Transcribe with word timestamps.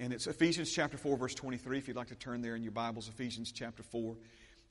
And 0.00 0.12
it's 0.12 0.26
Ephesians 0.26 0.72
chapter 0.72 0.96
4, 0.96 1.16
verse 1.16 1.34
23. 1.36 1.78
If 1.78 1.86
you'd 1.86 1.96
like 1.96 2.08
to 2.08 2.16
turn 2.16 2.42
there 2.42 2.56
in 2.56 2.64
your 2.64 2.72
Bibles, 2.72 3.08
Ephesians 3.08 3.52
chapter 3.52 3.84
4 3.84 4.16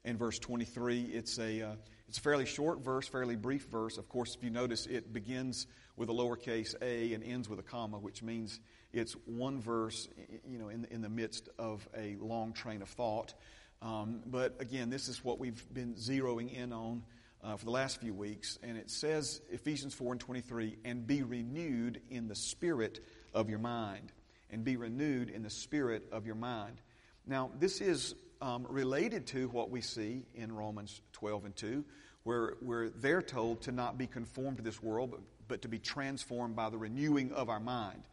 and 0.04 0.20
verse 0.20 0.38
23. 0.38 1.04
It's 1.04 1.40
a, 1.40 1.62
uh, 1.62 1.76
it's 2.10 2.18
a 2.18 2.22
fairly 2.22 2.46
short 2.46 2.84
verse, 2.84 3.08
fairly 3.08 3.38
brief 3.38 3.68
verse. 3.68 3.98
Of 3.98 4.10
course, 4.10 4.36
if 4.36 4.44
you 4.44 4.50
notice, 4.50 4.86
it 4.86 5.14
begins 5.14 5.68
with 5.96 6.10
a 6.10 6.12
lowercase 6.12 6.76
a 6.82 7.14
and 7.14 7.24
ends 7.24 7.48
with 7.48 7.60
a 7.60 7.64
comma, 7.64 8.00
which 8.00 8.22
means 8.22 8.60
it's 8.92 9.14
one 9.26 9.62
verse, 9.62 10.10
you 10.46 10.60
know, 10.60 10.68
in, 10.68 10.86
in 10.92 11.02
the 11.02 11.10
midst 11.10 11.48
of 11.58 11.88
a 11.96 12.18
long 12.20 12.52
train 12.52 12.82
of 12.82 12.90
thought. 12.90 13.34
Um, 13.82 14.24
but 14.26 14.58
again, 14.60 14.90
this 14.90 15.08
is 15.08 15.24
what 15.24 15.40
we've 15.40 15.74
been 15.74 15.94
zeroing 15.94 16.54
in 16.54 16.74
on 16.74 17.02
uh, 17.42 17.56
for 17.56 17.64
the 17.64 17.72
last 17.72 18.02
few 18.02 18.14
weeks. 18.14 18.60
And 18.62 18.78
it 18.78 18.92
says, 18.92 19.40
Ephesians 19.50 19.94
4 19.94 20.12
and 20.12 20.20
23, 20.20 20.80
and 20.84 21.08
be 21.08 21.24
renewed 21.24 22.02
in 22.10 22.28
the 22.28 22.36
spirit 22.36 23.00
of 23.34 23.50
your 23.50 23.60
mind. 23.60 24.12
And 24.54 24.64
be 24.64 24.78
renewed 24.78 25.30
in 25.32 25.42
the 25.42 25.50
spirit 25.50 26.08
of 26.12 26.26
your 26.28 26.36
mind. 26.36 26.80
Now, 27.26 27.50
this 27.60 27.82
is 27.82 28.14
um, 28.40 28.68
related 28.70 29.26
to 29.28 29.48
what 29.48 29.72
we 29.72 29.82
see 29.82 30.26
in 30.36 30.52
Romans 30.52 31.02
12 31.14 31.46
and 31.46 31.56
2, 31.56 31.84
where, 32.24 32.56
where 32.60 32.90
they're 32.90 33.24
told 33.24 33.62
to 33.64 33.72
not 33.72 33.98
be 33.98 34.06
conformed 34.06 34.58
to 34.58 34.64
this 34.64 34.82
world, 34.84 35.12
but, 35.12 35.22
but 35.48 35.62
to 35.64 35.68
be 35.68 35.80
transformed 35.80 36.56
by 36.56 36.70
the 36.70 36.78
renewing 36.78 37.32
of 37.32 37.50
our 37.50 37.60
mind. 37.60 38.04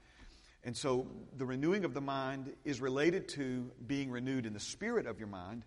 And 0.65 0.77
so 0.77 1.07
the 1.37 1.45
renewing 1.45 1.85
of 1.85 1.95
the 1.95 2.01
mind 2.01 2.53
is 2.65 2.81
related 2.81 3.29
to 3.31 3.71
being 3.87 4.11
renewed 4.11 4.47
in 4.47 4.55
the 4.55 4.61
spirit 4.61 5.07
of 5.07 5.19
your 5.19 5.29
mind, 5.29 5.65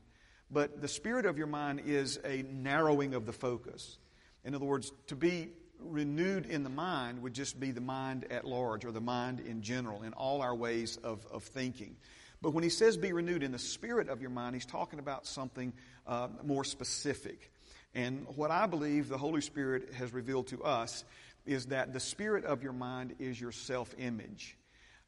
but 0.49 0.81
the 0.81 0.87
spirit 0.87 1.25
of 1.25 1.37
your 1.37 1.47
mind 1.47 1.81
is 1.85 2.19
a 2.25 2.43
narrowing 2.43 3.13
of 3.13 3.25
the 3.25 3.33
focus. 3.33 3.97
In 4.43 4.55
other 4.55 4.65
words, 4.65 4.91
to 5.07 5.15
be 5.15 5.49
renewed 5.85 6.45
in 6.45 6.63
the 6.63 6.69
mind 6.69 7.21
would 7.21 7.33
just 7.33 7.59
be 7.59 7.71
the 7.71 7.81
mind 7.81 8.25
at 8.31 8.45
large 8.45 8.85
or 8.85 8.91
the 8.91 9.01
mind 9.01 9.39
in 9.39 9.61
general, 9.61 10.03
in 10.03 10.13
all 10.13 10.41
our 10.41 10.55
ways 10.55 10.97
of, 10.97 11.25
of 11.31 11.43
thinking. 11.43 11.95
But 12.41 12.53
when 12.53 12.63
he 12.63 12.69
says 12.69 12.97
be 12.97 13.13
renewed 13.13 13.43
in 13.43 13.51
the 13.51 13.59
spirit 13.59 14.09
of 14.09 14.21
your 14.21 14.29
mind, 14.29 14.55
he's 14.55 14.65
talking 14.65 14.99
about 14.99 15.25
something 15.25 15.73
uh, 16.05 16.27
more 16.43 16.63
specific. 16.63 17.51
And 17.95 18.25
what 18.35 18.51
I 18.51 18.65
believe 18.65 19.07
the 19.07 19.17
Holy 19.17 19.41
Spirit 19.41 19.93
has 19.93 20.13
revealed 20.13 20.47
to 20.47 20.63
us 20.63 21.05
is 21.45 21.67
that 21.67 21.93
the 21.93 21.99
spirit 21.99 22.45
of 22.45 22.63
your 22.63 22.73
mind 22.73 23.15
is 23.19 23.39
your 23.39 23.51
self 23.51 23.93
image. 23.97 24.57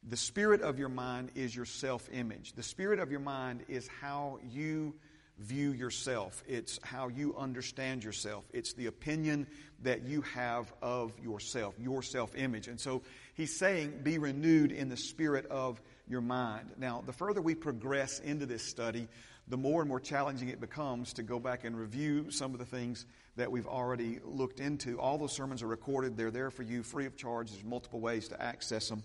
The 0.08 0.16
spirit 0.16 0.62
of 0.62 0.78
your 0.78 0.88
mind 0.88 1.32
is 1.34 1.54
your 1.54 1.64
self 1.64 2.08
image. 2.12 2.52
The 2.52 2.62
spirit 2.62 3.00
of 3.00 3.10
your 3.10 3.20
mind 3.20 3.64
is 3.68 3.88
how 4.00 4.38
you 4.50 4.94
view 5.38 5.72
yourself, 5.72 6.42
it's 6.46 6.78
how 6.82 7.08
you 7.08 7.36
understand 7.36 8.02
yourself, 8.02 8.44
it's 8.52 8.72
the 8.72 8.86
opinion 8.86 9.46
that 9.82 10.04
you 10.04 10.22
have 10.22 10.72
of 10.80 11.12
yourself, 11.22 11.74
your 11.78 12.02
self 12.02 12.34
image. 12.36 12.68
And 12.68 12.80
so 12.80 13.02
he's 13.34 13.56
saying, 13.56 14.00
be 14.02 14.18
renewed 14.18 14.72
in 14.72 14.88
the 14.88 14.96
spirit 14.96 15.46
of 15.46 15.80
your 16.08 16.22
mind. 16.22 16.70
Now, 16.78 17.02
the 17.04 17.12
further 17.12 17.42
we 17.42 17.54
progress 17.54 18.18
into 18.20 18.46
this 18.46 18.62
study, 18.62 19.08
the 19.48 19.56
more 19.56 19.82
and 19.82 19.88
more 19.88 20.00
challenging 20.00 20.48
it 20.48 20.60
becomes 20.60 21.12
to 21.14 21.22
go 21.22 21.38
back 21.38 21.64
and 21.64 21.78
review 21.78 22.30
some 22.30 22.52
of 22.52 22.58
the 22.58 22.64
things 22.64 23.06
that 23.36 23.50
we've 23.52 23.66
already 23.66 24.18
looked 24.24 24.60
into. 24.60 24.98
All 24.98 25.18
those 25.18 25.32
sermons 25.32 25.62
are 25.62 25.68
recorded, 25.68 26.16
they're 26.16 26.30
there 26.30 26.50
for 26.50 26.62
you 26.62 26.82
free 26.82 27.06
of 27.06 27.16
charge. 27.16 27.50
There's 27.50 27.64
multiple 27.64 28.00
ways 28.00 28.28
to 28.28 28.42
access 28.42 28.88
them. 28.88 29.02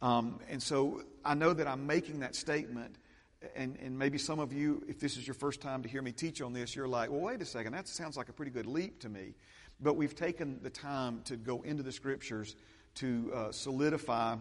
Um, 0.00 0.40
and 0.48 0.62
so 0.62 1.02
I 1.24 1.34
know 1.34 1.52
that 1.52 1.66
I'm 1.66 1.86
making 1.86 2.20
that 2.20 2.34
statement. 2.34 2.96
And, 3.56 3.76
and 3.82 3.98
maybe 3.98 4.18
some 4.18 4.38
of 4.38 4.52
you, 4.52 4.82
if 4.88 5.00
this 5.00 5.16
is 5.16 5.26
your 5.26 5.34
first 5.34 5.60
time 5.60 5.82
to 5.82 5.88
hear 5.88 6.02
me 6.02 6.12
teach 6.12 6.40
on 6.40 6.52
this, 6.52 6.74
you're 6.74 6.88
like, 6.88 7.10
well, 7.10 7.20
wait 7.20 7.40
a 7.42 7.44
second, 7.44 7.72
that 7.72 7.88
sounds 7.88 8.16
like 8.16 8.28
a 8.28 8.32
pretty 8.32 8.50
good 8.50 8.66
leap 8.66 9.00
to 9.00 9.08
me. 9.08 9.34
But 9.80 9.96
we've 9.96 10.14
taken 10.14 10.60
the 10.62 10.70
time 10.70 11.22
to 11.24 11.36
go 11.36 11.62
into 11.62 11.82
the 11.82 11.92
scriptures 11.92 12.56
to 12.96 13.32
uh, 13.34 13.52
solidify 13.52 14.36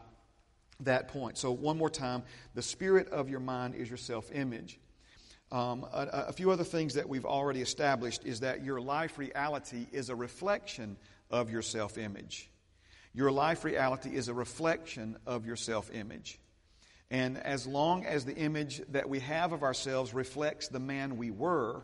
that 0.81 1.07
point. 1.07 1.37
So, 1.37 1.51
one 1.51 1.77
more 1.77 1.89
time 1.89 2.23
the 2.53 2.61
spirit 2.61 3.09
of 3.09 3.29
your 3.29 3.39
mind 3.39 3.75
is 3.75 3.89
your 3.89 3.97
self 3.97 4.31
image. 4.31 4.79
Um, 5.51 5.85
a, 5.93 6.25
a, 6.29 6.33
few 6.33 6.49
other 6.49 6.63
things 6.63 6.95
that 6.95 7.07
we've 7.07 7.25
already 7.25 7.61
established 7.61 8.25
is 8.25 8.39
that 8.39 8.63
your 8.63 8.81
life 8.81 9.19
reality 9.19 9.85
is 9.91 10.09
a 10.09 10.15
reflection 10.15 10.97
of 11.29 11.51
your 11.51 11.61
self 11.61 11.97
image. 11.97 12.49
Your 13.13 13.31
life 13.31 13.63
reality 13.63 14.15
is 14.15 14.29
a 14.29 14.33
reflection 14.33 15.17
of 15.27 15.45
your 15.45 15.55
self 15.55 15.91
image. 15.93 16.39
And 17.13 17.37
as 17.37 17.67
long 17.67 18.07
as 18.07 18.25
the 18.25 18.35
image 18.35 18.81
that 18.89 19.07
we 19.07 19.19
have 19.19 19.53
of 19.53 19.61
ourselves 19.61 20.15
reflects 20.15 20.67
the 20.67 20.79
man 20.79 21.15
we 21.15 21.29
were, 21.29 21.83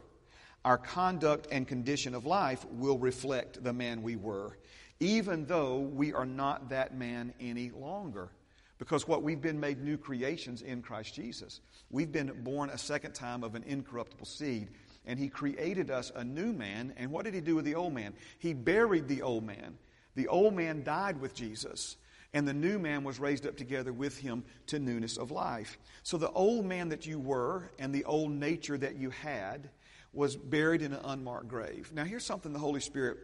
our 0.65 0.79
conduct 0.79 1.47
and 1.51 1.67
condition 1.67 2.15
of 2.15 2.25
life 2.25 2.65
will 2.71 2.97
reflect 2.97 3.63
the 3.63 3.71
man 3.71 4.01
we 4.01 4.15
were, 4.15 4.57
even 4.99 5.45
though 5.45 5.77
we 5.77 6.13
are 6.13 6.25
not 6.25 6.69
that 6.69 6.97
man 6.97 7.31
any 7.39 7.69
longer. 7.69 8.31
Because 8.79 9.07
what 9.07 9.21
we've 9.21 9.39
been 9.39 9.59
made 9.59 9.83
new 9.83 9.97
creations 9.97 10.63
in 10.63 10.81
Christ 10.81 11.13
Jesus. 11.13 11.61
We've 11.91 12.11
been 12.11 12.31
born 12.43 12.71
a 12.71 12.77
second 12.79 13.13
time 13.13 13.43
of 13.43 13.53
an 13.53 13.63
incorruptible 13.67 14.25
seed, 14.25 14.69
and 15.05 15.19
He 15.19 15.29
created 15.29 15.91
us 15.91 16.11
a 16.15 16.23
new 16.23 16.53
man. 16.53 16.91
And 16.97 17.11
what 17.11 17.25
did 17.25 17.35
He 17.35 17.41
do 17.41 17.55
with 17.55 17.65
the 17.65 17.75
old 17.75 17.93
man? 17.93 18.13
He 18.39 18.55
buried 18.55 19.07
the 19.07 19.21
old 19.21 19.43
man. 19.45 19.77
The 20.15 20.27
old 20.27 20.55
man 20.55 20.83
died 20.83 21.21
with 21.21 21.35
Jesus, 21.35 21.97
and 22.33 22.47
the 22.47 22.53
new 22.53 22.79
man 22.79 23.03
was 23.03 23.19
raised 23.19 23.47
up 23.47 23.57
together 23.57 23.91
with 23.91 24.17
Him 24.17 24.43
to 24.67 24.79
newness 24.79 25.17
of 25.17 25.31
life. 25.31 25.77
So 26.03 26.17
the 26.17 26.31
old 26.31 26.65
man 26.65 26.89
that 26.89 27.05
you 27.05 27.19
were 27.19 27.71
and 27.79 27.93
the 27.93 28.05
old 28.05 28.31
nature 28.31 28.77
that 28.77 28.95
you 28.95 29.09
had 29.09 29.69
was 30.13 30.35
buried 30.35 30.81
in 30.81 30.93
an 30.93 31.01
unmarked 31.03 31.47
grave. 31.47 31.91
Now, 31.93 32.03
here's 32.03 32.25
something 32.25 32.53
the 32.53 32.59
Holy 32.59 32.81
Spirit 32.81 33.17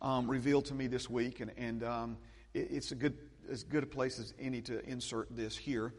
um, 0.00 0.28
revealed 0.28 0.66
to 0.66 0.74
me 0.74 0.86
this 0.86 1.08
week, 1.08 1.40
and, 1.40 1.52
and 1.56 1.84
um, 1.84 2.16
it, 2.54 2.68
it's 2.70 2.92
a 2.92 2.94
good 2.94 3.16
as 3.50 3.64
good 3.64 3.82
a 3.82 3.86
place 3.86 4.18
as 4.18 4.34
any 4.38 4.60
to 4.62 4.84
insert 4.88 5.34
this 5.34 5.56
here. 5.56 5.92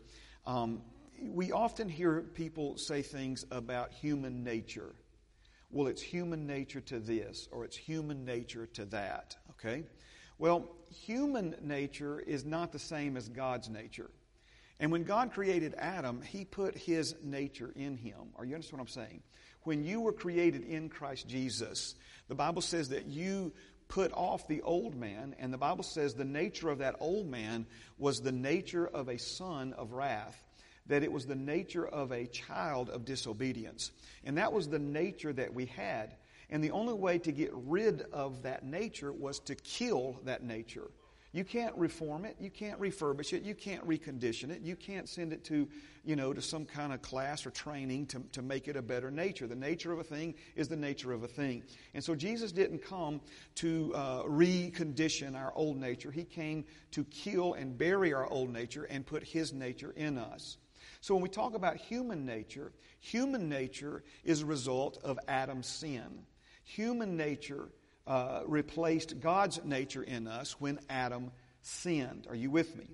Um, 0.46 0.82
we 1.22 1.52
often 1.52 1.90
hear 1.90 2.22
people 2.22 2.78
say 2.78 3.02
things 3.02 3.46
about 3.52 3.92
human 3.92 4.44
nature. 4.44 4.96
Well, 5.72 5.88
it's 5.88 6.02
human 6.02 6.46
nature 6.46 6.82
to 6.82 7.00
this, 7.00 7.48
or 7.52 7.66
it's 7.66 7.76
human 7.76 8.26
nature 8.26 8.68
to 8.68 8.86
that, 8.86 9.36
okay? 9.52 9.84
Well, 10.38 10.70
human 11.06 11.56
nature 11.62 12.20
is 12.20 12.46
not 12.46 12.72
the 12.72 12.80
same 12.80 13.18
as 13.18 13.30
God's 13.30 13.70
nature. 13.70 14.10
And 14.80 14.92
when 14.92 15.04
God 15.04 15.32
created 15.32 15.76
Adam, 15.78 16.22
he 16.22 16.46
put 16.46 16.76
his 16.76 17.16
nature 17.24 17.72
in 17.76 17.96
him. 17.96 18.34
Are 18.36 18.44
you 18.44 18.56
understand 18.56 18.80
what 18.80 18.90
I'm 18.90 18.94
saying? 18.94 19.22
When 19.64 19.84
you 19.84 20.02
were 20.02 20.12
created 20.12 20.64
in 20.64 20.90
Christ 20.90 21.28
Jesus, 21.28 21.96
the 22.28 22.36
Bible 22.36 22.62
says 22.62 22.90
that 22.90 23.06
you 23.06 23.54
put 23.88 24.12
off 24.14 24.48
the 24.48 24.62
old 24.62 24.96
man, 24.96 25.36
and 25.40 25.54
the 25.54 25.58
Bible 25.58 25.84
says 25.84 26.14
the 26.14 26.26
nature 26.26 26.70
of 26.70 26.80
that 26.80 26.96
old 27.00 27.28
man 27.28 27.66
was 27.98 28.22
the 28.22 28.32
nature 28.32 28.88
of 28.88 29.08
a 29.08 29.20
son 29.20 29.74
of 29.74 29.94
wrath, 29.94 30.36
that 30.88 31.04
it 31.04 31.12
was 31.12 31.26
the 31.26 31.36
nature 31.36 31.88
of 31.88 32.12
a 32.12 32.26
child 32.26 32.90
of 32.90 33.06
disobedience. 33.06 33.92
And 34.26 34.38
that 34.38 34.52
was 34.52 34.68
the 34.68 34.80
nature 34.80 35.32
that 35.32 35.54
we 35.54 35.68
had. 35.68 36.16
And 36.54 36.64
the 36.64 36.70
only 36.70 36.94
way 36.94 37.18
to 37.18 37.32
get 37.32 37.50
rid 37.52 38.04
of 38.14 38.44
that 38.44 38.64
nature 38.64 39.12
was 39.12 39.40
to 39.40 39.56
kill 39.56 40.20
that 40.24 40.44
nature. 40.44 40.92
You 41.32 41.44
can't 41.44 41.76
reform 41.76 42.26
it. 42.26 42.36
You 42.40 42.52
can't 42.52 42.80
refurbish 42.80 43.34
it. 43.34 43.42
You 43.42 43.56
can't 43.56 43.84
recondition 43.88 44.52
it. 44.52 44.62
You 44.62 44.76
can't 44.76 45.10
send 45.10 45.34
it 45.34 45.44
to, 45.46 45.68
you 46.06 46.16
know, 46.16 46.32
to 46.32 46.44
some 46.44 46.64
kind 46.66 46.94
of 46.94 47.02
class 47.02 47.48
or 47.48 47.50
training 47.50 48.06
to, 48.06 48.22
to 48.34 48.44
make 48.44 48.68
it 48.68 48.76
a 48.76 48.84
better 48.84 49.10
nature. 49.10 49.48
The 49.48 49.56
nature 49.56 49.92
of 49.92 49.98
a 49.98 50.04
thing 50.04 50.36
is 50.56 50.68
the 50.68 50.76
nature 50.76 51.12
of 51.12 51.24
a 51.24 51.28
thing. 51.28 51.64
And 51.96 52.04
so 52.04 52.14
Jesus 52.14 52.52
didn't 52.52 52.84
come 52.84 53.20
to 53.56 53.92
uh, 53.96 54.24
recondition 54.26 55.36
our 55.36 55.54
old 55.56 55.78
nature. 55.78 56.12
He 56.12 56.24
came 56.24 56.66
to 56.92 57.04
kill 57.06 57.56
and 57.56 57.76
bury 57.76 58.14
our 58.14 58.30
old 58.30 58.54
nature 58.54 58.84
and 58.84 59.04
put 59.04 59.24
His 59.24 59.54
nature 59.54 59.92
in 59.98 60.20
us. 60.20 60.58
So 61.02 61.16
when 61.16 61.24
we 61.24 61.30
talk 61.30 61.56
about 61.56 61.78
human 61.78 62.28
nature, 62.28 62.74
human 63.00 63.50
nature 63.50 64.04
is 64.24 64.44
a 64.44 64.46
result 64.46 65.00
of 65.04 65.18
Adam's 65.28 65.68
sin. 65.68 66.28
Human 66.64 67.18
nature 67.18 67.70
uh, 68.08 68.42
replaced 68.46 69.20
God's 69.20 69.64
nature 69.64 70.04
in 70.04 70.28
us 70.28 70.60
when 70.60 70.80
Adam 70.90 71.32
sinned. 71.62 72.28
Are 72.30 72.36
you 72.36 72.50
with 72.50 72.76
me? 72.76 72.88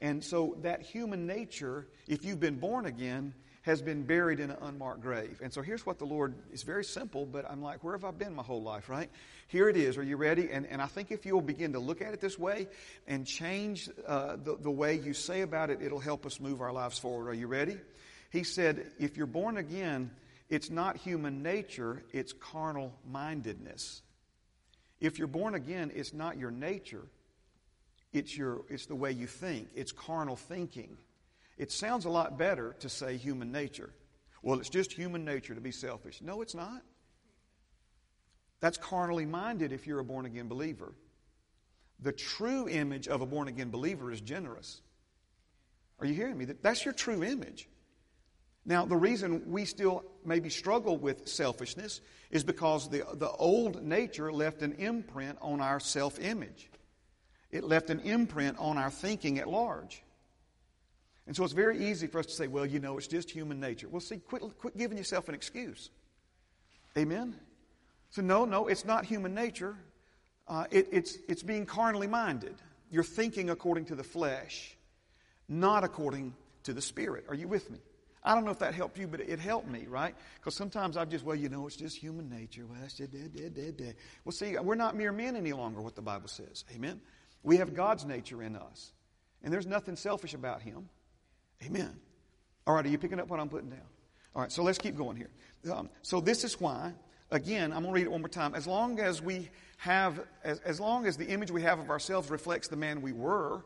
And 0.00 0.22
so 0.22 0.56
that 0.62 0.82
human 0.82 1.26
nature, 1.26 1.86
if 2.08 2.24
you've 2.24 2.40
been 2.40 2.58
born 2.58 2.86
again, 2.86 3.34
has 3.62 3.80
been 3.80 4.02
buried 4.02 4.40
in 4.40 4.50
an 4.50 4.56
unmarked 4.60 5.00
grave. 5.00 5.40
And 5.40 5.52
so 5.52 5.62
here's 5.62 5.86
what 5.86 6.00
the 6.00 6.04
Lord, 6.04 6.34
it's 6.52 6.64
very 6.64 6.82
simple, 6.84 7.24
but 7.24 7.48
I'm 7.48 7.62
like, 7.62 7.84
where 7.84 7.96
have 7.96 8.04
I 8.04 8.10
been 8.10 8.34
my 8.34 8.42
whole 8.42 8.62
life, 8.62 8.88
right? 8.88 9.08
Here 9.46 9.68
it 9.68 9.76
is. 9.76 9.96
Are 9.96 10.02
you 10.02 10.16
ready? 10.16 10.50
And, 10.50 10.66
and 10.66 10.82
I 10.82 10.86
think 10.86 11.12
if 11.12 11.24
you'll 11.24 11.40
begin 11.40 11.74
to 11.74 11.78
look 11.78 12.02
at 12.02 12.12
it 12.12 12.20
this 12.20 12.36
way 12.36 12.66
and 13.06 13.24
change 13.24 13.88
uh, 14.06 14.36
the, 14.42 14.56
the 14.56 14.70
way 14.70 14.98
you 14.98 15.14
say 15.14 15.42
about 15.42 15.70
it, 15.70 15.80
it'll 15.80 16.00
help 16.00 16.26
us 16.26 16.40
move 16.40 16.60
our 16.60 16.72
lives 16.72 16.98
forward. 16.98 17.28
Are 17.28 17.34
you 17.34 17.46
ready? 17.46 17.78
He 18.30 18.42
said, 18.42 18.90
if 18.98 19.16
you're 19.16 19.26
born 19.26 19.56
again, 19.56 20.10
it's 20.52 20.68
not 20.68 20.98
human 20.98 21.42
nature, 21.42 22.04
it's 22.12 22.34
carnal 22.34 22.92
mindedness. 23.10 24.02
If 25.00 25.18
you're 25.18 25.26
born 25.26 25.54
again, 25.54 25.90
it's 25.94 26.12
not 26.12 26.36
your 26.36 26.50
nature, 26.50 27.06
it's, 28.12 28.36
your, 28.36 28.60
it's 28.68 28.84
the 28.84 28.94
way 28.94 29.12
you 29.12 29.26
think, 29.26 29.68
it's 29.74 29.92
carnal 29.92 30.36
thinking. 30.36 30.98
It 31.56 31.72
sounds 31.72 32.04
a 32.04 32.10
lot 32.10 32.36
better 32.36 32.76
to 32.80 32.90
say 32.90 33.16
human 33.16 33.50
nature. 33.50 33.94
Well, 34.42 34.60
it's 34.60 34.68
just 34.68 34.92
human 34.92 35.24
nature 35.24 35.54
to 35.54 35.60
be 35.62 35.72
selfish. 35.72 36.20
No, 36.20 36.42
it's 36.42 36.54
not. 36.54 36.82
That's 38.60 38.76
carnally 38.76 39.24
minded 39.24 39.72
if 39.72 39.86
you're 39.86 40.00
a 40.00 40.04
born 40.04 40.26
again 40.26 40.48
believer. 40.48 40.92
The 42.00 42.12
true 42.12 42.68
image 42.68 43.08
of 43.08 43.22
a 43.22 43.26
born 43.26 43.48
again 43.48 43.70
believer 43.70 44.12
is 44.12 44.20
generous. 44.20 44.82
Are 45.98 46.04
you 46.04 46.12
hearing 46.12 46.36
me? 46.36 46.44
That's 46.44 46.84
your 46.84 46.92
true 46.92 47.24
image. 47.24 47.70
Now, 48.64 48.84
the 48.84 48.96
reason 48.96 49.42
we 49.50 49.64
still 49.64 50.04
maybe 50.24 50.48
struggle 50.48 50.96
with 50.96 51.26
selfishness 51.26 52.00
is 52.30 52.44
because 52.44 52.88
the, 52.88 53.04
the 53.14 53.30
old 53.30 53.82
nature 53.82 54.32
left 54.32 54.62
an 54.62 54.72
imprint 54.74 55.38
on 55.40 55.60
our 55.60 55.80
self 55.80 56.20
image. 56.20 56.70
It 57.50 57.64
left 57.64 57.90
an 57.90 58.00
imprint 58.00 58.58
on 58.58 58.78
our 58.78 58.90
thinking 58.90 59.38
at 59.38 59.48
large. 59.48 60.02
And 61.26 61.36
so 61.36 61.44
it's 61.44 61.52
very 61.52 61.90
easy 61.90 62.06
for 62.06 62.18
us 62.18 62.26
to 62.26 62.32
say, 62.32 62.46
well, 62.46 62.66
you 62.66 62.80
know, 62.80 62.98
it's 62.98 63.06
just 63.06 63.30
human 63.30 63.60
nature. 63.60 63.88
Well, 63.88 64.00
see, 64.00 64.18
quit, 64.18 64.42
quit 64.58 64.76
giving 64.76 64.96
yourself 64.96 65.28
an 65.28 65.34
excuse. 65.34 65.90
Amen? 66.96 67.36
So, 68.10 68.22
no, 68.22 68.44
no, 68.44 68.68
it's 68.68 68.84
not 68.84 69.04
human 69.04 69.34
nature. 69.34 69.76
Uh, 70.48 70.64
it, 70.70 70.88
it's, 70.90 71.18
it's 71.28 71.42
being 71.42 71.66
carnally 71.66 72.06
minded. 72.06 72.54
You're 72.90 73.04
thinking 73.04 73.50
according 73.50 73.86
to 73.86 73.94
the 73.94 74.04
flesh, 74.04 74.76
not 75.48 75.84
according 75.84 76.34
to 76.64 76.72
the 76.72 76.82
spirit. 76.82 77.26
Are 77.28 77.34
you 77.34 77.48
with 77.48 77.70
me? 77.70 77.78
I 78.24 78.34
don't 78.34 78.44
know 78.44 78.52
if 78.52 78.60
that 78.60 78.74
helped 78.74 78.98
you, 78.98 79.08
but 79.08 79.20
it 79.20 79.40
helped 79.40 79.68
me, 79.68 79.86
right? 79.88 80.14
Because 80.36 80.54
sometimes 80.54 80.96
I've 80.96 81.08
just, 81.08 81.24
well, 81.24 81.34
you 81.34 81.48
know, 81.48 81.66
it's 81.66 81.74
just 81.74 81.96
human 81.96 82.28
nature. 82.28 82.64
Well, 82.66 82.78
that's 82.80 82.94
just 82.94 83.10
dead, 83.10 83.32
dead, 83.34 83.76
dead. 83.76 83.96
Well, 84.24 84.32
see, 84.32 84.56
we're 84.58 84.76
not 84.76 84.96
mere 84.96 85.10
men 85.10 85.34
any 85.34 85.52
longer, 85.52 85.80
what 85.80 85.96
the 85.96 86.02
Bible 86.02 86.28
says. 86.28 86.64
Amen? 86.74 87.00
We 87.42 87.56
have 87.56 87.74
God's 87.74 88.04
nature 88.04 88.42
in 88.42 88.54
us. 88.54 88.92
And 89.42 89.52
there's 89.52 89.66
nothing 89.66 89.96
selfish 89.96 90.34
about 90.34 90.62
Him. 90.62 90.88
Amen. 91.64 91.98
All 92.64 92.74
right, 92.74 92.86
are 92.86 92.88
you 92.88 92.98
picking 92.98 93.18
up 93.18 93.26
what 93.26 93.40
I'm 93.40 93.48
putting 93.48 93.70
down? 93.70 93.80
All 94.36 94.42
right, 94.42 94.52
so 94.52 94.62
let's 94.62 94.78
keep 94.78 94.96
going 94.96 95.16
here. 95.16 95.30
Um, 95.72 95.90
so 96.02 96.20
this 96.20 96.44
is 96.44 96.60
why, 96.60 96.92
again, 97.32 97.72
I'm 97.72 97.82
going 97.82 97.92
to 97.92 97.92
read 97.92 98.06
it 98.06 98.12
one 98.12 98.20
more 98.20 98.28
time. 98.28 98.54
As 98.54 98.68
long 98.68 99.00
as 99.00 99.20
we 99.20 99.50
have, 99.78 100.20
as, 100.44 100.60
as 100.60 100.78
long 100.78 101.06
as 101.06 101.16
the 101.16 101.26
image 101.26 101.50
we 101.50 101.62
have 101.62 101.80
of 101.80 101.90
ourselves 101.90 102.30
reflects 102.30 102.68
the 102.68 102.76
man 102.76 103.02
we 103.02 103.12
were, 103.12 103.64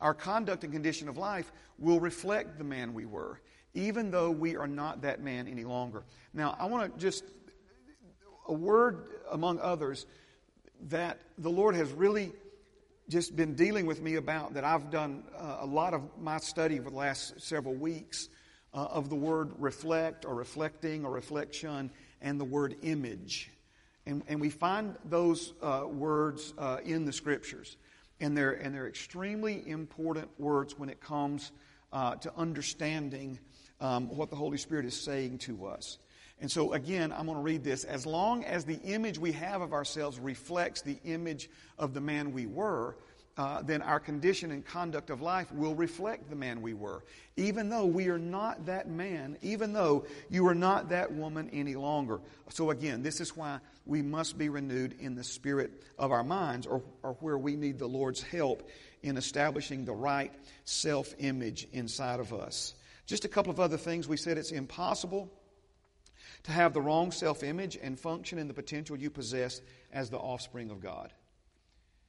our 0.00 0.14
conduct 0.14 0.62
and 0.62 0.72
condition 0.72 1.08
of 1.08 1.16
life 1.16 1.50
will 1.78 1.98
reflect 1.98 2.56
the 2.58 2.64
man 2.64 2.94
we 2.94 3.04
were 3.04 3.40
even 3.76 4.10
though 4.10 4.30
we 4.30 4.56
are 4.56 4.66
not 4.66 5.02
that 5.02 5.22
man 5.22 5.46
any 5.46 5.64
longer. 5.64 6.02
Now, 6.32 6.56
I 6.58 6.66
want 6.66 6.92
to 6.92 7.00
just, 7.00 7.24
a 8.48 8.52
word 8.52 9.06
among 9.30 9.60
others 9.60 10.06
that 10.88 11.20
the 11.38 11.50
Lord 11.50 11.74
has 11.74 11.92
really 11.92 12.32
just 13.08 13.36
been 13.36 13.54
dealing 13.54 13.86
with 13.86 14.00
me 14.02 14.16
about 14.16 14.54
that 14.54 14.64
I've 14.64 14.90
done 14.90 15.22
uh, 15.36 15.58
a 15.60 15.66
lot 15.66 15.94
of 15.94 16.02
my 16.20 16.38
study 16.38 16.80
over 16.80 16.90
the 16.90 16.96
last 16.96 17.40
several 17.40 17.74
weeks 17.74 18.28
uh, 18.74 18.78
of 18.78 19.08
the 19.08 19.14
word 19.14 19.52
reflect 19.58 20.24
or 20.24 20.34
reflecting 20.34 21.04
or 21.04 21.12
reflection 21.12 21.90
and 22.20 22.40
the 22.40 22.44
word 22.44 22.76
image. 22.82 23.50
And, 24.06 24.22
and 24.28 24.40
we 24.40 24.50
find 24.50 24.96
those 25.04 25.52
uh, 25.62 25.84
words 25.86 26.54
uh, 26.58 26.78
in 26.84 27.04
the 27.04 27.12
scriptures. 27.12 27.76
And 28.20 28.36
they're, 28.36 28.52
and 28.52 28.74
they're 28.74 28.88
extremely 28.88 29.68
important 29.68 30.28
words 30.38 30.78
when 30.78 30.88
it 30.88 31.00
comes 31.00 31.52
uh, 31.92 32.14
to 32.16 32.32
understanding 32.36 33.38
um, 33.80 34.08
what 34.08 34.30
the 34.30 34.36
Holy 34.36 34.58
Spirit 34.58 34.86
is 34.86 34.98
saying 35.00 35.38
to 35.38 35.66
us. 35.66 35.98
And 36.40 36.50
so, 36.50 36.74
again, 36.74 37.12
I'm 37.12 37.26
going 37.26 37.38
to 37.38 37.42
read 37.42 37.64
this. 37.64 37.84
As 37.84 38.04
long 38.04 38.44
as 38.44 38.64
the 38.64 38.80
image 38.82 39.18
we 39.18 39.32
have 39.32 39.62
of 39.62 39.72
ourselves 39.72 40.18
reflects 40.18 40.82
the 40.82 40.98
image 41.04 41.48
of 41.78 41.94
the 41.94 42.00
man 42.00 42.32
we 42.32 42.46
were, 42.46 42.96
uh, 43.38 43.62
then 43.62 43.82
our 43.82 44.00
condition 44.00 44.50
and 44.50 44.64
conduct 44.64 45.10
of 45.10 45.20
life 45.20 45.52
will 45.52 45.74
reflect 45.74 46.28
the 46.30 46.36
man 46.36 46.62
we 46.62 46.74
were. 46.74 47.04
Even 47.36 47.68
though 47.68 47.84
we 47.84 48.08
are 48.08 48.18
not 48.18 48.66
that 48.66 48.88
man, 48.88 49.36
even 49.42 49.72
though 49.72 50.06
you 50.30 50.46
are 50.46 50.54
not 50.54 50.90
that 50.90 51.12
woman 51.12 51.48
any 51.52 51.74
longer. 51.74 52.20
So, 52.50 52.70
again, 52.70 53.02
this 53.02 53.20
is 53.20 53.36
why 53.36 53.60
we 53.86 54.02
must 54.02 54.36
be 54.36 54.48
renewed 54.48 54.94
in 55.00 55.14
the 55.14 55.24
spirit 55.24 55.70
of 55.98 56.12
our 56.12 56.24
minds, 56.24 56.66
or, 56.66 56.82
or 57.02 57.12
where 57.20 57.38
we 57.38 57.56
need 57.56 57.78
the 57.78 57.86
Lord's 57.86 58.22
help 58.22 58.68
in 59.02 59.16
establishing 59.16 59.84
the 59.84 59.94
right 59.94 60.32
self 60.64 61.14
image 61.18 61.66
inside 61.72 62.20
of 62.20 62.34
us. 62.34 62.74
Just 63.06 63.24
a 63.24 63.28
couple 63.28 63.52
of 63.52 63.60
other 63.60 63.76
things. 63.76 64.08
We 64.08 64.16
said 64.16 64.36
it's 64.36 64.50
impossible 64.50 65.32
to 66.42 66.52
have 66.52 66.74
the 66.74 66.80
wrong 66.80 67.12
self 67.12 67.42
image 67.42 67.78
and 67.80 67.98
function 67.98 68.38
in 68.38 68.48
the 68.48 68.54
potential 68.54 68.96
you 68.96 69.10
possess 69.10 69.60
as 69.92 70.10
the 70.10 70.18
offspring 70.18 70.70
of 70.70 70.80
God. 70.80 71.12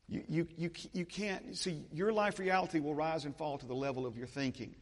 You, 0.09 0.23
you, 0.27 0.47
you, 0.57 0.71
you 0.93 1.05
can't, 1.05 1.55
see, 1.57 1.83
your 1.91 2.13
life 2.13 2.39
reality 2.39 2.79
will 2.79 2.95
rise 2.95 3.25
and 3.25 3.35
fall 3.35 3.57
to 3.57 3.65
the 3.65 3.75
level 3.75 4.05
of 4.05 4.17
your 4.17 4.27
thinking. 4.27 4.75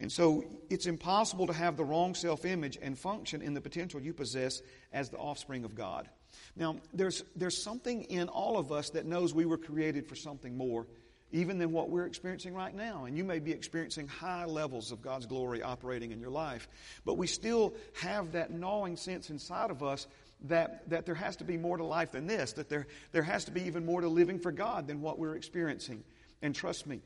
And 0.00 0.12
so 0.12 0.44
it's 0.68 0.86
impossible 0.86 1.46
to 1.46 1.52
have 1.52 1.76
the 1.76 1.84
wrong 1.84 2.14
self 2.14 2.44
image 2.44 2.78
and 2.80 2.98
function 2.98 3.40
in 3.40 3.54
the 3.54 3.60
potential 3.60 4.00
you 4.00 4.12
possess 4.12 4.60
as 4.92 5.08
the 5.08 5.16
offspring 5.16 5.64
of 5.64 5.74
God. 5.74 6.08
Now, 6.56 6.76
there's, 6.92 7.24
there's 7.36 7.62
something 7.62 8.02
in 8.04 8.28
all 8.28 8.58
of 8.58 8.72
us 8.72 8.90
that 8.90 9.06
knows 9.06 9.32
we 9.32 9.46
were 9.46 9.56
created 9.56 10.08
for 10.08 10.16
something 10.16 10.56
more 10.56 10.86
even 11.34 11.58
than 11.58 11.72
what 11.72 11.90
we're 11.90 12.06
experiencing 12.06 12.54
right 12.54 12.74
now. 12.74 13.06
And 13.06 13.18
you 13.18 13.24
may 13.24 13.40
be 13.40 13.50
experiencing 13.50 14.06
high 14.06 14.44
levels 14.44 14.92
of 14.92 15.02
God's 15.02 15.26
glory 15.26 15.62
operating 15.62 16.12
in 16.12 16.20
your 16.20 16.30
life. 16.30 16.68
But 17.04 17.18
we 17.18 17.26
still 17.26 17.74
have 18.00 18.32
that 18.32 18.52
gnawing 18.52 18.96
sense 18.96 19.30
inside 19.30 19.72
of 19.72 19.82
us 19.82 20.06
that, 20.44 20.88
that 20.90 21.06
there 21.06 21.14
has 21.16 21.34
to 21.36 21.44
be 21.44 21.56
more 21.56 21.76
to 21.76 21.84
life 21.84 22.12
than 22.12 22.28
this, 22.28 22.52
that 22.52 22.68
there, 22.68 22.86
there 23.10 23.24
has 23.24 23.46
to 23.46 23.50
be 23.50 23.62
even 23.62 23.84
more 23.84 24.00
to 24.00 24.08
living 24.08 24.38
for 24.38 24.52
God 24.52 24.86
than 24.86 25.00
what 25.00 25.18
we're 25.18 25.34
experiencing. 25.34 26.04
And 26.40 26.54
trust 26.54 26.86
me, 26.86 27.00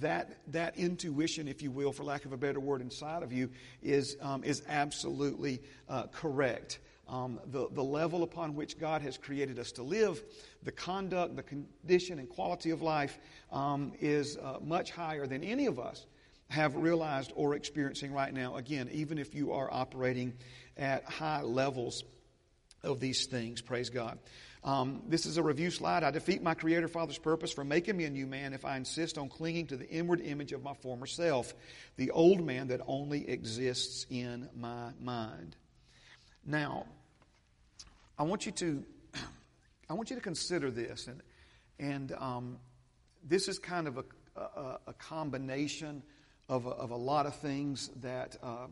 that, 0.00 0.36
that 0.48 0.76
intuition, 0.76 1.48
if 1.48 1.62
you 1.62 1.70
will, 1.70 1.92
for 1.92 2.04
lack 2.04 2.26
of 2.26 2.34
a 2.34 2.36
better 2.36 2.60
word, 2.60 2.82
inside 2.82 3.22
of 3.22 3.32
you 3.32 3.48
is, 3.82 4.18
um, 4.20 4.44
is 4.44 4.62
absolutely 4.68 5.62
uh, 5.88 6.08
correct 6.08 6.78
um, 7.12 7.38
the, 7.44 7.68
the 7.70 7.84
level 7.84 8.22
upon 8.22 8.54
which 8.54 8.78
God 8.78 9.02
has 9.02 9.18
created 9.18 9.58
us 9.58 9.72
to 9.72 9.82
live, 9.82 10.22
the 10.62 10.72
conduct, 10.72 11.36
the 11.36 11.42
condition, 11.42 12.18
and 12.18 12.26
quality 12.26 12.70
of 12.70 12.80
life 12.80 13.18
um, 13.52 13.92
is 14.00 14.38
uh, 14.38 14.58
much 14.64 14.90
higher 14.90 15.26
than 15.26 15.44
any 15.44 15.66
of 15.66 15.78
us 15.78 16.06
have 16.48 16.74
realized 16.74 17.30
or 17.36 17.54
experiencing 17.54 18.12
right 18.12 18.32
now. 18.32 18.56
Again, 18.56 18.88
even 18.92 19.18
if 19.18 19.34
you 19.34 19.52
are 19.52 19.68
operating 19.70 20.32
at 20.76 21.04
high 21.04 21.42
levels 21.42 22.02
of 22.82 22.98
these 22.98 23.26
things, 23.26 23.60
praise 23.60 23.90
God. 23.90 24.18
Um, 24.64 25.02
this 25.08 25.26
is 25.26 25.36
a 25.36 25.42
review 25.42 25.70
slide. 25.70 26.04
I 26.04 26.12
defeat 26.12 26.42
my 26.42 26.54
Creator 26.54 26.88
Father's 26.88 27.18
purpose 27.18 27.52
for 27.52 27.64
making 27.64 27.96
me 27.96 28.04
a 28.04 28.10
new 28.10 28.26
man 28.26 28.54
if 28.54 28.64
I 28.64 28.76
insist 28.76 29.18
on 29.18 29.28
clinging 29.28 29.66
to 29.66 29.76
the 29.76 29.88
inward 29.88 30.20
image 30.22 30.52
of 30.52 30.62
my 30.62 30.72
former 30.74 31.06
self, 31.06 31.52
the 31.96 32.10
old 32.10 32.42
man 32.42 32.68
that 32.68 32.80
only 32.86 33.28
exists 33.28 34.06
in 34.08 34.48
my 34.56 34.92
mind. 35.00 35.56
Now, 36.44 36.86
I 38.22 38.24
want 38.24 38.46
you 38.46 38.52
to, 38.52 38.84
I 39.90 39.94
want 39.94 40.10
you 40.10 40.14
to 40.14 40.22
consider 40.22 40.70
this, 40.70 41.08
and 41.08 41.20
and 41.80 42.12
um, 42.12 42.58
this 43.28 43.48
is 43.48 43.58
kind 43.58 43.88
of 43.88 43.98
a, 43.98 44.04
a, 44.36 44.78
a 44.86 44.92
combination 44.92 46.04
of 46.48 46.66
a, 46.66 46.70
of 46.70 46.92
a 46.92 46.96
lot 46.96 47.26
of 47.26 47.34
things 47.34 47.90
that 47.96 48.36
uh, 48.40 48.66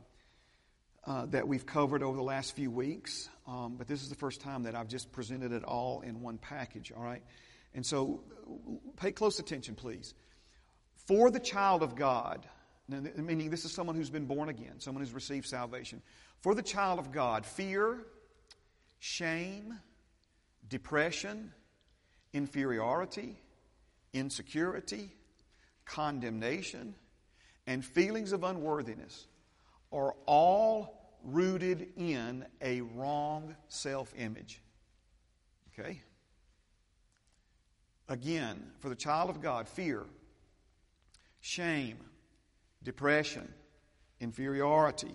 uh, 1.05 1.27
that 1.27 1.49
we've 1.49 1.67
covered 1.67 2.05
over 2.05 2.17
the 2.17 2.23
last 2.23 2.55
few 2.55 2.71
weeks. 2.71 3.29
Um, 3.49 3.75
but 3.77 3.89
this 3.89 4.05
is 4.05 4.09
the 4.09 4.15
first 4.15 4.41
time 4.41 4.63
that 4.63 4.77
I've 4.77 4.87
just 4.87 5.11
presented 5.11 5.51
it 5.51 5.65
all 5.65 6.03
in 6.03 6.21
one 6.21 6.39
package. 6.39 6.93
All 6.97 7.03
right, 7.03 7.25
and 7.75 7.85
so 7.85 8.23
pay 8.99 9.11
close 9.11 9.41
attention, 9.41 9.75
please. 9.75 10.15
For 11.09 11.29
the 11.29 11.41
child 11.41 11.83
of 11.83 11.97
God, 11.97 12.47
meaning 12.87 13.51
this 13.51 13.65
is 13.65 13.73
someone 13.73 13.97
who's 13.97 14.11
been 14.11 14.27
born 14.27 14.49
again, 14.49 14.79
someone 14.79 15.03
who's 15.03 15.13
received 15.13 15.49
salvation. 15.49 16.03
For 16.41 16.55
the 16.55 16.63
child 16.63 17.01
of 17.01 17.11
God, 17.11 17.45
fear 17.45 18.07
shame, 19.01 19.81
depression, 20.69 21.53
inferiority, 22.33 23.37
insecurity, 24.13 25.11
condemnation, 25.85 26.95
and 27.67 27.85
feelings 27.85 28.33
of 28.33 28.45
unworthiness 28.45 29.27
are 29.91 30.15
all 30.27 31.17
rooted 31.25 31.89
in 31.97 32.45
a 32.63 32.83
wrong 32.83 33.57
self 33.69 34.13
image. 34.17 34.63
Okay? 35.73 36.01
Again, 38.09 38.71
for 38.81 38.89
the 38.89 38.95
child 38.95 39.31
of 39.31 39.41
God, 39.41 39.69
fear, 39.69 40.05
shame, 41.41 41.99
depression, 42.83 43.53
inferiority, 44.21 45.15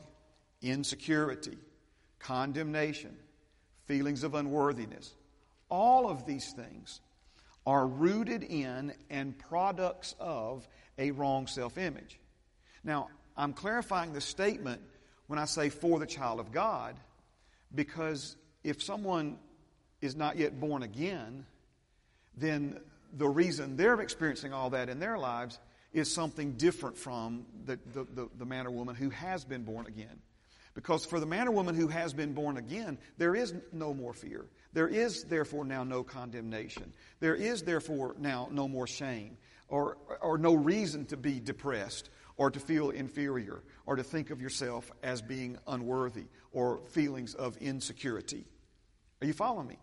insecurity, 0.61 1.57
condemnation, 2.19 3.15
feelings 3.85 4.23
of 4.23 4.35
unworthiness. 4.35 5.13
All 5.69 6.09
of 6.09 6.25
these 6.25 6.53
things 6.53 7.01
are 7.65 7.87
rooted 7.87 8.43
in 8.43 8.93
and 9.09 9.37
products 9.37 10.15
of 10.19 10.67
a 10.97 11.11
wrong 11.11 11.47
self 11.47 11.77
image. 11.77 12.19
Now, 12.83 13.09
I'm 13.35 13.53
clarifying 13.53 14.13
the 14.13 14.21
statement 14.21 14.81
when 15.27 15.39
I 15.39 15.45
say 15.45 15.69
for 15.69 15.99
the 15.99 16.05
child 16.05 16.39
of 16.39 16.51
God 16.51 16.95
because 17.73 18.35
if 18.63 18.81
someone 18.81 19.37
is 20.01 20.15
not 20.15 20.37
yet 20.37 20.59
born 20.59 20.83
again, 20.83 21.45
then 22.37 22.79
the 23.13 23.27
reason 23.27 23.75
they're 23.75 23.99
experiencing 24.01 24.53
all 24.53 24.69
that 24.71 24.89
in 24.89 24.99
their 24.99 25.17
lives 25.17 25.59
is 25.93 26.13
something 26.13 26.53
different 26.53 26.97
from 26.97 27.45
the, 27.65 27.79
the, 27.93 28.03
the, 28.03 28.29
the 28.37 28.45
man 28.45 28.67
or 28.67 28.71
woman 28.71 28.95
who 28.95 29.09
has 29.09 29.45
been 29.45 29.63
born 29.63 29.87
again. 29.87 30.19
Because 30.75 31.05
for 31.05 31.19
the 31.19 31.25
man 31.25 31.47
or 31.47 31.51
woman 31.51 31.73
who 31.73 31.87
has 31.87 32.13
been 32.13 32.33
born 32.33 32.57
again, 32.57 32.99
there 33.17 33.33
is 33.33 33.55
no 33.71 33.93
more 33.93 34.13
fear. 34.13 34.45
There 34.73 34.87
is 34.87 35.23
therefore 35.23 35.65
now 35.65 35.83
no 35.83 36.03
condemnation. 36.03 36.93
There 37.19 37.33
is 37.33 37.63
therefore 37.63 38.15
now 38.19 38.49
no 38.51 38.67
more 38.67 38.85
shame. 38.85 39.37
or, 39.67 39.97
or 40.21 40.37
no 40.37 40.53
reason 40.53 41.05
to 41.07 41.17
be 41.17 41.39
depressed 41.39 42.09
or 42.37 42.51
to 42.51 42.59
feel 42.59 42.89
inferior 42.89 43.63
or 43.85 43.95
to 43.95 44.03
think 44.03 44.29
of 44.29 44.41
yourself 44.41 44.91
as 45.01 45.21
being 45.21 45.57
unworthy 45.67 46.25
or 46.51 46.81
feelings 46.89 47.33
of 47.33 47.57
insecurity. 47.57 48.45
Are 49.21 49.27
you 49.27 49.33
following 49.33 49.67
me? 49.67 49.77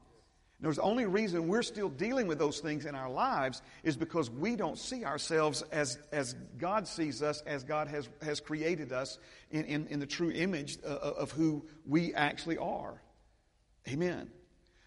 There's 0.62 0.76
the 0.76 0.82
only 0.82 1.06
reason 1.06 1.48
we're 1.48 1.62
still 1.62 1.88
dealing 1.88 2.28
with 2.28 2.38
those 2.38 2.60
things 2.60 2.86
in 2.86 2.94
our 2.94 3.10
lives 3.10 3.60
is 3.82 3.96
because 3.96 4.30
we 4.30 4.54
don't 4.54 4.78
see 4.78 5.04
ourselves 5.04 5.62
as, 5.72 5.98
as 6.12 6.34
God 6.56 6.86
sees 6.86 7.20
us, 7.20 7.42
as 7.44 7.64
God 7.64 7.88
has, 7.88 8.08
has 8.22 8.38
created 8.38 8.92
us 8.92 9.18
in, 9.50 9.64
in, 9.64 9.88
in 9.88 9.98
the 9.98 10.06
true 10.06 10.30
image 10.30 10.78
of, 10.84 11.14
of 11.14 11.32
who 11.32 11.64
we 11.84 12.14
actually 12.14 12.58
are. 12.58 13.02
Amen. 13.88 14.30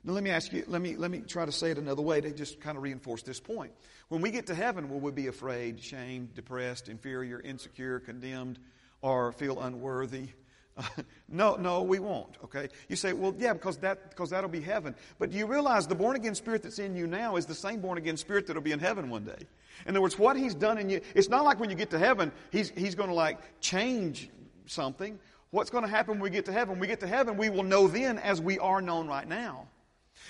Now 0.05 0.13
let 0.13 0.23
me 0.23 0.29
ask 0.29 0.53
you, 0.53 0.63
let 0.67 0.81
me, 0.81 0.95
let 0.95 1.11
me 1.11 1.19
try 1.19 1.45
to 1.45 1.51
say 1.51 1.71
it 1.71 1.77
another 1.77 2.01
way 2.01 2.21
to 2.21 2.31
just 2.31 2.61
kind 2.61 2.77
of 2.77 2.83
reinforce 2.83 3.23
this 3.23 3.41
point. 3.41 3.73
When 4.07 4.21
we 4.21 4.31
get 4.31 4.47
to 4.47 4.55
heaven, 4.55 4.89
will 4.89 5.01
we 5.01 5.11
be 5.11 5.27
afraid, 5.27 5.83
shamed, 5.83 6.35
depressed, 6.35 6.87
inferior, 6.87 7.41
insecure, 7.41 7.99
condemned, 7.99 8.59
or 9.01 9.33
feel 9.33 9.59
unworthy? 9.59 10.29
no, 11.29 11.55
no, 11.55 11.83
we 11.83 11.99
won't. 11.99 12.35
Okay. 12.43 12.67
You 12.89 12.95
say, 12.95 13.13
well, 13.13 13.33
yeah, 13.37 13.53
because 13.53 13.77
that 13.77 14.09
because 14.09 14.29
that'll 14.29 14.49
be 14.49 14.61
heaven. 14.61 14.95
But 15.19 15.31
do 15.31 15.37
you 15.37 15.45
realize 15.45 15.87
the 15.87 15.95
born 15.95 16.15
again 16.15 16.35
spirit 16.35 16.63
that's 16.63 16.79
in 16.79 16.95
you 16.95 17.07
now 17.07 17.37
is 17.37 17.45
the 17.45 17.55
same 17.55 17.79
born 17.79 17.97
again 17.97 18.17
spirit 18.17 18.47
that'll 18.47 18.61
be 18.61 18.73
in 18.73 18.79
heaven 18.79 19.09
one 19.09 19.23
day? 19.23 19.47
In 19.85 19.91
other 19.91 20.01
words, 20.01 20.19
what 20.19 20.35
He's 20.35 20.55
done 20.55 20.77
in 20.77 20.89
you, 20.89 21.01
it's 21.13 21.29
not 21.29 21.45
like 21.45 21.59
when 21.59 21.69
you 21.69 21.75
get 21.75 21.91
to 21.91 21.99
heaven, 21.99 22.31
He's 22.51 22.69
He's 22.71 22.95
going 22.95 23.09
to 23.09 23.15
like 23.15 23.39
change 23.61 24.29
something. 24.65 25.17
What's 25.51 25.69
going 25.69 25.85
to 25.85 25.89
happen 25.89 26.15
when 26.15 26.21
we 26.21 26.29
get 26.29 26.45
to 26.45 26.51
heaven? 26.51 26.71
When 26.71 26.79
we 26.79 26.87
get 26.87 26.99
to 26.99 27.07
heaven, 27.07 27.37
we 27.37 27.49
will 27.49 27.63
know 27.63 27.87
then 27.87 28.17
as 28.17 28.41
we 28.41 28.59
are 28.59 28.81
known 28.81 29.07
right 29.07 29.27
now. 29.27 29.67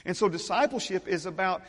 And 0.05 0.15
so 0.15 0.29
discipleship 0.29 1.07
is 1.07 1.25
about 1.25 1.63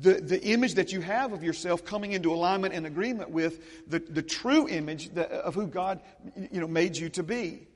the, 0.00 0.14
the 0.14 0.42
image 0.42 0.74
that 0.74 0.92
you 0.92 1.00
have 1.00 1.32
of 1.32 1.42
yourself 1.42 1.84
coming 1.84 2.12
into 2.12 2.32
alignment 2.32 2.74
and 2.74 2.86
agreement 2.86 3.30
with 3.30 3.88
the, 3.88 4.00
the 4.00 4.22
true 4.22 4.68
image 4.68 5.14
that, 5.14 5.30
of 5.30 5.54
who 5.54 5.66
God 5.66 6.00
you 6.50 6.60
know, 6.60 6.66
made 6.66 6.96
you 6.96 7.08
to 7.10 7.22
be. 7.22 7.68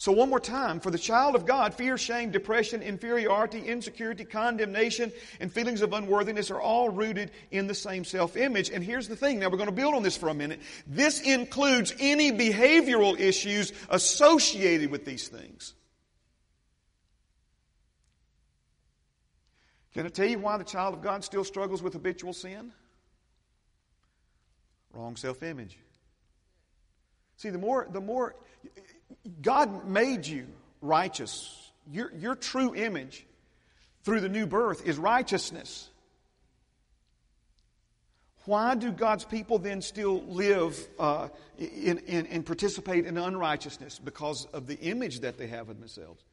So, 0.00 0.12
one 0.12 0.30
more 0.30 0.38
time, 0.38 0.78
for 0.78 0.92
the 0.92 0.98
child 0.98 1.34
of 1.34 1.44
God, 1.44 1.74
fear, 1.74 1.98
shame, 1.98 2.30
depression, 2.30 2.82
inferiority, 2.82 3.66
insecurity, 3.66 4.24
condemnation, 4.24 5.10
and 5.40 5.52
feelings 5.52 5.82
of 5.82 5.92
unworthiness 5.92 6.52
are 6.52 6.60
all 6.60 6.88
rooted 6.88 7.32
in 7.50 7.66
the 7.66 7.74
same 7.74 8.04
self 8.04 8.36
image. 8.36 8.70
And 8.70 8.84
here's 8.84 9.08
the 9.08 9.16
thing 9.16 9.40
now 9.40 9.48
we're 9.48 9.56
going 9.56 9.68
to 9.68 9.74
build 9.74 9.94
on 9.94 10.04
this 10.04 10.16
for 10.16 10.28
a 10.28 10.34
minute. 10.34 10.60
This 10.86 11.20
includes 11.20 11.92
any 11.98 12.30
behavioral 12.30 13.18
issues 13.18 13.72
associated 13.90 14.92
with 14.92 15.04
these 15.04 15.26
things. 15.26 15.74
Can 19.94 20.06
I 20.06 20.10
tell 20.10 20.28
you 20.28 20.38
why 20.38 20.58
the 20.58 20.64
child 20.64 20.94
of 20.94 21.02
God 21.02 21.24
still 21.24 21.42
struggles 21.42 21.82
with 21.82 21.94
habitual 21.94 22.32
sin? 22.32 22.70
Wrong 24.92 25.16
self 25.16 25.42
image. 25.42 25.76
See, 27.38 27.50
the 27.50 27.58
more, 27.58 27.86
the 27.90 28.00
more, 28.00 28.34
God 29.40 29.88
made 29.88 30.26
you 30.26 30.46
righteous. 30.82 31.70
Your, 31.90 32.12
your 32.14 32.34
true 32.34 32.74
image 32.74 33.24
through 34.02 34.20
the 34.20 34.28
new 34.28 34.46
birth 34.46 34.86
is 34.86 34.98
righteousness. 34.98 35.88
Why 38.44 38.74
do 38.74 38.90
God's 38.90 39.24
people 39.24 39.58
then 39.58 39.82
still 39.82 40.22
live 40.24 40.88
uh, 40.98 41.28
in, 41.58 41.98
in, 41.98 42.26
and 42.26 42.44
participate 42.44 43.06
in 43.06 43.16
unrighteousness? 43.16 44.00
Because 44.00 44.46
of 44.46 44.66
the 44.66 44.78
image 44.80 45.20
that 45.20 45.38
they 45.38 45.46
have 45.46 45.68
of 45.68 45.78
themselves. 45.78 46.24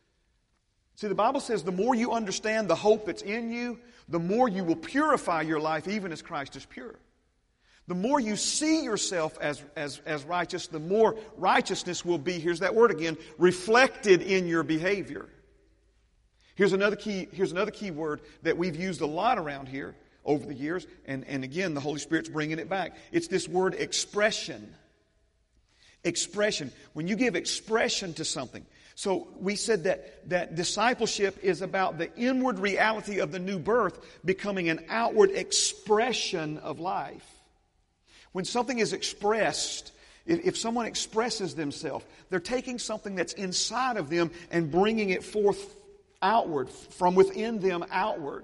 See, 0.96 1.08
the 1.08 1.16
Bible 1.16 1.42
says 1.42 1.64
the 1.64 1.72
more 1.72 1.94
you 1.94 2.14
understand 2.14 2.68
the 2.68 2.76
hope 2.76 3.06
that's 3.06 3.22
in 3.22 3.52
you, 3.52 3.80
the 4.08 4.20
more 4.20 4.48
you 4.48 4.64
will 4.64 4.78
purify 4.78 5.42
your 5.42 5.60
life, 5.60 5.88
even 5.88 6.12
as 6.12 6.22
Christ 6.22 6.56
is 6.56 6.66
pure. 6.66 6.96
The 7.88 7.96
more 7.96 8.20
you 8.20 8.36
see 8.36 8.84
yourself 8.84 9.38
as, 9.40 9.62
as, 9.76 10.02
as 10.06 10.24
righteous, 10.24 10.68
the 10.68 10.80
more 10.80 11.18
righteousness 11.38 12.04
will 12.04 12.18
be, 12.18 12.40
here's 12.40 12.60
that 12.60 12.74
word 12.74 12.90
again, 12.90 13.18
reflected 13.38 14.22
in 14.24 14.48
your 14.48 14.64
behavior. 14.64 15.30
Here's 16.56 16.74
another 16.74 16.96
key, 16.96 17.28
here's 17.32 17.52
another 17.52 17.72
key 17.72 17.92
word 17.92 18.22
that 18.42 18.58
we've 18.58 18.76
used 18.76 19.02
a 19.02 19.06
lot 19.06 19.38
around 19.38 19.68
here 19.68 19.96
over 20.24 20.46
the 20.46 20.54
years, 20.56 20.88
and, 21.06 21.24
and 21.26 21.44
again, 21.44 21.76
the 21.76 21.82
Holy 21.82 22.00
Spirit's 22.00 22.30
bringing 22.30 22.58
it 22.58 22.68
back. 22.68 22.96
It's 23.12 23.28
this 23.28 23.48
word 23.48 23.76
expression. 23.76 24.74
Expression. 26.04 26.72
When 26.94 27.08
you 27.08 27.16
give 27.16 27.36
expression 27.36 28.14
to 28.16 28.26
something, 28.26 28.66
so 28.96 29.28
we 29.40 29.58
said 29.58 29.84
that, 29.84 30.30
that 30.30 30.56
discipleship 30.56 31.38
is 31.44 31.62
about 31.62 31.98
the 32.00 32.12
inward 32.16 32.58
reality 32.58 33.20
of 33.20 33.32
the 33.32 33.40
new 33.40 33.60
birth 33.60 34.00
becoming 34.24 34.70
an 34.70 34.86
outward 34.90 35.32
expression 35.32 36.58
of 36.60 36.80
life. 36.80 37.35
When 38.36 38.44
something 38.44 38.80
is 38.80 38.92
expressed, 38.92 39.94
if 40.26 40.58
someone 40.58 40.88
expresses 40.88 41.56
themselves, 41.56 42.04
they're 42.30 42.42
taking 42.42 42.80
something 42.80 43.16
that's 43.16 43.32
inside 43.32 43.96
of 43.96 44.10
them 44.10 44.30
and 44.52 44.70
bringing 44.70 45.12
it 45.12 45.24
forth 45.24 45.74
outward, 46.22 46.70
from 46.70 47.16
within 47.16 47.60
them 47.60 47.86
outward. 47.90 48.44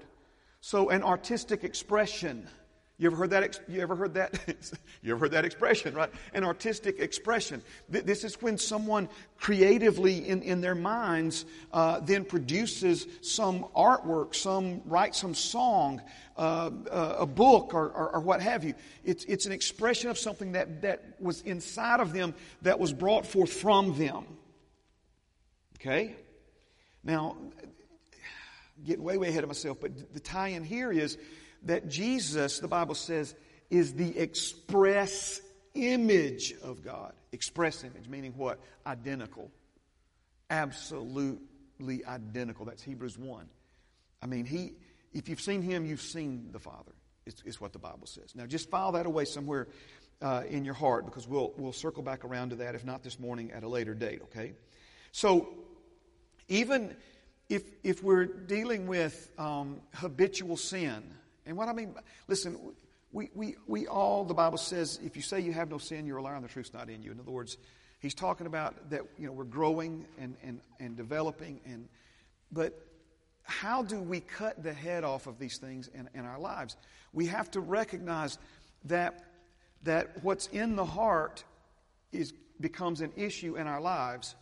So 0.62 0.88
an 0.88 1.02
artistic 1.02 1.62
expression. 1.62 2.48
You 3.02 3.08
ever 3.08 3.16
heard 3.16 3.30
that? 3.30 3.60
You 3.66 3.80
ever 3.80 3.96
heard 3.96 4.14
that? 4.14 4.38
you 5.02 5.10
ever 5.10 5.18
heard 5.18 5.32
that 5.32 5.44
expression, 5.44 5.92
right? 5.92 6.08
An 6.34 6.44
artistic 6.44 7.00
expression. 7.00 7.60
This 7.88 8.22
is 8.22 8.40
when 8.40 8.56
someone 8.56 9.08
creatively, 9.36 10.28
in, 10.28 10.40
in 10.42 10.60
their 10.60 10.76
minds, 10.76 11.44
uh, 11.72 11.98
then 11.98 12.24
produces 12.24 13.08
some 13.20 13.66
artwork, 13.74 14.36
some 14.36 14.82
writes 14.84 15.18
some 15.18 15.34
song, 15.34 16.00
uh, 16.36 16.70
uh, 16.92 17.16
a 17.18 17.26
book, 17.26 17.74
or, 17.74 17.88
or, 17.88 18.10
or, 18.14 18.20
what 18.20 18.40
have 18.40 18.62
you. 18.62 18.74
It's, 19.02 19.24
it's 19.24 19.46
an 19.46 19.52
expression 19.52 20.08
of 20.08 20.16
something 20.16 20.52
that, 20.52 20.82
that 20.82 21.02
was 21.18 21.40
inside 21.40 21.98
of 21.98 22.12
them 22.12 22.34
that 22.62 22.78
was 22.78 22.92
brought 22.92 23.26
forth 23.26 23.52
from 23.52 23.98
them. 23.98 24.26
Okay? 25.80 26.14
Now, 27.02 27.36
getting 28.86 29.02
way, 29.02 29.18
way 29.18 29.30
ahead 29.30 29.42
of 29.42 29.48
myself, 29.48 29.78
but 29.80 30.14
the 30.14 30.20
tie 30.20 30.48
in 30.48 30.62
here 30.62 30.92
is 30.92 31.18
that 31.64 31.88
Jesus, 31.88 32.58
the 32.58 32.68
Bible 32.68 32.94
says, 32.94 33.34
is 33.70 33.94
the 33.94 34.18
express 34.18 35.40
image 35.74 36.54
of 36.62 36.82
God. 36.82 37.12
Express 37.32 37.84
image, 37.84 38.08
meaning 38.08 38.34
what? 38.36 38.60
Identical. 38.86 39.50
Absolutely 40.50 42.04
identical. 42.04 42.66
That's 42.66 42.82
Hebrews 42.82 43.16
1. 43.16 43.46
I 44.22 44.26
mean, 44.26 44.44
he, 44.44 44.74
if 45.12 45.28
you've 45.28 45.40
seen 45.40 45.62
him, 45.62 45.86
you've 45.86 46.02
seen 46.02 46.50
the 46.52 46.58
Father, 46.58 46.92
is 47.44 47.60
what 47.60 47.72
the 47.72 47.78
Bible 47.78 48.06
says. 48.06 48.34
Now, 48.34 48.46
just 48.46 48.70
file 48.70 48.92
that 48.92 49.06
away 49.06 49.24
somewhere 49.24 49.68
uh, 50.20 50.42
in 50.48 50.64
your 50.64 50.74
heart 50.74 51.04
because 51.04 51.26
we'll, 51.26 51.52
we'll 51.56 51.72
circle 51.72 52.02
back 52.02 52.24
around 52.24 52.50
to 52.50 52.56
that, 52.56 52.74
if 52.74 52.84
not 52.84 53.02
this 53.02 53.18
morning, 53.18 53.50
at 53.52 53.62
a 53.62 53.68
later 53.68 53.94
date, 53.94 54.20
okay? 54.24 54.52
So, 55.10 55.48
even 56.48 56.94
if, 57.48 57.62
if 57.82 58.02
we're 58.02 58.24
dealing 58.24 58.86
with 58.86 59.30
um, 59.38 59.80
habitual 59.94 60.56
sin, 60.56 61.02
and 61.46 61.56
what 61.56 61.68
I 61.68 61.72
mean, 61.72 61.94
listen, 62.28 62.58
we, 63.12 63.30
we, 63.34 63.56
we 63.66 63.86
all, 63.86 64.24
the 64.24 64.34
Bible 64.34 64.58
says, 64.58 64.98
if 65.04 65.16
you 65.16 65.22
say 65.22 65.40
you 65.40 65.52
have 65.52 65.70
no 65.70 65.78
sin, 65.78 66.06
you're 66.06 66.18
a 66.18 66.22
liar 66.22 66.34
and 66.34 66.44
the 66.44 66.48
truth's 66.48 66.72
not 66.72 66.88
in 66.88 67.02
you. 67.02 67.10
In 67.10 67.20
other 67.20 67.30
words, 67.30 67.58
he's 68.00 68.14
talking 68.14 68.46
about 68.46 68.90
that, 68.90 69.02
you 69.18 69.26
know, 69.26 69.32
we're 69.32 69.44
growing 69.44 70.06
and, 70.18 70.36
and, 70.42 70.60
and 70.80 70.96
developing. 70.96 71.60
And, 71.66 71.88
but 72.50 72.86
how 73.42 73.82
do 73.82 74.00
we 74.00 74.20
cut 74.20 74.62
the 74.62 74.72
head 74.72 75.04
off 75.04 75.26
of 75.26 75.38
these 75.38 75.58
things 75.58 75.88
in, 75.94 76.08
in 76.14 76.24
our 76.24 76.38
lives? 76.38 76.76
We 77.12 77.26
have 77.26 77.50
to 77.52 77.60
recognize 77.60 78.38
that, 78.84 79.24
that 79.82 80.22
what's 80.22 80.46
in 80.48 80.76
the 80.76 80.84
heart 80.84 81.44
is, 82.12 82.32
becomes 82.60 83.00
an 83.02 83.12
issue 83.16 83.56
in 83.56 83.66
our 83.66 83.80
lives. 83.80 84.36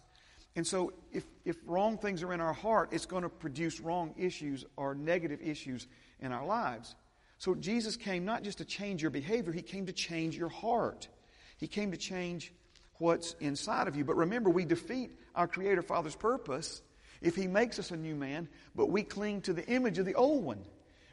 And 0.56 0.66
so, 0.66 0.92
if, 1.12 1.24
if 1.44 1.56
wrong 1.64 1.96
things 1.96 2.22
are 2.22 2.32
in 2.32 2.40
our 2.40 2.52
heart, 2.52 2.90
it's 2.92 3.06
going 3.06 3.22
to 3.22 3.28
produce 3.28 3.80
wrong 3.80 4.14
issues 4.18 4.64
or 4.76 4.94
negative 4.94 5.40
issues 5.40 5.86
in 6.20 6.32
our 6.32 6.44
lives. 6.44 6.94
So 7.38 7.54
Jesus 7.54 7.96
came 7.96 8.24
not 8.24 8.42
just 8.42 8.58
to 8.58 8.64
change 8.64 9.02
your 9.02 9.10
behavior, 9.10 9.52
He 9.52 9.62
came 9.62 9.86
to 9.86 9.92
change 9.92 10.36
your 10.36 10.48
heart. 10.48 11.08
He 11.56 11.66
came 11.66 11.90
to 11.90 11.96
change 11.96 12.52
what's 12.98 13.34
inside 13.40 13.88
of 13.88 13.96
you. 13.96 14.04
But 14.04 14.16
remember, 14.16 14.50
we 14.50 14.64
defeat 14.64 15.18
our 15.34 15.48
Creator 15.48 15.82
Father's 15.82 16.16
purpose 16.16 16.82
if 17.20 17.36
He 17.36 17.46
makes 17.46 17.78
us 17.78 17.90
a 17.90 17.96
new 17.96 18.14
man, 18.14 18.48
but 18.74 18.90
we 18.90 19.02
cling 19.02 19.42
to 19.42 19.52
the 19.52 19.66
image 19.66 19.98
of 19.98 20.06
the 20.06 20.14
old 20.14 20.44
one. 20.44 20.64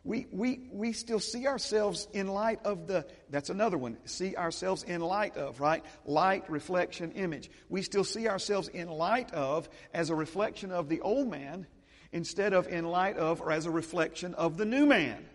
We, 0.04 0.26
we, 0.32 0.70
we 0.72 0.94
still 0.94 1.20
see 1.20 1.48
ourselves 1.48 2.08
in 2.14 2.28
light 2.28 2.62
of 2.64 2.88
the, 2.88 3.06
that's 3.30 3.50
another 3.50 3.78
one, 3.78 3.98
see 4.06 4.38
ourselves 4.38 4.84
in 4.84 5.02
light 5.02 5.36
of, 5.36 5.60
right? 5.60 5.84
Light, 6.06 6.50
reflection, 6.50 7.12
image. 7.12 7.52
We 7.68 7.82
still 7.82 8.06
see 8.06 8.30
ourselves 8.30 8.70
in 8.70 8.88
light 8.88 9.34
of 9.34 9.68
as 9.94 10.10
a 10.10 10.16
reflection 10.16 10.72
of 10.72 10.88
the 10.88 11.02
old 11.02 11.30
man 11.30 11.68
instead 12.12 12.54
of 12.54 12.68
in 12.68 12.86
light 12.86 13.18
of 13.18 13.42
or 13.42 13.52
as 13.52 13.66
a 13.66 13.72
reflection 13.72 14.34
of 14.36 14.58
the 14.58 14.66
new 14.66 14.86
man. 14.86 15.26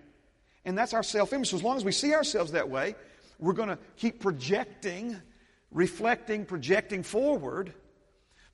And 0.64 0.76
that's 0.76 0.95
our 0.95 1.02
self 1.02 1.33
image. 1.33 1.50
So 1.50 1.57
as 1.57 1.62
long 1.62 1.76
as 1.76 1.85
we 1.85 1.93
see 1.93 2.14
ourselves 2.14 2.52
that 2.52 2.69
way, 2.69 2.95
we're 3.38 3.52
going 3.52 3.69
to 3.69 3.79
keep 3.97 4.21
projecting, 4.21 5.17
reflecting, 5.71 6.45
projecting 6.45 7.02
forward 7.02 7.73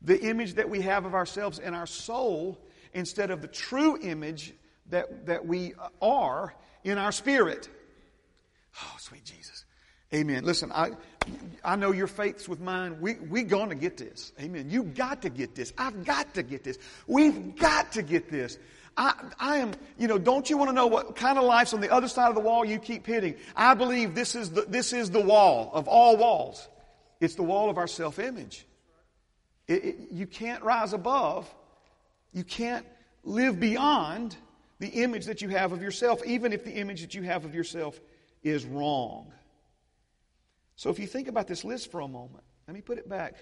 the 0.00 0.20
image 0.20 0.54
that 0.54 0.68
we 0.68 0.80
have 0.82 1.04
of 1.04 1.14
ourselves 1.14 1.58
in 1.58 1.74
our 1.74 1.86
soul 1.86 2.58
instead 2.92 3.30
of 3.30 3.42
the 3.42 3.48
true 3.48 3.98
image 4.00 4.54
that, 4.90 5.26
that 5.26 5.44
we 5.44 5.74
are 6.00 6.54
in 6.84 6.98
our 6.98 7.12
spirit. 7.12 7.68
Oh, 8.82 8.96
sweet 8.98 9.24
Jesus. 9.24 9.64
Amen. 10.14 10.44
Listen, 10.44 10.72
I, 10.72 10.92
I 11.64 11.76
know 11.76 11.92
your 11.92 12.06
faith's 12.06 12.48
with 12.48 12.60
mine. 12.60 13.00
We, 13.00 13.14
we 13.14 13.44
to 13.44 13.74
get 13.74 13.96
this. 13.96 14.32
Amen. 14.40 14.70
You've 14.70 14.94
got 14.94 15.22
to 15.22 15.30
get 15.30 15.54
this. 15.54 15.72
I've 15.76 16.04
got 16.04 16.34
to 16.34 16.42
get 16.42 16.64
this. 16.64 16.78
We've 17.06 17.56
got 17.56 17.92
to 17.92 18.02
get 18.02 18.30
this. 18.30 18.58
I, 18.96 19.14
I 19.38 19.56
am, 19.58 19.72
you 19.96 20.08
know, 20.08 20.18
don't 20.18 20.48
you 20.50 20.56
want 20.56 20.70
to 20.70 20.74
know 20.74 20.88
what 20.88 21.14
kind 21.14 21.38
of 21.38 21.44
life's 21.44 21.72
on 21.72 21.80
the 21.80 21.92
other 21.92 22.08
side 22.08 22.28
of 22.28 22.34
the 22.34 22.40
wall 22.40 22.64
you 22.64 22.78
keep 22.78 23.06
hitting? 23.06 23.36
I 23.54 23.74
believe 23.74 24.14
this 24.14 24.34
is 24.34 24.50
the, 24.50 24.62
this 24.62 24.92
is 24.92 25.10
the 25.10 25.20
wall 25.20 25.70
of 25.72 25.86
all 25.86 26.16
walls. 26.16 26.66
It's 27.20 27.36
the 27.36 27.44
wall 27.44 27.70
of 27.70 27.78
our 27.78 27.86
self-image. 27.86 28.66
It, 29.68 29.84
it, 29.84 29.96
you 30.10 30.26
can't 30.26 30.62
rise 30.64 30.92
above. 30.92 31.52
You 32.32 32.42
can't 32.44 32.86
live 33.22 33.60
beyond 33.60 34.36
the 34.80 34.88
image 34.88 35.26
that 35.26 35.42
you 35.42 35.48
have 35.50 35.72
of 35.72 35.82
yourself, 35.82 36.24
even 36.24 36.52
if 36.52 36.64
the 36.64 36.72
image 36.72 37.00
that 37.02 37.14
you 37.14 37.22
have 37.22 37.44
of 37.44 37.54
yourself 37.54 38.00
is 38.42 38.64
wrong. 38.64 39.32
So 40.78 40.90
if 40.90 41.00
you 41.00 41.08
think 41.08 41.26
about 41.26 41.48
this 41.48 41.64
list 41.64 41.90
for 41.90 42.00
a 42.00 42.06
moment, 42.06 42.44
let 42.68 42.74
me 42.74 42.80
put 42.80 42.98
it 42.98 43.08
back. 43.08 43.34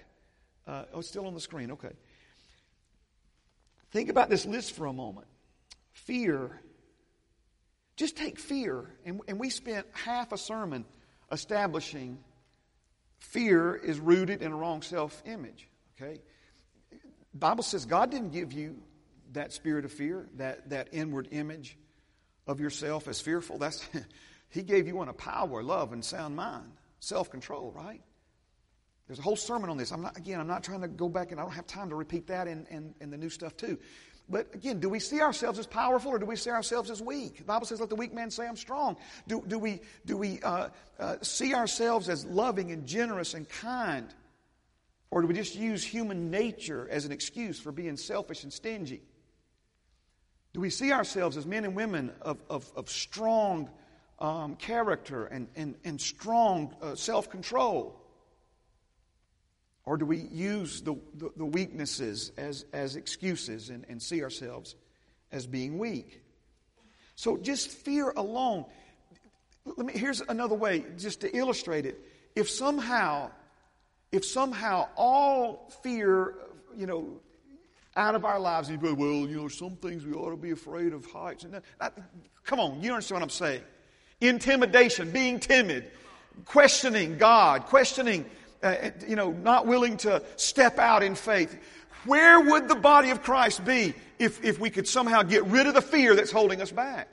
Uh, 0.65 0.85
oh, 0.91 0.99
it's 0.99 1.07
still 1.07 1.27
on 1.27 1.35
the 1.35 1.39
screen. 1.39 1.69
Okay. 1.71 1.93
Think 3.91 4.09
about 4.09 4.27
this 4.27 4.47
list 4.47 4.73
for 4.73 4.87
a 4.87 4.91
moment. 4.91 5.27
Fear. 5.93 6.59
Just 7.95 8.17
take 8.17 8.39
fear. 8.39 8.89
And, 9.05 9.21
and 9.27 9.39
we 9.39 9.51
spent 9.51 9.85
half 9.91 10.31
a 10.31 10.37
sermon 10.37 10.83
establishing 11.31 12.17
fear 13.19 13.75
is 13.75 13.99
rooted 13.99 14.41
in 14.41 14.51
a 14.51 14.55
wrong 14.55 14.81
self 14.81 15.21
image. 15.27 15.67
Okay? 15.95 16.19
Bible 17.35 17.63
says 17.63 17.85
God 17.85 18.09
didn't 18.09 18.31
give 18.31 18.51
you 18.51 18.77
that 19.33 19.53
spirit 19.53 19.85
of 19.85 19.91
fear, 19.91 20.27
that, 20.37 20.71
that 20.71 20.87
inward 20.91 21.27
image 21.29 21.77
of 22.47 22.59
yourself 22.59 23.07
as 23.07 23.21
fearful. 23.21 23.59
That's, 23.59 23.87
he 24.49 24.63
gave 24.63 24.87
you 24.87 24.95
one 24.95 25.07
of 25.07 25.17
power, 25.17 25.61
love, 25.61 25.93
and 25.93 26.03
sound 26.03 26.35
mind 26.35 26.71
self 26.99 27.29
control, 27.29 27.71
right? 27.75 28.01
There's 29.07 29.19
a 29.19 29.21
whole 29.21 29.37
sermon 29.37 29.69
on 29.69 29.77
this. 29.77 29.91
I'm 29.91 30.01
not, 30.01 30.17
again, 30.17 30.39
I'm 30.39 30.47
not 30.47 30.63
trying 30.63 30.81
to 30.81 30.87
go 30.87 31.07
back 31.07 31.31
and 31.31 31.39
I 31.39 31.43
don't 31.43 31.53
have 31.53 31.67
time 31.67 31.89
to 31.89 31.95
repeat 31.95 32.27
that 32.27 32.47
and, 32.47 32.67
and, 32.69 32.93
in, 32.99 33.09
the 33.09 33.17
new 33.17 33.29
stuff 33.29 33.55
too. 33.55 33.77
But 34.29 34.53
again, 34.53 34.81
do 34.81 34.89
we 34.89 34.99
see 34.99 35.21
ourselves 35.21 35.57
as 35.57 35.65
powerful 35.65 36.11
or 36.11 36.19
do 36.19 36.25
we 36.25 36.35
see 36.35 36.49
ourselves 36.49 36.91
as 36.91 37.01
weak? 37.01 37.37
The 37.37 37.43
Bible 37.45 37.65
says, 37.65 37.79
let 37.79 37.87
the 37.87 37.95
weak 37.95 38.13
man 38.13 38.29
say 38.29 38.45
I'm 38.45 38.57
strong. 38.57 38.97
Do, 39.27 39.41
do 39.47 39.57
we, 39.57 39.79
do 40.05 40.17
we 40.17 40.41
uh, 40.41 40.69
uh, 40.99 41.15
see 41.21 41.53
ourselves 41.53 42.09
as 42.09 42.25
loving 42.25 42.71
and 42.71 42.85
generous 42.85 43.33
and 43.33 43.47
kind? 43.47 44.13
Or 45.09 45.21
do 45.21 45.27
we 45.27 45.33
just 45.33 45.55
use 45.55 45.85
human 45.85 46.29
nature 46.29 46.89
as 46.91 47.05
an 47.05 47.13
excuse 47.13 47.57
for 47.57 47.71
being 47.71 47.95
selfish 47.95 48.43
and 48.43 48.51
stingy? 48.51 49.01
Do 50.53 50.59
we 50.59 50.69
see 50.69 50.91
ourselves 50.91 51.37
as 51.37 51.45
men 51.45 51.63
and 51.63 51.75
women 51.75 52.11
of, 52.21 52.43
of, 52.49 52.69
of 52.75 52.89
strong 52.89 53.69
um, 54.19 54.55
character 54.55 55.25
and, 55.25 55.47
and, 55.55 55.75
and 55.83 55.99
strong 55.99 56.75
uh, 56.81 56.95
self 56.95 57.29
control? 57.29 58.01
Or 59.85 59.97
do 59.97 60.05
we 60.05 60.17
use 60.17 60.81
the, 60.81 60.97
the, 61.15 61.31
the, 61.37 61.45
weaknesses 61.45 62.33
as, 62.35 62.65
as 62.73 62.97
excuses 62.97 63.69
and, 63.69 63.85
and 63.87 64.01
see 64.01 64.21
ourselves 64.21 64.75
as 65.31 65.47
being 65.47 65.77
weak? 65.77 66.21
So 67.15 67.37
just 67.37 67.69
fear 67.69 68.09
alone. 68.09 68.65
Let 69.65 69.85
me, 69.85 69.93
here's 69.93 70.21
another 70.21 70.55
way 70.55 70.83
just 70.97 71.21
to 71.21 71.35
illustrate 71.35 71.85
it. 71.85 71.99
If 72.35 72.49
somehow, 72.49 73.31
if 74.11 74.25
somehow 74.25 74.89
all 74.97 75.71
fear, 75.83 76.35
you 76.75 76.85
know, 76.85 77.21
out 77.95 78.13
of 78.13 78.25
our 78.25 78.39
lives, 78.39 78.69
and 78.69 78.81
you 78.81 78.89
go, 78.89 78.93
well, 78.93 79.27
you 79.27 79.37
know, 79.37 79.47
some 79.47 79.75
things 79.77 80.05
we 80.05 80.13
ought 80.13 80.31
to 80.31 80.37
be 80.37 80.51
afraid 80.51 80.93
of 80.93 81.05
heights. 81.05 81.45
And 81.45 81.61
that, 81.79 81.97
come 82.43 82.59
on, 82.59 82.83
you 82.83 82.91
understand 82.91 83.21
what 83.21 83.23
I'm 83.23 83.29
saying? 83.29 83.61
Intimidation, 84.19 85.11
being 85.11 85.39
timid, 85.39 85.91
questioning 86.45 87.17
God, 87.17 87.65
questioning, 87.65 88.25
uh, 88.63 88.89
you 89.07 89.15
know, 89.15 89.31
not 89.31 89.67
willing 89.67 89.97
to 89.97 90.23
step 90.35 90.79
out 90.79 91.03
in 91.03 91.15
faith. 91.15 91.57
Where 92.05 92.39
would 92.39 92.67
the 92.67 92.75
body 92.75 93.09
of 93.11 93.21
Christ 93.21 93.63
be 93.65 93.93
if, 94.17 94.43
if 94.43 94.59
we 94.59 94.69
could 94.69 94.87
somehow 94.87 95.23
get 95.23 95.45
rid 95.45 95.67
of 95.67 95.73
the 95.73 95.81
fear 95.81 96.15
that's 96.15 96.31
holding 96.31 96.61
us 96.61 96.71
back? 96.71 97.09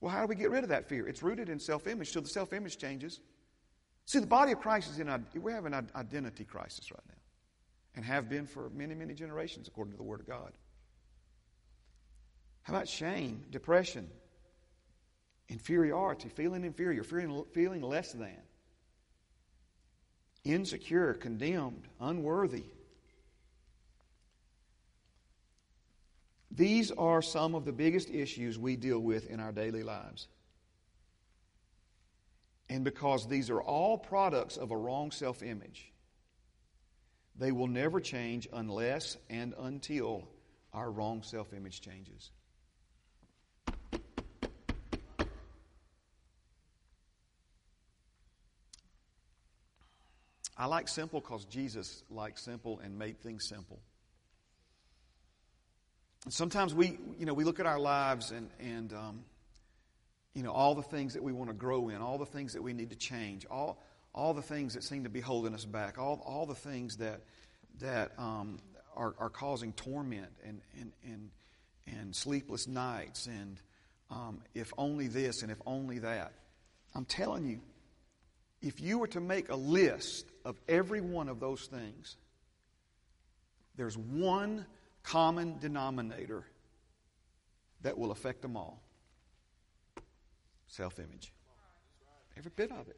Well, 0.00 0.10
how 0.10 0.22
do 0.22 0.26
we 0.26 0.34
get 0.34 0.50
rid 0.50 0.62
of 0.62 0.70
that 0.70 0.88
fear? 0.88 1.06
It's 1.06 1.22
rooted 1.22 1.48
in 1.48 1.58
self 1.58 1.86
image. 1.86 2.12
So 2.12 2.20
the 2.20 2.28
self 2.28 2.52
image 2.52 2.78
changes. 2.78 3.20
See, 4.06 4.18
the 4.18 4.26
body 4.26 4.52
of 4.52 4.60
Christ 4.60 4.90
is 4.90 4.98
in 4.98 5.08
we 5.40 5.52
have 5.52 5.66
an 5.66 5.88
identity 5.94 6.44
crisis 6.44 6.90
right 6.90 7.02
now 7.08 7.14
and 7.94 8.04
have 8.04 8.28
been 8.28 8.46
for 8.46 8.70
many, 8.70 8.94
many 8.94 9.14
generations, 9.14 9.68
according 9.68 9.92
to 9.92 9.96
the 9.96 10.02
Word 10.02 10.20
of 10.20 10.26
God. 10.26 10.52
How 12.62 12.74
about 12.74 12.88
shame, 12.88 13.44
depression, 13.50 14.08
inferiority, 15.50 16.28
feeling 16.28 16.64
inferior, 16.64 17.02
feeling, 17.02 17.44
feeling 17.52 17.82
less 17.82 18.12
than, 18.12 18.38
insecure, 20.44 21.12
condemned, 21.14 21.88
unworthy. 22.00 22.64
These 26.52 26.90
are 26.92 27.20
some 27.20 27.54
of 27.54 27.64
the 27.64 27.72
biggest 27.72 28.10
issues 28.10 28.58
we 28.58 28.76
deal 28.76 29.00
with 29.00 29.28
in 29.28 29.40
our 29.40 29.52
daily 29.52 29.82
lives. 29.82 30.28
And 32.68 32.84
because 32.84 33.26
these 33.26 33.50
are 33.50 33.60
all 33.60 33.98
products 33.98 34.56
of 34.56 34.70
a 34.70 34.76
wrong 34.76 35.10
self 35.10 35.42
image, 35.42 35.92
they 37.36 37.50
will 37.50 37.66
never 37.66 38.00
change 38.00 38.48
unless 38.52 39.16
and 39.28 39.54
until 39.58 40.28
our 40.72 40.90
wrong 40.90 41.22
self 41.22 41.52
image 41.52 41.80
changes. 41.80 42.30
I 50.60 50.66
like 50.66 50.88
simple 50.88 51.20
because 51.20 51.46
Jesus 51.46 52.04
liked 52.10 52.38
simple 52.38 52.80
and 52.84 52.98
made 52.98 53.18
things 53.18 53.48
simple. 53.48 53.80
And 56.26 56.34
sometimes 56.34 56.74
we, 56.74 56.98
you 57.18 57.24
know, 57.24 57.32
we 57.32 57.44
look 57.44 57.60
at 57.60 57.66
our 57.66 57.78
lives 57.78 58.30
and, 58.30 58.50
and 58.60 58.92
um, 58.92 59.24
you 60.34 60.42
know, 60.42 60.52
all 60.52 60.74
the 60.74 60.82
things 60.82 61.14
that 61.14 61.22
we 61.22 61.32
want 61.32 61.48
to 61.48 61.54
grow 61.54 61.88
in, 61.88 62.02
all 62.02 62.18
the 62.18 62.26
things 62.26 62.52
that 62.52 62.62
we 62.62 62.74
need 62.74 62.90
to 62.90 62.96
change, 62.96 63.46
all, 63.50 63.82
all 64.14 64.34
the 64.34 64.42
things 64.42 64.74
that 64.74 64.84
seem 64.84 65.04
to 65.04 65.08
be 65.08 65.20
holding 65.20 65.54
us 65.54 65.64
back, 65.64 65.96
all, 65.96 66.22
all 66.26 66.44
the 66.44 66.54
things 66.54 66.98
that, 66.98 67.22
that 67.80 68.12
um, 68.18 68.58
are, 68.94 69.14
are 69.18 69.30
causing 69.30 69.72
torment 69.72 70.28
and, 70.44 70.60
and, 70.78 70.92
and, 71.06 71.30
and 71.86 72.14
sleepless 72.14 72.68
nights 72.68 73.28
and 73.28 73.62
um, 74.10 74.42
if 74.54 74.74
only 74.76 75.06
this 75.06 75.40
and 75.40 75.50
if 75.50 75.58
only 75.64 76.00
that. 76.00 76.34
I'm 76.94 77.06
telling 77.06 77.46
you, 77.46 77.60
if 78.62 78.80
you 78.80 78.98
were 78.98 79.06
to 79.08 79.20
make 79.20 79.48
a 79.48 79.56
list 79.56 80.26
of 80.44 80.60
every 80.68 81.00
one 81.00 81.28
of 81.28 81.40
those 81.40 81.66
things, 81.66 82.16
there's 83.76 83.96
one 83.96 84.66
common 85.02 85.58
denominator 85.58 86.44
that 87.82 87.96
will 87.96 88.10
affect 88.10 88.42
them 88.42 88.56
all 88.56 88.82
self 90.66 90.98
image. 90.98 91.32
Every 92.36 92.52
bit 92.54 92.70
of 92.70 92.88
it. 92.88 92.96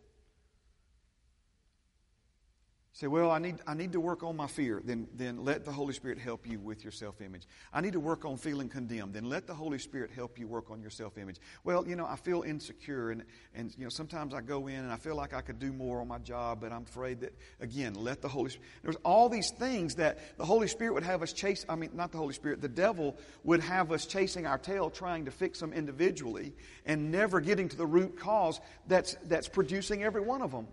Say, 2.95 3.07
well, 3.07 3.31
I 3.31 3.39
need, 3.39 3.57
I 3.67 3.73
need 3.73 3.93
to 3.93 4.01
work 4.01 4.23
on 4.23 4.37
my 4.37 4.47
fear. 4.47 4.83
Then, 4.85 5.09
then 5.15 5.47
let 5.47 5.65
the 5.65 5.73
Holy 5.73 5.95
Spirit 5.95 6.19
help 6.19 6.47
you 6.47 6.61
with 6.61 6.85
your 6.85 6.91
self 6.91 7.23
image. 7.23 7.45
I 7.73 7.81
need 7.81 7.95
to 7.95 8.01
work 8.01 8.27
on 8.27 8.37
feeling 8.37 8.69
condemned. 8.69 9.15
Then 9.15 9.25
let 9.25 9.47
the 9.47 9.55
Holy 9.55 9.79
Spirit 9.79 10.11
help 10.11 10.39
you 10.39 10.47
work 10.47 10.71
on 10.71 10.83
your 10.83 10.91
self 10.91 11.17
image. 11.17 11.37
Well, 11.65 11.89
you 11.89 11.97
know, 11.97 12.05
I 12.05 12.17
feel 12.17 12.43
insecure, 12.43 13.11
and, 13.11 13.25
and 13.55 13.75
you 13.79 13.85
know, 13.85 13.89
sometimes 13.89 14.35
I 14.35 14.43
go 14.43 14.67
in 14.67 14.75
and 14.75 14.93
I 14.93 14.97
feel 14.97 15.17
like 15.17 15.33
I 15.33 15.41
could 15.41 15.59
do 15.59 15.73
more 15.73 16.03
on 16.03 16.09
my 16.09 16.19
job, 16.19 16.61
but 16.61 16.71
I'm 16.71 16.83
afraid 16.83 17.21
that, 17.21 17.33
again, 17.61 17.95
let 17.95 18.21
the 18.21 18.29
Holy 18.29 18.51
Spirit. 18.51 18.69
There's 18.83 18.97
all 19.07 19.31
these 19.31 19.51
things 19.53 19.95
that 19.95 20.37
the 20.37 20.45
Holy 20.45 20.69
Spirit 20.69 20.93
would 20.93 21.03
have 21.03 21.23
us 21.23 21.33
chase. 21.33 21.65
I 21.71 21.77
mean, 21.77 21.93
not 21.95 22.13
the 22.13 22.19
Holy 22.19 22.35
Spirit, 22.35 22.61
the 22.61 22.69
devil 22.69 23.17
would 23.43 23.61
have 23.61 23.91
us 23.91 24.05
chasing 24.05 24.45
our 24.47 24.59
tail, 24.59 24.91
trying 24.91 25.25
to 25.25 25.31
fix 25.31 25.61
them 25.61 25.73
individually, 25.73 26.53
and 26.85 27.11
never 27.11 27.41
getting 27.41 27.71
to 27.71 27.77
the 27.77 27.87
root 27.87 28.19
cause 28.19 28.61
that's, 28.87 29.17
that's 29.25 29.49
producing 29.49 30.03
every 30.03 30.21
one 30.21 30.43
of 30.43 30.51
them. 30.51 30.67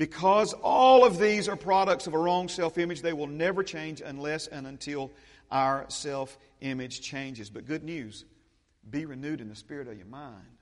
Because 0.00 0.54
all 0.62 1.04
of 1.04 1.18
these 1.18 1.46
are 1.46 1.56
products 1.56 2.06
of 2.06 2.14
a 2.14 2.18
wrong 2.18 2.48
self 2.48 2.78
image, 2.78 3.02
they 3.02 3.12
will 3.12 3.26
never 3.26 3.62
change 3.62 4.00
unless 4.00 4.46
and 4.46 4.66
until 4.66 5.10
our 5.50 5.84
self 5.88 6.38
image 6.62 7.02
changes. 7.02 7.50
But 7.50 7.66
good 7.66 7.84
news 7.84 8.24
be 8.88 9.04
renewed 9.04 9.42
in 9.42 9.50
the 9.50 9.54
spirit 9.54 9.88
of 9.88 9.98
your 9.98 10.06
mind. 10.06 10.56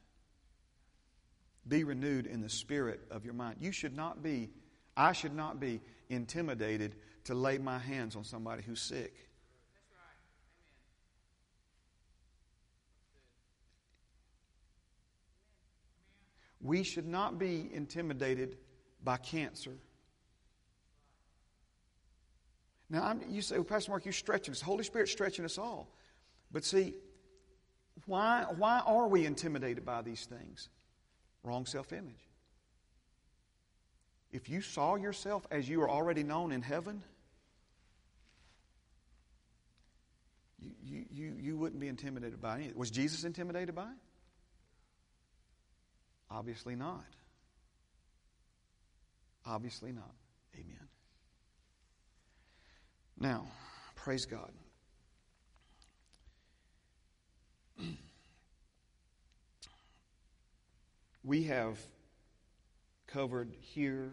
Be 1.68 1.84
renewed 1.84 2.26
in 2.26 2.40
the 2.40 2.48
spirit 2.48 3.00
of 3.12 3.24
your 3.24 3.32
mind. 3.32 3.58
You 3.60 3.70
should 3.70 3.94
not 3.94 4.24
be, 4.24 4.50
I 4.96 5.12
should 5.12 5.36
not 5.36 5.60
be 5.60 5.82
intimidated 6.08 6.96
to 7.26 7.34
lay 7.36 7.58
my 7.58 7.78
hands 7.78 8.16
on 8.16 8.24
somebody 8.24 8.64
who's 8.64 8.80
sick. 8.80 9.14
We 16.60 16.82
should 16.82 17.06
not 17.06 17.38
be 17.38 17.70
intimidated 17.72 18.56
by 19.02 19.16
cancer. 19.16 19.74
Now, 22.90 23.04
I'm, 23.04 23.22
you 23.28 23.42
say, 23.42 23.56
well, 23.56 23.64
Pastor 23.64 23.90
Mark, 23.90 24.04
you're 24.04 24.12
stretching 24.12 24.52
us. 24.52 24.60
Holy 24.60 24.84
Spirit 24.84 25.08
stretching 25.08 25.44
us 25.44 25.58
all. 25.58 25.88
But 26.50 26.64
see, 26.64 26.94
why, 28.06 28.46
why 28.56 28.80
are 28.86 29.08
we 29.08 29.26
intimidated 29.26 29.84
by 29.84 30.02
these 30.02 30.24
things? 30.24 30.68
Wrong 31.42 31.66
self 31.66 31.92
image. 31.92 32.28
If 34.30 34.48
you 34.48 34.60
saw 34.60 34.96
yourself 34.96 35.46
as 35.50 35.68
you 35.68 35.80
are 35.82 35.90
already 35.90 36.22
known 36.22 36.52
in 36.52 36.62
heaven, 36.62 37.02
you, 40.82 41.04
you, 41.10 41.34
you 41.38 41.56
wouldn't 41.56 41.80
be 41.80 41.88
intimidated 41.88 42.40
by 42.40 42.60
it. 42.60 42.76
Was 42.76 42.90
Jesus 42.90 43.24
intimidated 43.24 43.74
by 43.74 43.84
it? 43.84 43.98
Obviously 46.30 46.74
not. 46.74 47.04
Obviously 49.48 49.92
not. 49.92 50.14
Amen. 50.54 50.88
Now, 53.18 53.46
praise 53.96 54.26
God. 54.26 54.52
we 61.24 61.44
have 61.44 61.78
covered 63.06 63.54
here 63.60 64.12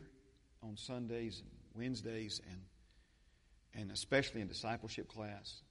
on 0.63 0.77
Sundays 0.77 1.41
and 1.41 1.51
Wednesdays 1.75 2.39
and 2.49 2.61
and 3.77 3.91
especially 3.91 4.39
in 4.39 4.47
discipleship 4.47 5.09
class 5.09 5.61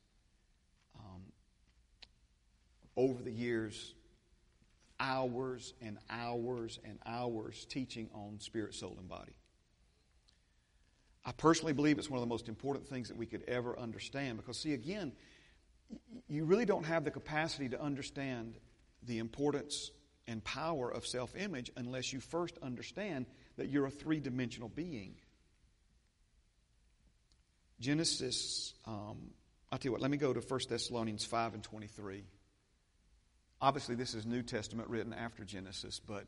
um, 0.99 1.23
over 2.99 3.23
the 3.23 3.33
years 3.33 3.95
hours 5.01 5.73
and 5.81 5.97
hours 6.11 6.79
and 6.85 6.99
hours 7.07 7.65
teaching 7.71 8.11
on 8.13 8.39
spirit 8.41 8.75
soul 8.75 8.95
and 8.99 9.09
body 9.09 9.33
I 11.25 11.33
personally 11.33 11.73
believe 11.73 11.99
it's 11.99 12.11
one 12.11 12.19
of 12.19 12.23
the 12.23 12.33
most 12.33 12.49
important 12.49 12.87
things 12.87 13.09
that 13.09 13.17
we 13.17 13.27
could 13.27 13.45
ever 13.49 13.79
understand 13.79 14.37
because, 14.37 14.59
see, 14.59 14.75
again, 14.75 15.13
you 16.29 16.45
really 16.45 16.67
don't 16.67 16.85
have 16.85 17.05
the 17.05 17.11
capacity 17.11 17.69
to 17.71 17.81
understand 17.81 18.59
the 19.03 19.19
importance 19.19 19.91
and 20.27 20.43
power 20.45 20.91
of 20.91 21.07
self 21.07 21.35
image 21.37 21.71
unless 21.77 22.13
you 22.13 22.21
first 22.21 22.59
understand 22.63 23.27
that 23.57 23.69
you're 23.69 23.87
a 23.87 23.91
three 23.91 24.21
dimensional 24.21 24.69
being. 24.69 25.15
Genesis, 27.81 28.75
um, 28.87 29.31
I'll 29.71 29.79
tell 29.79 29.89
you 29.91 29.93
what, 29.93 30.01
let 30.01 30.11
me 30.11 30.17
go 30.17 30.33
to 30.33 30.41
1 30.41 30.61
Thessalonians 30.69 31.25
5 31.25 31.55
and 31.55 31.63
23. 31.63 32.25
Obviously, 33.61 33.95
this 33.95 34.15
is 34.15 34.27
New 34.27 34.43
Testament 34.43 34.89
written 34.89 35.13
after 35.13 35.45
Genesis, 35.45 36.01
but 36.01 36.25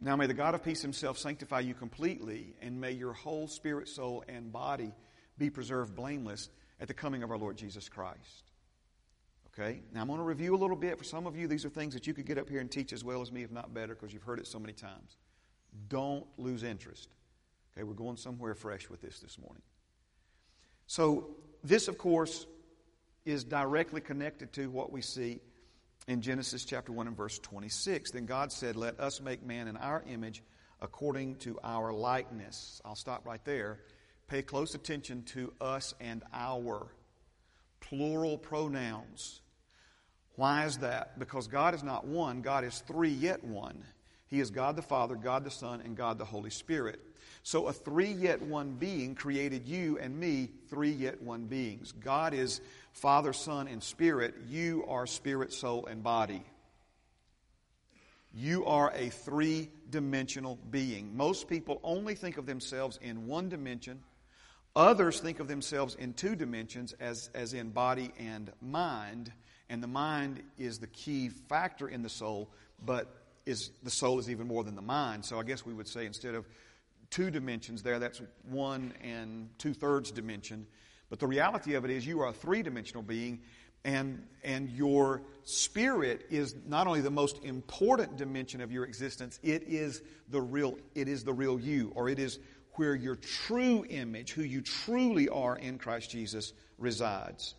now 0.00 0.16
may 0.16 0.26
the 0.26 0.34
God 0.34 0.54
of 0.54 0.62
peace 0.62 0.82
himself 0.82 1.18
sanctify 1.18 1.60
you 1.60 1.74
completely, 1.74 2.54
and 2.60 2.80
may 2.80 2.92
your 2.92 3.12
whole 3.12 3.48
spirit, 3.48 3.88
soul, 3.88 4.24
and 4.28 4.52
body 4.52 4.92
be 5.38 5.50
preserved 5.50 5.94
blameless 5.94 6.50
at 6.80 6.88
the 6.88 6.94
coming 6.94 7.22
of 7.22 7.30
our 7.30 7.38
Lord 7.38 7.56
Jesus 7.56 7.88
Christ. 7.88 8.50
Okay? 9.48 9.80
Now 9.92 10.02
I'm 10.02 10.08
going 10.08 10.18
to 10.18 10.24
review 10.24 10.54
a 10.54 10.58
little 10.58 10.76
bit. 10.76 10.98
For 10.98 11.04
some 11.04 11.26
of 11.26 11.36
you, 11.36 11.48
these 11.48 11.64
are 11.64 11.70
things 11.70 11.94
that 11.94 12.06
you 12.06 12.12
could 12.12 12.26
get 12.26 12.36
up 12.36 12.48
here 12.48 12.60
and 12.60 12.70
teach 12.70 12.92
as 12.92 13.02
well 13.02 13.22
as 13.22 13.32
me, 13.32 13.42
if 13.42 13.50
not 13.50 13.72
better, 13.72 13.94
because 13.94 14.12
you've 14.12 14.22
heard 14.22 14.38
it 14.38 14.46
so 14.46 14.58
many 14.58 14.74
times. 14.74 15.16
Don't 15.88 16.26
lose 16.36 16.62
interest. 16.62 17.08
Okay, 17.72 17.82
we're 17.82 17.94
going 17.94 18.16
somewhere 18.16 18.54
fresh 18.54 18.90
with 18.90 19.00
this 19.00 19.20
this 19.20 19.38
morning. 19.38 19.62
So, 20.86 21.36
this, 21.64 21.88
of 21.88 21.98
course, 21.98 22.46
is 23.24 23.44
directly 23.44 24.00
connected 24.00 24.52
to 24.52 24.70
what 24.70 24.92
we 24.92 25.02
see 25.02 25.40
in 26.08 26.20
Genesis 26.20 26.64
chapter 26.64 26.92
1 26.92 27.08
and 27.08 27.16
verse 27.16 27.38
26. 27.38 28.12
Then 28.12 28.26
God 28.26 28.52
said, 28.52 28.76
Let 28.76 29.00
us 29.00 29.20
make 29.20 29.44
man 29.44 29.68
in 29.68 29.76
our 29.76 30.04
image 30.08 30.42
according 30.80 31.36
to 31.36 31.58
our 31.64 31.92
likeness. 31.92 32.80
I'll 32.84 32.94
stop 32.94 33.26
right 33.26 33.44
there. 33.44 33.80
Pay 34.28 34.42
close 34.42 34.74
attention 34.74 35.22
to 35.24 35.52
us 35.60 35.94
and 36.00 36.22
our 36.32 36.88
plural 37.80 38.38
pronouns. 38.38 39.40
Why 40.36 40.64
is 40.64 40.78
that? 40.78 41.18
Because 41.18 41.46
God 41.46 41.74
is 41.74 41.82
not 41.82 42.06
one, 42.06 42.42
God 42.42 42.64
is 42.64 42.80
three 42.86 43.10
yet 43.10 43.42
one. 43.42 43.84
He 44.28 44.40
is 44.40 44.50
God 44.50 44.76
the 44.76 44.82
Father, 44.82 45.14
God 45.14 45.44
the 45.44 45.50
Son, 45.50 45.80
and 45.80 45.96
God 45.96 46.18
the 46.18 46.24
Holy 46.24 46.50
Spirit. 46.50 47.00
So 47.46 47.68
a 47.68 47.72
three 47.72 48.10
yet 48.10 48.42
one 48.42 48.72
being 48.72 49.14
created 49.14 49.68
you 49.68 49.98
and 50.00 50.18
me, 50.18 50.48
three 50.68 50.90
yet 50.90 51.22
one 51.22 51.44
beings. 51.44 51.92
God 51.92 52.34
is 52.34 52.60
Father, 52.90 53.32
Son, 53.32 53.68
and 53.68 53.80
Spirit, 53.80 54.34
you 54.48 54.84
are 54.88 55.06
spirit, 55.06 55.52
soul, 55.52 55.86
and 55.86 56.02
body. 56.02 56.42
You 58.34 58.66
are 58.66 58.92
a 58.96 59.10
three 59.10 59.70
dimensional 59.88 60.58
being. 60.72 61.16
Most 61.16 61.46
people 61.46 61.78
only 61.84 62.16
think 62.16 62.36
of 62.36 62.46
themselves 62.46 62.98
in 63.00 63.28
one 63.28 63.48
dimension. 63.48 64.00
Others 64.74 65.20
think 65.20 65.38
of 65.38 65.46
themselves 65.46 65.94
in 65.94 66.14
two 66.14 66.34
dimensions, 66.34 66.96
as, 66.98 67.30
as 67.32 67.54
in 67.54 67.70
body 67.70 68.10
and 68.18 68.50
mind. 68.60 69.32
And 69.70 69.80
the 69.80 69.86
mind 69.86 70.42
is 70.58 70.80
the 70.80 70.88
key 70.88 71.28
factor 71.28 71.86
in 71.86 72.02
the 72.02 72.08
soul, 72.08 72.50
but 72.84 73.06
is, 73.46 73.70
the 73.84 73.90
soul 73.90 74.18
is 74.18 74.28
even 74.28 74.48
more 74.48 74.64
than 74.64 74.74
the 74.74 74.82
mind. 74.82 75.24
So 75.24 75.38
I 75.38 75.44
guess 75.44 75.64
we 75.64 75.72
would 75.72 75.86
say 75.86 76.06
instead 76.06 76.34
of 76.34 76.44
two 77.16 77.30
dimensions 77.30 77.82
there, 77.82 77.98
that's 77.98 78.20
one 78.42 78.92
and 79.02 79.48
two 79.56 79.72
thirds 79.72 80.10
dimension. 80.10 80.66
But 81.08 81.18
the 81.18 81.26
reality 81.26 81.72
of 81.72 81.86
it 81.86 81.90
is, 81.90 82.06
you 82.06 82.20
are 82.20 82.28
a 82.28 82.32
three 82.32 82.62
dimensional 82.62 83.02
being, 83.02 83.40
and, 83.84 84.22
and 84.44 84.68
your 84.68 85.22
spirit 85.44 86.26
is 86.28 86.54
not 86.66 86.86
only 86.86 87.00
the 87.00 87.10
most 87.10 87.42
important 87.42 88.18
dimension 88.18 88.60
of 88.60 88.70
your 88.70 88.84
existence, 88.84 89.40
it 89.42 89.62
is 89.62 90.02
the 90.28 90.42
real, 90.42 90.76
it 90.94 91.08
is 91.08 91.24
the 91.24 91.32
real 91.32 91.58
you, 91.58 91.90
or 91.94 92.10
it 92.10 92.18
is 92.18 92.38
where 92.72 92.94
your 92.94 93.16
true 93.16 93.86
image, 93.88 94.32
who 94.32 94.42
you 94.42 94.60
truly 94.60 95.30
are 95.30 95.56
in 95.56 95.78
Christ 95.78 96.10
Jesus, 96.10 96.52
resides. 96.76 97.54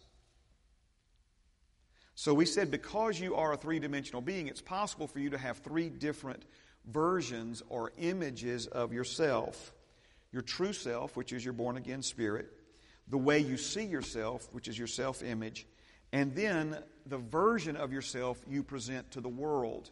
So 2.14 2.32
we 2.32 2.46
said 2.46 2.70
because 2.70 3.20
you 3.20 3.34
are 3.34 3.54
a 3.54 3.58
three 3.58 3.80
dimensional 3.80 4.22
being, 4.22 4.50
it's 4.50 4.62
possible 4.62 5.08
for 5.08 5.18
you 5.18 5.32
to 5.32 5.38
have 5.40 5.58
three 5.60 5.90
different 5.90 6.44
versions 6.88 7.62
or 7.70 7.92
images 7.98 8.68
of 8.68 8.94
yourself 8.94 9.74
your 10.32 10.42
true 10.42 10.74
self, 10.74 11.16
which 11.16 11.34
is 11.34 11.44
your 11.44 11.54
born 11.54 11.78
again 11.78 12.02
spirit, 12.02 12.48
the 13.08 13.18
way 13.18 13.40
you 13.40 13.58
see 13.58 13.86
yourself, 13.86 14.48
which 14.52 14.68
is 14.68 14.78
your 14.78 14.88
self 14.88 15.24
image, 15.24 15.66
and 16.12 16.36
then 16.36 16.78
the 17.06 17.18
version 17.18 17.76
of 17.76 17.92
yourself 17.94 18.38
you 18.48 18.64
present 18.64 19.10
to 19.12 19.22
the 19.22 19.30
world. 19.30 19.90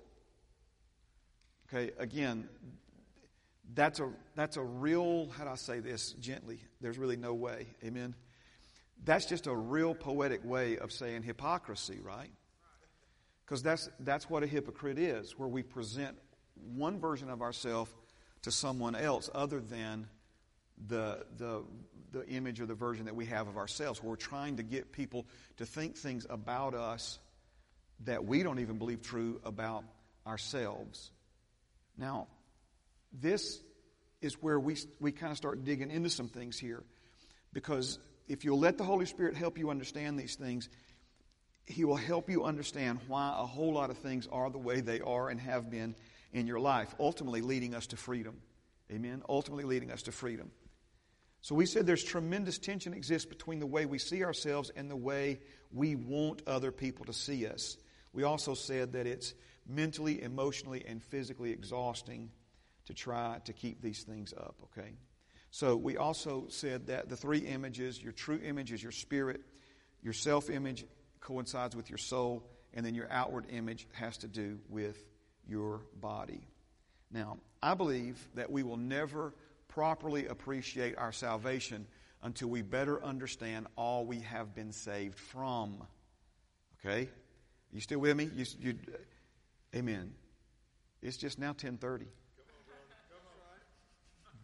Okay, 1.67 1.91
again, 1.97 2.47
that's 3.73 3.99
a, 3.99 4.11
that's 4.35 4.57
a 4.57 4.61
real, 4.61 5.29
how 5.29 5.45
do 5.45 5.49
I 5.49 5.55
say 5.55 5.79
this 5.79 6.11
gently? 6.13 6.59
There's 6.81 6.97
really 6.97 7.17
no 7.17 7.33
way. 7.33 7.67
Amen? 7.83 8.13
That's 9.03 9.25
just 9.25 9.47
a 9.47 9.55
real 9.55 9.95
poetic 9.95 10.45
way 10.45 10.77
of 10.77 10.91
saying 10.91 11.23
hypocrisy, 11.23 11.99
right? 12.01 12.29
Because 13.45 13.63
that's, 13.63 13.89
that's 13.99 14.29
what 14.29 14.43
a 14.43 14.47
hypocrite 14.47 14.99
is, 14.99 15.37
where 15.37 15.49
we 15.49 15.63
present 15.63 16.17
one 16.75 16.99
version 16.99 17.29
of 17.29 17.41
ourselves 17.41 17.91
to 18.43 18.51
someone 18.51 18.95
else 18.95 19.29
other 19.33 19.59
than 19.59 20.07
the, 20.87 21.25
the 21.37 21.63
the 22.15 22.25
image 22.27 22.61
or 22.61 22.65
the 22.65 22.73
version 22.75 23.05
that 23.05 23.15
we 23.15 23.25
have 23.25 23.47
of 23.47 23.57
ourselves. 23.57 24.01
We're 24.01 24.15
trying 24.15 24.57
to 24.57 24.63
get 24.63 24.91
people 24.91 25.25
to 25.57 25.65
think 25.65 25.97
things 25.97 26.25
about 26.29 26.73
us 26.73 27.19
that 28.05 28.25
we 28.25 28.41
don't 28.41 28.59
even 28.59 28.77
believe 28.77 29.01
true 29.01 29.41
about 29.43 29.83
ourselves. 30.25 31.11
Now, 31.97 32.27
this 33.11 33.59
is 34.21 34.41
where 34.41 34.59
we, 34.59 34.77
we 34.99 35.11
kind 35.11 35.31
of 35.31 35.37
start 35.37 35.63
digging 35.65 35.91
into 35.91 36.09
some 36.09 36.27
things 36.27 36.57
here. 36.57 36.83
Because 37.53 37.99
if 38.27 38.43
you'll 38.43 38.59
let 38.59 38.77
the 38.77 38.83
Holy 38.83 39.05
Spirit 39.05 39.35
help 39.35 39.57
you 39.57 39.69
understand 39.69 40.17
these 40.17 40.35
things, 40.35 40.69
He 41.65 41.83
will 41.83 41.95
help 41.95 42.29
you 42.29 42.43
understand 42.43 42.99
why 43.07 43.35
a 43.37 43.45
whole 43.45 43.73
lot 43.73 43.89
of 43.89 43.97
things 43.97 44.27
are 44.31 44.49
the 44.49 44.57
way 44.57 44.79
they 44.81 45.01
are 45.01 45.29
and 45.29 45.39
have 45.39 45.69
been 45.69 45.95
in 46.35 46.47
your 46.47 46.59
life, 46.59 46.93
ultimately 46.99 47.41
leading 47.41 47.73
us 47.73 47.87
to 47.87 47.95
freedom. 47.95 48.35
Amen? 48.91 49.23
Ultimately 49.27 49.63
leading 49.63 49.89
us 49.89 50.03
to 50.03 50.11
freedom. 50.11 50.51
So 51.41 51.55
we 51.55 51.65
said 51.65 51.87
there's 51.87 52.03
tremendous 52.03 52.57
tension 52.57 52.93
exists 52.93 53.25
between 53.25 53.59
the 53.59 53.65
way 53.65 53.85
we 53.85 53.99
see 53.99 54.23
ourselves 54.23 54.69
and 54.75 54.91
the 54.91 54.97
way 54.97 55.39
we 55.71 55.95
want 55.95 56.41
other 56.45 56.71
people 56.71 57.05
to 57.05 57.13
see 57.13 57.47
us. 57.47 57.77
We 58.11 58.23
also 58.23 58.53
said 58.53 58.93
that 58.93 59.07
it's 59.07 59.33
mentally, 59.65 60.21
emotionally, 60.21 60.83
and 60.85 61.01
physically 61.01 61.51
exhausting 61.51 62.31
to 62.87 62.93
try 62.93 63.39
to 63.45 63.53
keep 63.53 63.81
these 63.81 64.03
things 64.03 64.33
up, 64.33 64.55
okay? 64.63 64.91
So 65.51 65.77
we 65.77 65.95
also 65.95 66.47
said 66.49 66.87
that 66.87 67.07
the 67.07 67.15
three 67.15 67.39
images 67.39 68.01
your 68.01 68.11
true 68.11 68.41
image 68.43 68.73
is 68.73 68.83
your 68.83 68.91
spirit, 68.91 69.39
your 70.01 70.13
self 70.13 70.49
image 70.49 70.85
coincides 71.21 71.77
with 71.77 71.89
your 71.89 71.97
soul, 71.97 72.45
and 72.73 72.85
then 72.85 72.93
your 72.93 73.09
outward 73.09 73.45
image 73.49 73.87
has 73.93 74.17
to 74.17 74.27
do 74.27 74.59
with 74.67 75.01
your 75.47 75.81
body. 76.01 76.47
Now, 77.11 77.37
I 77.61 77.73
believe 77.73 78.27
that 78.35 78.51
we 78.51 78.63
will 78.63 78.77
never 78.77 79.33
properly 79.67 80.27
appreciate 80.27 80.97
our 80.97 81.11
salvation 81.11 81.85
until 82.23 82.47
we 82.47 82.61
better 82.61 83.03
understand 83.03 83.67
all 83.75 84.05
we 84.05 84.19
have 84.19 84.55
been 84.55 84.71
saved 84.71 85.19
from. 85.19 85.83
Okay? 86.79 87.09
You 87.71 87.81
still 87.81 87.99
with 87.99 88.15
me? 88.15 88.29
You, 88.35 88.45
you, 88.59 88.75
amen. 89.75 90.13
It's 91.01 91.17
just 91.17 91.37
now 91.37 91.49
1030. 91.49 92.05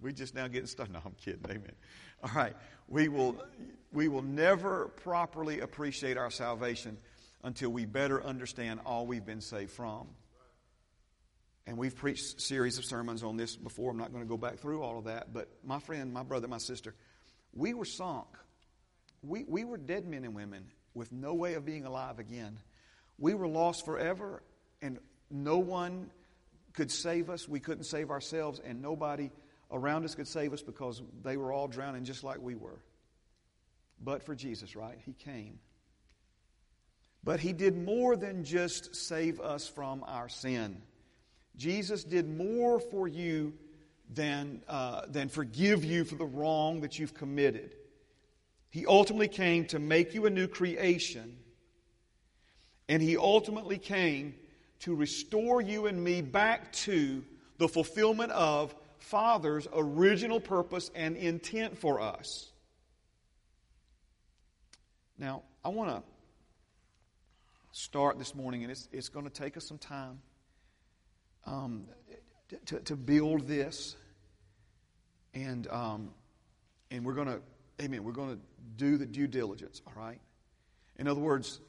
We're 0.02 0.12
just 0.12 0.34
now 0.34 0.48
getting 0.48 0.68
started. 0.68 0.94
No, 0.94 1.00
I'm 1.06 1.14
kidding. 1.14 1.42
Amen. 1.46 1.74
All 2.24 2.32
right. 2.36 2.56
We 2.88 3.08
will, 3.08 3.36
we 3.94 4.08
will 4.08 4.24
never 4.24 4.88
properly 5.04 5.60
appreciate 5.60 6.18
our 6.18 6.32
salvation 6.32 6.98
until 7.44 7.70
we 7.70 7.86
better 7.86 8.24
understand 8.24 8.80
all 8.86 9.06
we've 9.06 9.26
been 9.26 9.42
saved 9.42 9.72
from. 9.72 10.08
And 11.68 11.78
we've 11.78 11.96
preached 11.96 12.42
series 12.42 12.78
of 12.78 12.86
sermons 12.86 13.24
on 13.24 13.38
this 13.38 13.56
before. 13.56 13.92
I'm 13.92 13.98
not 13.98 14.12
going 14.12 14.24
to 14.24 14.30
go 14.30 14.38
back 14.38 14.60
through 14.60 14.82
all 14.82 14.98
of 14.98 15.06
that. 15.06 15.32
But 15.32 15.48
my 15.64 15.80
friend, 15.80 16.12
my 16.12 16.24
brother, 16.24 16.48
my 16.48 16.58
sister, 16.58 16.96
we 17.54 17.74
were 17.74 17.86
sunk. 17.86 18.28
We, 19.22 19.46
we 19.48 19.64
were 19.64 19.78
dead 19.78 20.08
men 20.08 20.24
and 20.24 20.34
women 20.34 20.66
with 20.94 21.12
no 21.12 21.34
way 21.34 21.54
of 21.54 21.66
being 21.66 21.86
alive 21.86 22.20
again. 22.20 22.60
We 23.18 23.36
were 23.36 23.48
lost 23.48 23.86
forever, 23.86 24.42
and 24.82 24.98
no 25.30 25.60
one 25.60 26.10
could 26.74 26.92
save 26.92 27.30
us. 27.30 27.48
We 27.48 27.60
couldn't 27.60 27.84
save 27.84 28.10
ourselves, 28.10 28.60
and 28.64 28.82
nobody 28.82 29.30
around 29.72 30.06
us 30.06 30.16
could 30.16 30.28
save 30.28 30.54
us 30.54 30.62
because 30.62 31.02
they 31.24 31.38
were 31.38 31.52
all 31.52 31.68
drowning 31.68 32.04
just 32.04 32.24
like 32.24 32.42
we 32.42 32.56
were. 32.56 32.80
But 34.04 34.24
for 34.24 34.36
Jesus, 34.36 34.76
right? 34.76 34.98
He 35.06 35.14
came. 35.14 35.60
But 37.24 37.40
He 37.40 37.54
did 37.54 37.78
more 37.78 38.16
than 38.16 38.44
just 38.44 38.96
save 38.96 39.40
us 39.40 39.68
from 39.68 40.04
our 40.08 40.28
sin. 40.28 40.82
Jesus 41.56 42.04
did 42.04 42.30
more 42.30 42.80
for 42.80 43.08
you 43.08 43.54
than, 44.14 44.64
uh, 44.68 45.04
than 45.08 45.30
forgive 45.30 45.84
you 45.84 46.04
for 46.04 46.16
the 46.16 46.26
wrong 46.26 46.82
that 46.82 47.00
you've 47.00 47.14
committed. 47.14 47.76
He 48.70 48.86
ultimately 48.86 49.28
came 49.28 49.66
to 49.68 49.80
make 49.80 50.14
you 50.14 50.26
a 50.26 50.30
new 50.30 50.48
creation, 50.48 51.38
and 52.88 53.02
He 53.02 53.18
ultimately 53.18 53.78
came 53.78 54.36
to 54.80 54.96
restore 54.96 55.62
you 55.62 55.88
and 55.88 56.04
me 56.04 56.22
back 56.22 56.72
to 56.74 57.24
the 57.58 57.68
fulfillment 57.68 58.32
of 58.32 58.74
Father's 58.98 59.68
original 59.74 60.40
purpose 60.40 60.90
and 60.96 61.16
intent 61.16 61.78
for 61.78 62.00
us. 62.00 62.52
Now, 65.18 65.44
I 65.64 65.70
want 65.70 65.92
to 65.92 66.04
start 67.72 68.18
this 68.18 68.34
morning, 68.34 68.64
and 68.64 68.72
it's, 68.72 68.90
it's 68.92 69.10
going 69.10 69.26
to 69.26 69.32
take 69.32 69.58
us 69.58 69.68
some 69.68 69.78
time 69.78 70.20
um, 71.46 71.86
to, 72.66 72.80
to 72.80 72.96
build 72.96 73.48
this. 73.48 73.96
And, 75.34 75.68
um, 75.68 76.12
and 76.90 77.06
we're 77.06 77.14
going 77.14 77.28
to, 77.28 77.42
amen, 77.82 78.04
we're 78.04 78.12
going 78.12 78.36
to 78.36 78.42
do 78.78 78.98
the 78.98 79.06
due 79.06 79.28
diligence, 79.28 79.82
all 79.88 79.94
right? 79.96 80.20
In 80.98 81.08
other 81.08 81.22
words, 81.22 81.60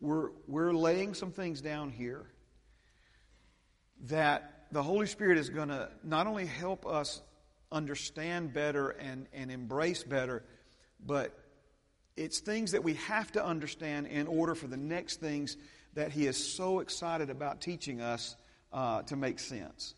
we're, 0.00 0.30
we're 0.46 0.72
laying 0.72 1.14
some 1.14 1.32
things 1.32 1.60
down 1.60 1.90
here 1.90 2.24
that 4.08 4.66
the 4.70 4.82
Holy 4.82 5.06
Spirit 5.06 5.38
is 5.38 5.48
going 5.48 5.68
to 5.68 5.88
not 6.02 6.26
only 6.26 6.46
help 6.46 6.86
us 6.86 7.20
understand 7.70 8.52
better 8.52 8.90
and, 8.90 9.26
and 9.32 9.50
embrace 9.50 10.02
better, 10.02 10.44
but 11.04 11.36
it's 12.16 12.40
things 12.40 12.72
that 12.72 12.84
we 12.84 12.94
have 12.94 13.32
to 13.32 13.44
understand 13.44 14.06
in 14.06 14.26
order 14.26 14.54
for 14.54 14.66
the 14.66 14.76
next 14.76 15.20
things 15.20 15.56
that 15.94 16.12
He 16.12 16.26
is 16.26 16.54
so 16.54 16.80
excited 16.80 17.30
about 17.30 17.60
teaching 17.60 18.00
us 18.00 18.36
uh, 18.72 19.02
to 19.02 19.16
make 19.16 19.38
sense. 19.38 19.94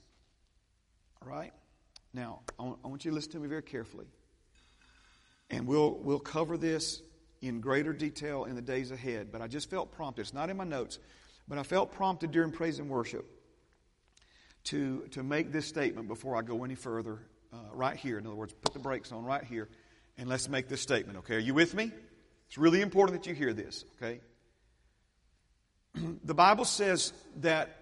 All 1.22 1.28
right? 1.28 1.52
Now, 2.12 2.40
I 2.58 2.86
want 2.86 3.04
you 3.04 3.10
to 3.10 3.14
listen 3.14 3.32
to 3.32 3.38
me 3.40 3.48
very 3.48 3.62
carefully. 3.62 4.06
And 5.50 5.66
we'll, 5.66 5.98
we'll 6.02 6.20
cover 6.20 6.56
this 6.56 7.02
in 7.42 7.60
greater 7.60 7.92
detail 7.92 8.44
in 8.44 8.54
the 8.54 8.62
days 8.62 8.90
ahead. 8.90 9.30
But 9.32 9.42
I 9.42 9.48
just 9.48 9.68
felt 9.68 9.92
prompted. 9.92 10.22
It's 10.22 10.34
not 10.34 10.48
in 10.50 10.56
my 10.56 10.64
notes, 10.64 10.98
but 11.48 11.58
I 11.58 11.62
felt 11.62 11.92
prompted 11.92 12.30
during 12.30 12.52
praise 12.52 12.78
and 12.78 12.88
worship 12.88 13.26
to, 14.64 15.06
to 15.10 15.22
make 15.22 15.52
this 15.52 15.66
statement 15.66 16.08
before 16.08 16.36
I 16.36 16.42
go 16.42 16.64
any 16.64 16.74
further 16.74 17.18
uh, 17.52 17.56
right 17.72 17.96
here. 17.96 18.18
In 18.18 18.26
other 18.26 18.36
words, 18.36 18.54
put 18.54 18.72
the 18.72 18.78
brakes 18.78 19.12
on 19.12 19.24
right 19.24 19.44
here 19.44 19.68
and 20.16 20.28
let's 20.28 20.48
make 20.48 20.68
this 20.68 20.80
statement, 20.80 21.18
okay? 21.18 21.36
Are 21.36 21.40
you 21.40 21.54
with 21.54 21.74
me? 21.74 21.90
It's 22.46 22.58
really 22.58 22.80
important 22.80 23.20
that 23.20 23.28
you 23.28 23.34
hear 23.34 23.52
this, 23.52 23.84
okay? 23.96 24.20
the 26.24 26.34
Bible 26.34 26.64
says 26.64 27.12
that 27.40 27.76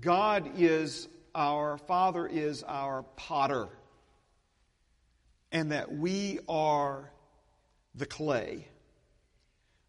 God 0.00 0.52
is 0.56 1.08
our 1.34 1.78
Father, 1.78 2.26
is 2.26 2.62
our 2.62 3.02
potter, 3.16 3.68
and 5.50 5.72
that 5.72 5.92
we 5.92 6.40
are 6.48 7.10
the 7.94 8.06
clay. 8.06 8.68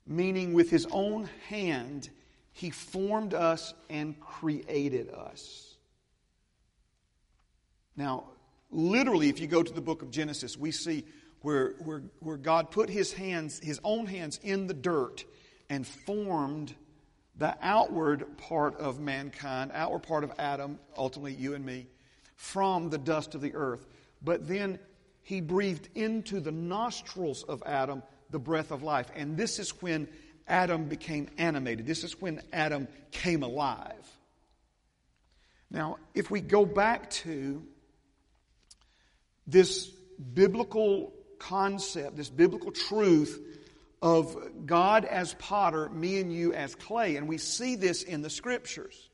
Meaning, 0.07 0.53
with 0.53 0.69
His 0.69 0.87
own 0.91 1.29
hand, 1.47 2.09
He 2.53 2.69
formed 2.69 3.33
us 3.33 3.73
and 3.89 4.19
created 4.19 5.09
us. 5.09 5.75
Now, 7.95 8.25
literally, 8.71 9.29
if 9.29 9.39
you 9.39 9.47
go 9.47 9.61
to 9.61 9.73
the 9.73 9.81
book 9.81 10.01
of 10.01 10.11
Genesis, 10.11 10.57
we 10.57 10.71
see 10.71 11.03
where, 11.41 11.73
where, 11.79 12.03
where 12.19 12.37
God 12.37 12.71
put 12.71 12.89
His 12.89 13.13
hands, 13.13 13.59
His 13.59 13.79
own 13.83 14.05
hands, 14.05 14.39
in 14.41 14.67
the 14.67 14.73
dirt 14.73 15.25
and 15.69 15.85
formed 15.85 16.73
the 17.39 17.57
outward 17.61 18.37
part 18.37 18.77
of 18.77 18.99
mankind, 18.99 19.71
outward 19.73 20.03
part 20.03 20.23
of 20.25 20.31
Adam, 20.37 20.77
ultimately 20.97 21.33
you 21.33 21.55
and 21.55 21.65
me, 21.65 21.87
from 22.35 22.89
the 22.89 22.97
dust 22.97 23.33
of 23.33 23.41
the 23.41 23.55
earth. 23.55 23.87
But 24.21 24.47
then 24.47 24.77
he 25.23 25.39
breathed 25.39 25.87
into 25.95 26.41
the 26.41 26.51
nostrils 26.51 27.43
of 27.43 27.63
Adam 27.65 28.03
the 28.29 28.39
breath 28.39 28.71
of 28.71 28.83
life. 28.83 29.07
And 29.15 29.37
this 29.37 29.57
is 29.57 29.69
when 29.81 30.09
Adam 30.47 30.85
became 30.89 31.29
animated. 31.37 31.85
This 31.85 32.03
is 32.03 32.19
when 32.19 32.41
Adam 32.51 32.87
came 33.11 33.41
alive. 33.41 33.93
Now, 35.71 35.97
if 36.13 36.29
we 36.29 36.41
go 36.41 36.65
back 36.65 37.09
to 37.11 37.63
this 39.47 39.87
biblical 40.33 41.13
concept, 41.37 42.17
this 42.17 42.29
biblical 42.29 42.71
truth 42.71 43.39
of 44.01 44.65
God 44.65 45.05
as 45.05 45.33
potter, 45.35 45.89
me 45.89 46.19
and 46.19 46.33
you 46.33 46.53
as 46.53 46.75
clay. 46.75 47.17
And 47.17 47.27
we 47.27 47.37
see 47.37 47.75
this 47.75 48.03
in 48.03 48.21
the 48.21 48.29
scriptures. 48.29 49.09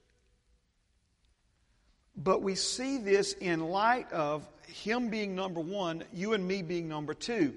But 2.16 2.42
we 2.42 2.56
see 2.56 2.98
this 2.98 3.34
in 3.34 3.60
light 3.60 4.12
of 4.12 4.48
Him 4.68 5.10
being 5.10 5.36
number 5.36 5.60
one, 5.60 6.04
you 6.14 6.34
and 6.34 6.48
me 6.48 6.62
being 6.62 6.88
number 6.88 7.14
two. 7.14 7.54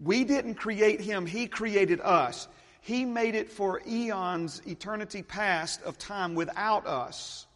We 0.00 0.24
didn't 0.24 0.54
create 0.54 1.00
Him, 1.00 1.26
He 1.26 1.46
created 1.46 2.00
us. 2.00 2.48
He 2.80 3.04
made 3.04 3.34
it 3.34 3.50
for 3.50 3.82
eons, 3.86 4.62
eternity 4.66 5.22
past 5.22 5.82
of 5.82 5.98
time 5.98 6.34
without 6.34 6.86
us. 6.86 7.46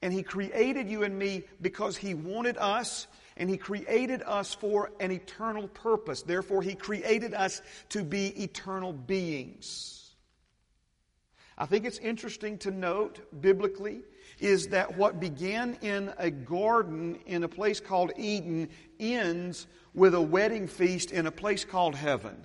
And 0.00 0.12
He 0.12 0.22
created 0.22 0.88
you 0.88 1.02
and 1.02 1.18
me 1.18 1.44
because 1.60 1.96
He 1.96 2.14
wanted 2.14 2.56
us 2.56 3.06
and 3.36 3.48
He 3.48 3.56
created 3.56 4.22
us 4.22 4.54
for 4.54 4.90
an 5.00 5.10
eternal 5.10 5.68
purpose. 5.68 6.22
Therefore, 6.22 6.62
He 6.62 6.74
created 6.74 7.34
us 7.34 7.62
to 7.90 8.04
be 8.04 8.28
eternal 8.42 8.92
beings. 8.92 10.02
I 11.56 11.66
think 11.66 11.84
it's 11.84 11.98
interesting 11.98 12.58
to 12.58 12.70
note 12.70 13.20
biblically 13.40 14.02
is 14.40 14.68
that 14.68 14.96
what 14.96 15.20
began 15.20 15.76
in 15.82 16.12
a 16.18 16.30
garden 16.30 17.18
in 17.26 17.44
a 17.44 17.48
place 17.48 17.78
called 17.78 18.12
Eden 18.16 18.68
ends 18.98 19.66
with 19.94 20.14
a 20.14 20.20
wedding 20.20 20.66
feast 20.66 21.12
in 21.12 21.26
a 21.26 21.30
place 21.30 21.64
called 21.64 21.94
heaven. 21.94 22.44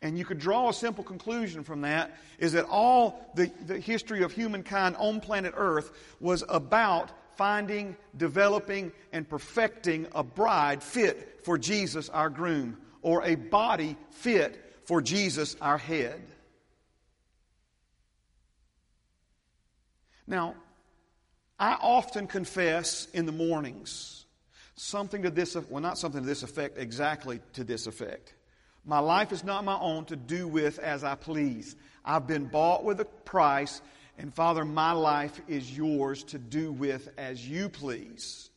And 0.00 0.16
you 0.16 0.24
could 0.24 0.38
draw 0.38 0.68
a 0.68 0.72
simple 0.72 1.02
conclusion 1.02 1.64
from 1.64 1.80
that 1.80 2.16
is 2.38 2.52
that 2.52 2.66
all 2.66 3.32
the, 3.34 3.50
the 3.66 3.80
history 3.80 4.22
of 4.22 4.30
humankind 4.30 4.94
on 4.96 5.20
planet 5.20 5.54
Earth 5.56 5.90
was 6.20 6.44
about 6.48 7.10
finding, 7.38 7.96
developing, 8.16 8.92
and 9.12 9.26
perfecting 9.26 10.08
a 10.12 10.24
bride 10.24 10.82
fit 10.82 11.40
for 11.44 11.56
Jesus, 11.56 12.10
our 12.10 12.28
groom, 12.28 12.76
or 13.00 13.24
a 13.24 13.36
body 13.36 13.96
fit 14.10 14.80
for 14.84 15.00
Jesus, 15.00 15.56
our 15.60 15.78
head. 15.78 16.20
Now, 20.26 20.56
I 21.58 21.78
often 21.80 22.26
confess 22.26 23.06
in 23.14 23.24
the 23.24 23.32
mornings 23.32 24.26
something 24.74 25.22
to 25.22 25.30
this, 25.30 25.56
well, 25.70 25.80
not 25.80 25.96
something 25.96 26.20
to 26.20 26.26
this 26.26 26.42
effect, 26.42 26.76
exactly 26.76 27.40
to 27.54 27.62
this 27.62 27.86
effect. 27.86 28.34
My 28.84 28.98
life 28.98 29.32
is 29.32 29.44
not 29.44 29.64
my 29.64 29.78
own 29.78 30.06
to 30.06 30.16
do 30.16 30.48
with 30.48 30.78
as 30.80 31.04
I 31.04 31.14
please. 31.14 31.76
I've 32.04 32.26
been 32.26 32.46
bought 32.46 32.84
with 32.84 33.00
a 33.00 33.04
price, 33.04 33.80
and 34.18 34.34
Father, 34.34 34.64
my 34.64 34.92
life 34.92 35.40
is 35.46 35.76
yours 35.76 36.24
to 36.24 36.38
do 36.38 36.72
with 36.72 37.08
as 37.16 37.48
you 37.48 37.68
please. 37.68 38.50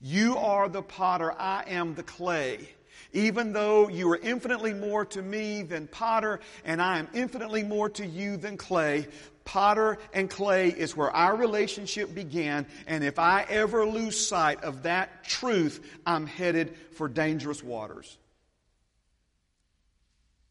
You 0.00 0.36
are 0.36 0.68
the 0.68 0.82
potter, 0.82 1.32
I 1.32 1.64
am 1.66 1.94
the 1.94 2.04
clay. 2.04 2.68
Even 3.12 3.52
though 3.52 3.88
you 3.88 4.10
are 4.12 4.18
infinitely 4.18 4.74
more 4.74 5.04
to 5.06 5.22
me 5.22 5.62
than 5.62 5.88
potter, 5.88 6.40
and 6.64 6.80
I 6.80 6.98
am 6.98 7.08
infinitely 7.14 7.64
more 7.64 7.88
to 7.90 8.06
you 8.06 8.36
than 8.36 8.56
clay, 8.56 9.08
potter 9.44 9.98
and 10.12 10.30
clay 10.30 10.68
is 10.68 10.96
where 10.96 11.10
our 11.10 11.34
relationship 11.34 12.14
began, 12.14 12.66
and 12.86 13.02
if 13.02 13.18
I 13.18 13.44
ever 13.48 13.86
lose 13.86 14.28
sight 14.28 14.62
of 14.62 14.84
that 14.84 15.24
truth, 15.24 15.84
I'm 16.06 16.26
headed 16.26 16.76
for 16.92 17.08
dangerous 17.08 17.64
waters. 17.64 18.18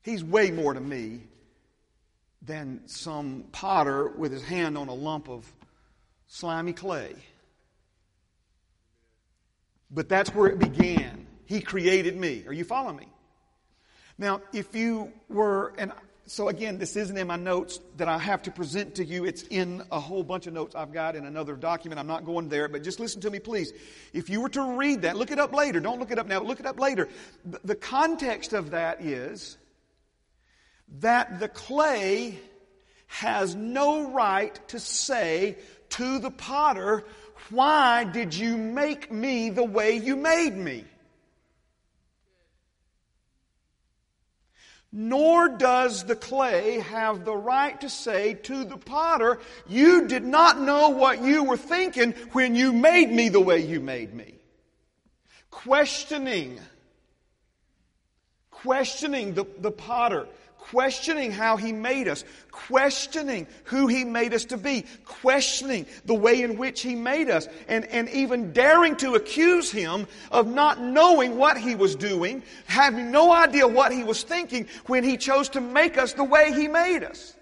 He's 0.01 0.23
way 0.23 0.51
more 0.51 0.73
to 0.73 0.81
me 0.81 1.21
than 2.41 2.87
some 2.87 3.45
potter 3.51 4.07
with 4.07 4.31
his 4.31 4.43
hand 4.43 4.77
on 4.77 4.87
a 4.87 4.93
lump 4.93 5.29
of 5.29 5.51
slimy 6.27 6.73
clay. 6.73 7.15
But 9.89 10.09
that's 10.09 10.33
where 10.33 10.47
it 10.47 10.59
began. 10.59 11.27
He 11.45 11.61
created 11.61 12.15
me. 12.15 12.43
Are 12.47 12.53
you 12.53 12.63
following 12.63 12.97
me? 12.97 13.07
Now, 14.17 14.41
if 14.51 14.75
you 14.75 15.13
were, 15.29 15.73
and 15.77 15.91
so 16.25 16.49
again, 16.49 16.77
this 16.77 16.97
isn't 16.97 17.17
in 17.17 17.27
my 17.27 17.37
notes 17.37 17.79
that 17.95 18.09
I 18.09 18.17
have 18.17 18.41
to 18.43 18.51
present 18.51 18.95
to 18.95 19.05
you. 19.05 19.25
It's 19.25 19.43
in 19.43 19.83
a 19.91 19.99
whole 19.99 20.23
bunch 20.23 20.45
of 20.47 20.53
notes 20.53 20.75
I've 20.75 20.91
got 20.91 21.15
in 21.15 21.25
another 21.25 21.55
document. 21.55 21.99
I'm 21.99 22.07
not 22.07 22.25
going 22.25 22.49
there, 22.49 22.67
but 22.67 22.83
just 22.83 22.99
listen 22.99 23.21
to 23.21 23.29
me, 23.29 23.39
please. 23.39 23.71
If 24.11 24.29
you 24.29 24.41
were 24.41 24.49
to 24.49 24.75
read 24.75 25.03
that, 25.03 25.15
look 25.15 25.31
it 25.31 25.39
up 25.39 25.53
later. 25.53 25.79
Don't 25.79 25.99
look 25.99 26.11
it 26.11 26.19
up 26.19 26.27
now, 26.27 26.41
look 26.41 26.59
it 26.59 26.65
up 26.65 26.79
later. 26.79 27.07
The 27.63 27.75
context 27.75 28.51
of 28.51 28.71
that 28.71 29.01
is 29.01 29.57
that 30.99 31.39
the 31.39 31.49
clay 31.49 32.39
has 33.07 33.55
no 33.55 34.11
right 34.11 34.59
to 34.69 34.79
say 34.79 35.57
to 35.89 36.19
the 36.19 36.31
potter, 36.31 37.03
Why 37.49 38.03
did 38.03 38.33
you 38.33 38.57
make 38.57 39.11
me 39.11 39.49
the 39.49 39.63
way 39.63 39.97
you 39.97 40.15
made 40.15 40.55
me? 40.55 40.85
Nor 44.91 45.49
does 45.49 46.05
the 46.05 46.15
clay 46.15 46.79
have 46.79 47.25
the 47.25 47.35
right 47.35 47.79
to 47.81 47.89
say 47.89 48.33
to 48.33 48.63
the 48.63 48.77
potter, 48.77 49.39
You 49.67 50.07
did 50.07 50.23
not 50.23 50.59
know 50.59 50.89
what 50.89 51.21
you 51.21 51.43
were 51.43 51.57
thinking 51.57 52.13
when 52.31 52.55
you 52.55 52.71
made 52.71 53.11
me 53.11 53.29
the 53.29 53.41
way 53.41 53.59
you 53.59 53.79
made 53.79 54.13
me. 54.13 54.35
Questioning, 55.51 56.59
questioning 58.51 59.33
the, 59.33 59.45
the 59.59 59.71
potter 59.71 60.27
questioning 60.69 61.31
how 61.31 61.57
He 61.57 61.71
made 61.71 62.07
us, 62.07 62.23
questioning 62.51 63.47
who 63.65 63.87
He 63.87 64.03
made 64.03 64.33
us 64.33 64.45
to 64.45 64.57
be, 64.57 64.85
questioning 65.05 65.85
the 66.05 66.13
way 66.13 66.41
in 66.41 66.57
which 66.57 66.81
He 66.81 66.95
made 66.95 67.29
us, 67.29 67.47
and, 67.67 67.85
and 67.85 68.09
even 68.09 68.53
daring 68.53 68.95
to 68.97 69.15
accuse 69.15 69.71
Him 69.71 70.07
of 70.31 70.47
not 70.47 70.81
knowing 70.81 71.37
what 71.37 71.57
He 71.57 71.75
was 71.75 71.95
doing, 71.95 72.43
having 72.65 73.11
no 73.11 73.31
idea 73.31 73.67
what 73.67 73.91
He 73.91 74.03
was 74.03 74.23
thinking 74.23 74.67
when 74.87 75.03
He 75.03 75.17
chose 75.17 75.49
to 75.49 75.61
make 75.61 75.97
us 75.97 76.13
the 76.13 76.23
way 76.23 76.51
He 76.53 76.67
made 76.67 77.03
us. 77.03 77.33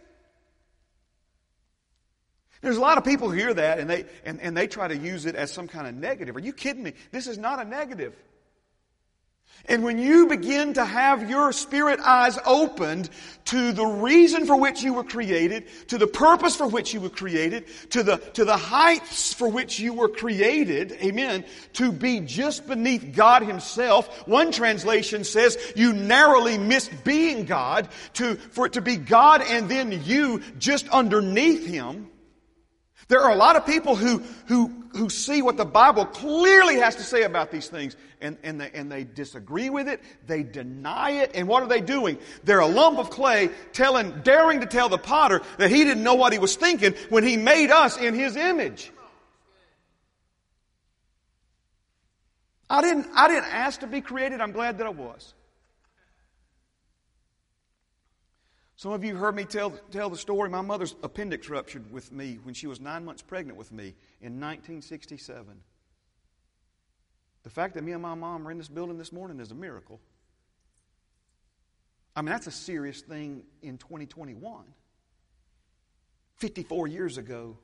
There's 2.62 2.78
a 2.78 2.82
lot 2.82 2.98
of 2.98 3.06
people 3.06 3.30
who 3.30 3.38
hear 3.38 3.54
that 3.54 3.78
and 3.80 3.88
they, 3.88 4.06
and, 4.24 4.42
and 4.42 4.58
they 4.58 4.66
try 4.66 4.88
to 4.88 4.98
use 4.98 5.28
it 5.28 5.36
as 5.36 5.52
some 5.52 5.68
kind 5.68 5.86
of 5.86 5.94
negative. 5.94 6.36
Are 6.36 6.40
you 6.40 6.54
kidding 6.54 6.82
me? 6.82 6.94
This 7.12 7.28
is 7.28 7.38
not 7.38 7.60
a 7.60 7.66
negative. 7.66 8.16
And 9.68 9.84
when 9.84 9.98
you 9.98 10.28
begin 10.28 10.74
to 10.74 10.86
have 10.86 11.30
your 11.30 11.52
spirit 11.52 12.00
eyes 12.00 12.38
opened 12.46 13.10
to 13.46 13.72
the 13.72 13.86
reason 13.86 14.46
for 14.46 14.56
which 14.60 14.84
you 14.84 14.94
were 14.94 15.04
created, 15.04 15.66
to 15.88 15.98
the 15.98 16.08
purpose 16.08 16.56
for 16.56 16.68
which 16.68 16.94
you 16.94 17.02
were 17.02 17.10
created, 17.10 17.66
to 17.92 18.04
the, 18.04 18.18
to 18.34 18.46
the 18.46 18.58
heights 18.58 19.34
for 19.34 19.48
which 19.50 19.80
you 19.80 19.94
were 19.94 20.10
created, 20.10 20.92
amen, 21.02 21.46
to 21.74 21.92
be 21.92 22.20
just 22.20 22.68
beneath 22.68 23.16
God 23.16 23.42
Himself. 23.42 24.28
One 24.28 24.52
translation 24.52 25.24
says 25.24 25.58
you 25.76 25.94
narrowly 25.94 26.58
missed 26.58 27.04
being 27.04 27.46
God, 27.46 27.90
to, 28.14 28.36
for 28.36 28.68
it 28.68 28.74
to 28.74 28.82
be 28.82 28.98
God 28.98 29.42
and 29.42 29.68
then 29.68 30.04
you 30.04 30.42
just 30.60 30.88
underneath 30.90 31.66
Him. 31.66 32.10
There 33.08 33.22
are 33.22 33.32
a 33.32 33.36
lot 33.36 33.56
of 33.56 33.66
people 33.66 33.96
who, 33.96 34.24
who, 34.48 34.68
who 34.94 35.10
see 35.10 35.44
what 35.44 35.58
the 35.58 35.66
Bible 35.66 36.06
clearly 36.06 36.78
has 36.78 36.96
to 36.96 37.04
say 37.04 37.22
about 37.22 37.52
these 37.52 37.68
things 37.68 37.96
and, 38.20 38.38
and, 38.42 38.60
they, 38.60 38.72
and 38.74 38.92
they 38.92 39.04
disagree 39.04 39.70
with 39.70 39.88
it, 39.88 40.02
they 40.26 40.42
deny 40.42 41.12
it, 41.12 41.32
and 41.36 41.48
what 41.48 41.62
are 41.62 41.70
they 41.70 41.82
doing? 41.82 42.18
They're 42.44 42.62
a 42.62 42.68
lump 42.68 42.98
of 42.98 43.12
clay 43.12 43.52
telling, 43.74 44.22
daring 44.22 44.62
to 44.62 44.66
tell 44.66 44.90
the 44.90 44.98
potter 44.98 45.42
that 45.58 45.70
he 45.70 45.84
didn't 45.84 46.04
know 46.04 46.16
what 46.16 46.34
he 46.34 46.40
was 46.40 46.56
thinking 46.56 46.96
when 47.10 47.24
he 47.24 47.38
made 47.38 47.70
us 47.70 47.98
in 47.98 48.16
his 48.16 48.36
image. 48.36 48.92
I 52.68 52.82
didn't, 52.82 53.08
I 53.16 53.28
didn't 53.28 53.54
ask 53.54 53.82
to 53.82 53.88
be 53.88 54.02
created, 54.02 54.42
I'm 54.42 54.52
glad 54.52 54.80
that 54.80 54.88
I 54.88 54.90
was. 54.90 55.36
Some 58.86 58.94
of 58.94 59.04
you 59.04 59.16
heard 59.16 59.36
me 59.36 59.46
tell, 59.46 59.72
tell 59.90 60.12
the 60.12 60.16
story. 60.16 60.48
My 60.48 60.62
mother's 60.62 60.94
appendix 61.02 61.50
ruptured 61.50 61.92
with 61.92 62.12
me 62.12 62.38
when 62.44 62.54
she 62.54 62.68
was 62.68 62.80
nine 62.80 63.04
months 63.04 63.24
pregnant 63.24 63.58
with 63.58 63.72
me 63.72 63.96
in 64.22 64.40
1967. 64.40 65.60
The 67.42 67.50
fact 67.50 67.74
that 67.74 67.84
me 67.84 67.94
and 67.94 68.02
my 68.04 68.14
mom 68.14 68.48
are 68.48 68.52
in 68.52 68.60
this 68.60 68.68
building 68.68 69.00
this 69.00 69.12
morning 69.12 69.40
is 69.40 69.50
a 69.50 69.56
miracle. 69.56 70.00
I 72.16 72.22
mean, 72.22 72.30
that's 72.30 72.46
a 72.46 72.52
serious 72.52 73.02
thing 73.02 73.42
in 73.64 73.80
2021. 73.80 74.66
54 76.36 76.88
years 76.88 77.18
ago. 77.18 77.58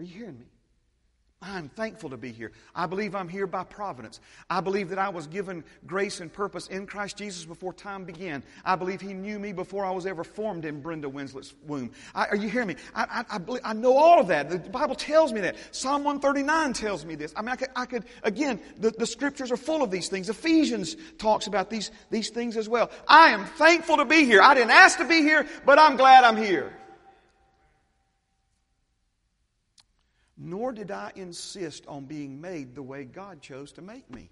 Are 0.00 0.02
you 0.02 0.12
hearing 0.12 0.40
me? 0.40 0.46
I'm 1.42 1.68
thankful 1.68 2.10
to 2.10 2.16
be 2.16 2.32
here. 2.32 2.52
I 2.74 2.86
believe 2.86 3.14
I'm 3.14 3.28
here 3.28 3.46
by 3.46 3.64
providence. 3.64 4.20
I 4.48 4.60
believe 4.60 4.88
that 4.88 4.98
I 4.98 5.10
was 5.10 5.26
given 5.26 5.62
grace 5.86 6.20
and 6.20 6.32
purpose 6.32 6.68
in 6.68 6.86
Christ 6.86 7.18
Jesus 7.18 7.44
before 7.44 7.72
time 7.74 8.04
began. 8.04 8.42
I 8.64 8.76
believe 8.76 9.00
He 9.00 9.12
knew 9.12 9.38
me 9.38 9.52
before 9.52 9.84
I 9.84 9.90
was 9.90 10.06
ever 10.06 10.24
formed 10.24 10.64
in 10.64 10.80
Brenda 10.80 11.08
Winslet's 11.08 11.54
womb. 11.66 11.90
I, 12.14 12.26
are 12.26 12.36
you 12.36 12.48
hearing 12.48 12.68
me? 12.68 12.76
I, 12.94 13.24
I, 13.30 13.38
believe, 13.38 13.60
I, 13.64 13.74
know 13.74 13.96
all 13.96 14.20
of 14.20 14.28
that. 14.28 14.48
The 14.48 14.58
Bible 14.58 14.94
tells 14.94 15.32
me 15.32 15.42
that. 15.42 15.56
Psalm 15.70 16.04
139 16.04 16.72
tells 16.72 17.04
me 17.04 17.14
this. 17.14 17.34
I 17.36 17.42
mean, 17.42 17.50
I 17.50 17.56
could, 17.56 17.68
I 17.76 17.86
could 17.86 18.04
again, 18.22 18.58
the, 18.78 18.90
the 18.90 19.06
scriptures 19.06 19.52
are 19.52 19.56
full 19.56 19.82
of 19.82 19.90
these 19.90 20.08
things. 20.08 20.30
Ephesians 20.30 20.96
talks 21.18 21.46
about 21.46 21.68
these, 21.68 21.90
these 22.10 22.30
things 22.30 22.56
as 22.56 22.68
well. 22.68 22.90
I 23.06 23.30
am 23.30 23.44
thankful 23.44 23.98
to 23.98 24.04
be 24.06 24.24
here. 24.24 24.40
I 24.40 24.54
didn't 24.54 24.70
ask 24.70 24.98
to 24.98 25.04
be 25.06 25.20
here, 25.20 25.46
but 25.66 25.78
I'm 25.78 25.96
glad 25.96 26.24
I'm 26.24 26.36
here. 26.36 26.72
Nor 30.36 30.72
did 30.72 30.90
I 30.90 31.12
insist 31.14 31.86
on 31.86 32.04
being 32.04 32.40
made 32.40 32.74
the 32.74 32.82
way 32.82 33.04
God 33.04 33.40
chose 33.40 33.72
to 33.72 33.82
make 33.82 34.10
me. 34.10 34.30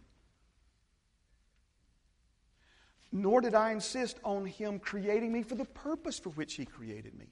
Nor 3.12 3.40
did 3.40 3.54
I 3.54 3.72
insist 3.72 4.18
on 4.24 4.46
Him 4.46 4.78
creating 4.78 5.32
me 5.32 5.42
for 5.42 5.54
the 5.54 5.64
purpose 5.64 6.18
for 6.18 6.30
which 6.30 6.54
He 6.54 6.64
created 6.64 7.14
me. 7.14 7.26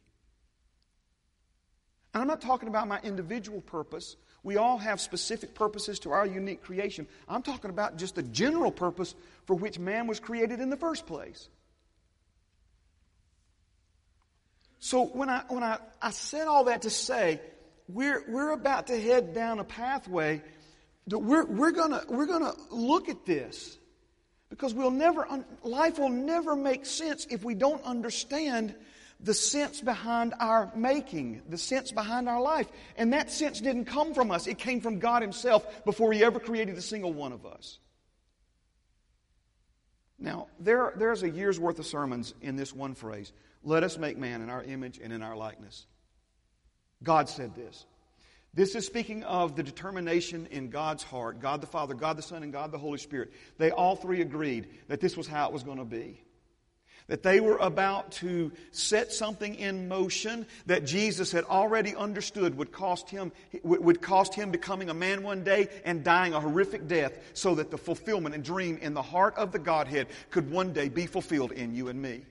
And 2.12 2.20
I'm 2.20 2.28
not 2.28 2.40
talking 2.40 2.68
about 2.68 2.86
my 2.86 3.00
individual 3.02 3.60
purpose. 3.60 4.16
We 4.42 4.56
all 4.56 4.78
have 4.78 5.00
specific 5.00 5.54
purposes 5.54 5.98
to 6.00 6.12
our 6.12 6.26
unique 6.26 6.62
creation. 6.62 7.06
I'm 7.28 7.42
talking 7.42 7.70
about 7.70 7.96
just 7.96 8.14
the 8.14 8.22
general 8.22 8.70
purpose 8.70 9.14
for 9.46 9.54
which 9.54 9.78
man 9.78 10.06
was 10.06 10.20
created 10.20 10.60
in 10.60 10.70
the 10.70 10.76
first 10.76 11.06
place. 11.06 11.48
So 14.80 15.04
when 15.04 15.28
I, 15.28 15.42
when 15.48 15.62
I, 15.62 15.78
I 16.00 16.10
said 16.10 16.46
all 16.46 16.64
that 16.64 16.82
to 16.82 16.90
say, 16.90 17.40
we're, 17.94 18.24
we're 18.28 18.52
about 18.52 18.88
to 18.88 19.00
head 19.00 19.34
down 19.34 19.58
a 19.58 19.64
pathway 19.64 20.42
that 21.06 21.18
we're, 21.18 21.44
we're 21.46 21.72
gonna, 21.72 22.02
we're 22.08 22.26
gonna 22.26 22.54
look 22.70 23.08
at 23.08 23.26
this 23.26 23.78
because 24.48 24.74
we'll 24.74 24.90
never, 24.90 25.26
life 25.62 25.98
will 25.98 26.08
never 26.08 26.56
make 26.56 26.86
sense 26.86 27.26
if 27.30 27.44
we 27.44 27.54
don't 27.54 27.82
understand 27.84 28.74
the 29.22 29.34
sense 29.34 29.80
behind 29.80 30.34
our 30.40 30.72
making, 30.74 31.42
the 31.48 31.58
sense 31.58 31.92
behind 31.92 32.28
our 32.28 32.40
life. 32.40 32.68
And 32.96 33.12
that 33.12 33.30
sense 33.30 33.60
didn't 33.60 33.84
come 33.84 34.14
from 34.14 34.30
us. 34.30 34.46
It 34.46 34.58
came 34.58 34.80
from 34.80 34.98
God 34.98 35.22
Himself 35.22 35.84
before 35.84 36.12
He 36.12 36.24
ever 36.24 36.40
created 36.40 36.76
a 36.76 36.82
single 36.82 37.12
one 37.12 37.32
of 37.32 37.44
us. 37.44 37.78
Now, 40.18 40.48
there, 40.58 40.92
there's 40.96 41.22
a 41.22 41.30
year's 41.30 41.58
worth 41.58 41.78
of 41.78 41.86
sermons 41.86 42.34
in 42.42 42.56
this 42.56 42.74
one 42.74 42.94
phrase. 42.94 43.32
Let 43.62 43.84
us 43.84 43.98
make 43.98 44.18
man 44.18 44.42
in 44.42 44.50
our 44.50 44.62
image 44.62 44.98
and 45.02 45.12
in 45.12 45.22
our 45.22 45.36
likeness. 45.36 45.86
God 47.02 47.28
said 47.28 47.54
this. 47.54 47.86
This 48.52 48.74
is 48.74 48.84
speaking 48.84 49.22
of 49.22 49.54
the 49.54 49.62
determination 49.62 50.48
in 50.50 50.70
God's 50.70 51.04
heart 51.04 51.40
God 51.40 51.60
the 51.60 51.66
Father, 51.66 51.94
God 51.94 52.16
the 52.16 52.22
Son, 52.22 52.42
and 52.42 52.52
God 52.52 52.72
the 52.72 52.78
Holy 52.78 52.98
Spirit. 52.98 53.32
They 53.58 53.70
all 53.70 53.96
three 53.96 54.20
agreed 54.20 54.68
that 54.88 55.00
this 55.00 55.16
was 55.16 55.26
how 55.26 55.46
it 55.46 55.52
was 55.52 55.62
going 55.62 55.78
to 55.78 55.84
be. 55.84 56.20
That 57.06 57.22
they 57.22 57.40
were 57.40 57.56
about 57.56 58.12
to 58.12 58.52
set 58.70 59.12
something 59.12 59.56
in 59.56 59.88
motion 59.88 60.46
that 60.66 60.84
Jesus 60.84 61.32
had 61.32 61.44
already 61.44 61.94
understood 61.96 62.56
would 62.56 62.70
cost 62.70 63.10
him, 63.10 63.32
would 63.64 64.00
cost 64.00 64.34
him 64.34 64.52
becoming 64.52 64.90
a 64.90 64.94
man 64.94 65.24
one 65.24 65.42
day 65.42 65.68
and 65.84 66.04
dying 66.04 66.34
a 66.34 66.40
horrific 66.40 66.86
death 66.86 67.18
so 67.32 67.56
that 67.56 67.70
the 67.72 67.78
fulfillment 67.78 68.34
and 68.34 68.44
dream 68.44 68.78
in 68.80 68.94
the 68.94 69.02
heart 69.02 69.36
of 69.36 69.50
the 69.50 69.58
Godhead 69.58 70.06
could 70.30 70.50
one 70.50 70.72
day 70.72 70.88
be 70.88 71.06
fulfilled 71.06 71.50
in 71.50 71.74
you 71.74 71.88
and 71.88 72.00
me. 72.00 72.22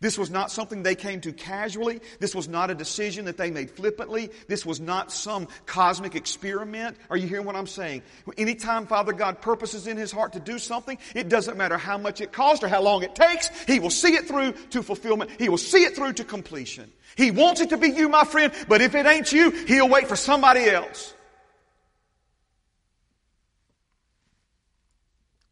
This 0.00 0.16
was 0.16 0.30
not 0.30 0.50
something 0.50 0.82
they 0.82 0.94
came 0.94 1.20
to 1.20 1.32
casually. 1.32 2.00
This 2.20 2.34
was 2.34 2.48
not 2.48 2.70
a 2.70 2.74
decision 2.74 3.26
that 3.26 3.36
they 3.36 3.50
made 3.50 3.70
flippantly. 3.70 4.30
This 4.48 4.64
was 4.64 4.80
not 4.80 5.12
some 5.12 5.46
cosmic 5.66 6.14
experiment. 6.14 6.96
Are 7.10 7.18
you 7.18 7.28
hearing 7.28 7.44
what 7.44 7.54
I'm 7.54 7.66
saying? 7.66 8.02
Anytime 8.38 8.86
Father 8.86 9.12
God 9.12 9.42
purposes 9.42 9.86
in 9.86 9.98
His 9.98 10.10
heart 10.10 10.32
to 10.32 10.40
do 10.40 10.58
something, 10.58 10.96
it 11.14 11.28
doesn't 11.28 11.58
matter 11.58 11.76
how 11.76 11.98
much 11.98 12.22
it 12.22 12.32
costs 12.32 12.64
or 12.64 12.68
how 12.68 12.80
long 12.80 13.02
it 13.02 13.14
takes. 13.14 13.50
He 13.66 13.78
will 13.78 13.90
see 13.90 14.14
it 14.14 14.26
through 14.26 14.52
to 14.70 14.82
fulfillment. 14.82 15.32
He 15.38 15.50
will 15.50 15.58
see 15.58 15.84
it 15.84 15.94
through 15.94 16.14
to 16.14 16.24
completion. 16.24 16.90
He 17.16 17.30
wants 17.30 17.60
it 17.60 17.68
to 17.68 17.76
be 17.76 17.90
you, 17.90 18.08
my 18.08 18.24
friend, 18.24 18.54
but 18.68 18.80
if 18.80 18.94
it 18.94 19.04
ain't 19.04 19.30
you, 19.30 19.50
He'll 19.50 19.88
wait 19.88 20.08
for 20.08 20.16
somebody 20.16 20.64
else. 20.64 21.12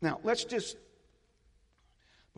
Now, 0.00 0.20
let's 0.22 0.44
just 0.44 0.76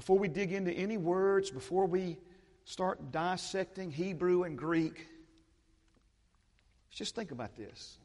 before 0.00 0.18
we 0.18 0.28
dig 0.28 0.50
into 0.50 0.72
any 0.72 0.96
words, 0.96 1.50
before 1.50 1.84
we 1.84 2.16
start 2.64 3.12
dissecting 3.12 3.90
Hebrew 3.90 4.44
and 4.44 4.56
Greek, 4.56 5.06
just 6.88 7.14
think 7.14 7.32
about 7.32 7.54
this. 7.54 7.98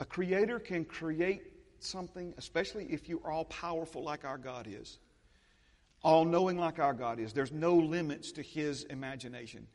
A 0.00 0.04
creator 0.04 0.58
can 0.58 0.84
create 0.84 1.52
something, 1.78 2.34
especially 2.36 2.86
if 2.86 3.08
you 3.08 3.20
are 3.24 3.30
all 3.30 3.44
powerful 3.44 4.02
like 4.02 4.24
our 4.24 4.38
God 4.38 4.66
is, 4.68 4.98
all 6.02 6.24
knowing 6.24 6.58
like 6.58 6.80
our 6.80 6.92
God 6.92 7.20
is. 7.20 7.32
There's 7.32 7.52
no 7.52 7.76
limits 7.76 8.32
to 8.32 8.42
his 8.42 8.82
imagination. 8.82 9.68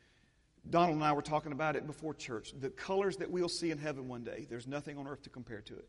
Donald 0.68 0.96
and 0.96 1.04
I 1.04 1.14
were 1.14 1.22
talking 1.22 1.52
about 1.52 1.74
it 1.74 1.86
before 1.86 2.12
church. 2.12 2.52
The 2.60 2.68
colors 2.68 3.16
that 3.16 3.30
we'll 3.30 3.48
see 3.48 3.70
in 3.70 3.78
heaven 3.78 4.08
one 4.08 4.24
day, 4.24 4.46
there's 4.50 4.66
nothing 4.66 4.98
on 4.98 5.06
earth 5.06 5.22
to 5.22 5.30
compare 5.30 5.62
to 5.62 5.74
it. 5.74 5.88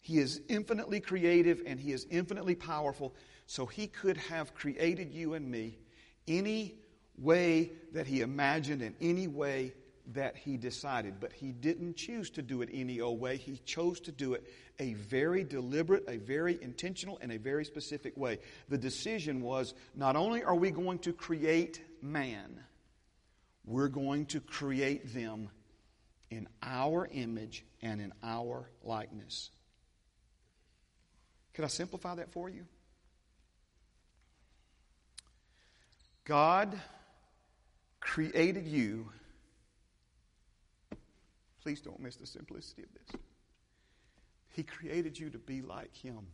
He 0.00 0.18
is 0.18 0.40
infinitely 0.48 1.00
creative 1.00 1.62
and 1.66 1.78
He 1.78 1.92
is 1.92 2.06
infinitely 2.10 2.54
powerful, 2.54 3.14
so 3.46 3.66
He 3.66 3.86
could 3.86 4.16
have 4.16 4.54
created 4.54 5.12
you 5.12 5.34
and 5.34 5.50
me 5.50 5.78
any 6.26 6.76
way 7.16 7.72
that 7.92 8.06
He 8.06 8.20
imagined 8.20 8.82
and 8.82 8.94
any 9.00 9.26
way 9.26 9.74
that 10.14 10.36
He 10.36 10.56
decided. 10.56 11.20
But 11.20 11.32
He 11.32 11.52
didn't 11.52 11.96
choose 11.96 12.30
to 12.30 12.42
do 12.42 12.62
it 12.62 12.70
any 12.72 13.00
old 13.00 13.20
way. 13.20 13.36
He 13.36 13.58
chose 13.64 14.00
to 14.00 14.12
do 14.12 14.34
it 14.34 14.46
a 14.78 14.94
very 14.94 15.44
deliberate, 15.44 16.04
a 16.08 16.16
very 16.16 16.58
intentional, 16.62 17.18
and 17.20 17.32
a 17.32 17.38
very 17.38 17.64
specific 17.64 18.16
way. 18.16 18.38
The 18.68 18.78
decision 18.78 19.42
was 19.42 19.74
not 19.94 20.16
only 20.16 20.44
are 20.44 20.54
we 20.54 20.70
going 20.70 21.00
to 21.00 21.12
create 21.12 21.82
man, 22.00 22.60
we're 23.66 23.88
going 23.88 24.26
to 24.26 24.40
create 24.40 25.12
them 25.12 25.50
in 26.30 26.48
our 26.62 27.08
image 27.12 27.64
and 27.82 28.00
in 28.00 28.12
our 28.22 28.70
likeness. 28.82 29.50
Could 31.58 31.64
I 31.64 31.68
simplify 31.70 32.14
that 32.14 32.30
for 32.30 32.48
you? 32.48 32.64
God 36.24 36.80
created 37.98 38.64
you. 38.64 39.10
Please 41.60 41.80
don't 41.80 41.98
miss 41.98 42.14
the 42.14 42.26
simplicity 42.26 42.84
of 42.84 42.90
this. 42.92 43.20
He 44.50 44.62
created 44.62 45.18
you 45.18 45.30
to 45.30 45.38
be 45.38 45.60
like 45.60 45.92
Him. 45.96 46.28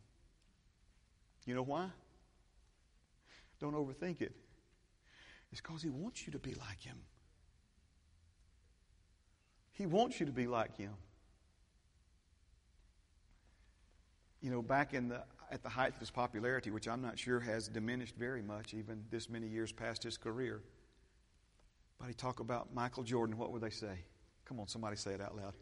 You 1.47 1.55
know 1.55 1.62
why? 1.62 1.89
Don't 3.61 3.75
overthink 3.75 4.20
it. 4.20 4.37
It's 5.53 5.62
because 5.62 5.83
He 5.83 5.89
wants 5.89 6.27
you 6.27 6.35
to 6.35 6.39
be 6.39 6.53
like 6.53 6.83
Him. 6.83 6.99
He 9.72 9.87
wants 9.87 10.20
you 10.20 10.27
to 10.27 10.33
be 10.33 10.47
like 10.47 10.77
Him. 10.77 10.93
You 14.45 14.51
know, 14.51 14.61
back 14.61 14.92
in 14.92 15.09
the 15.09 15.22
at 15.51 15.62
the 15.62 15.70
height 15.70 15.95
of 15.95 15.99
his 15.99 16.11
popularity, 16.11 16.70
which 16.70 16.86
I'm 16.86 17.01
not 17.01 17.18
sure 17.18 17.40
has 17.40 17.66
diminished 17.66 18.14
very 18.16 18.42
much, 18.42 18.74
even 18.74 19.03
this 19.11 19.30
many 19.30 19.47
years 19.47 19.72
past 19.72 20.03
his 20.03 20.18
career. 20.18 20.61
But 21.99 22.09
he 22.09 22.14
talk 22.14 22.40
about 22.40 22.74
Michael 22.74 23.05
Jordan. 23.05 23.38
What 23.38 23.53
would 23.53 23.62
they 23.62 23.70
say? 23.70 24.05
Come 24.45 24.61
on, 24.61 24.68
somebody 24.68 24.97
say 24.97 25.12
it 25.12 25.22
out 25.22 25.34
loud. 25.34 25.55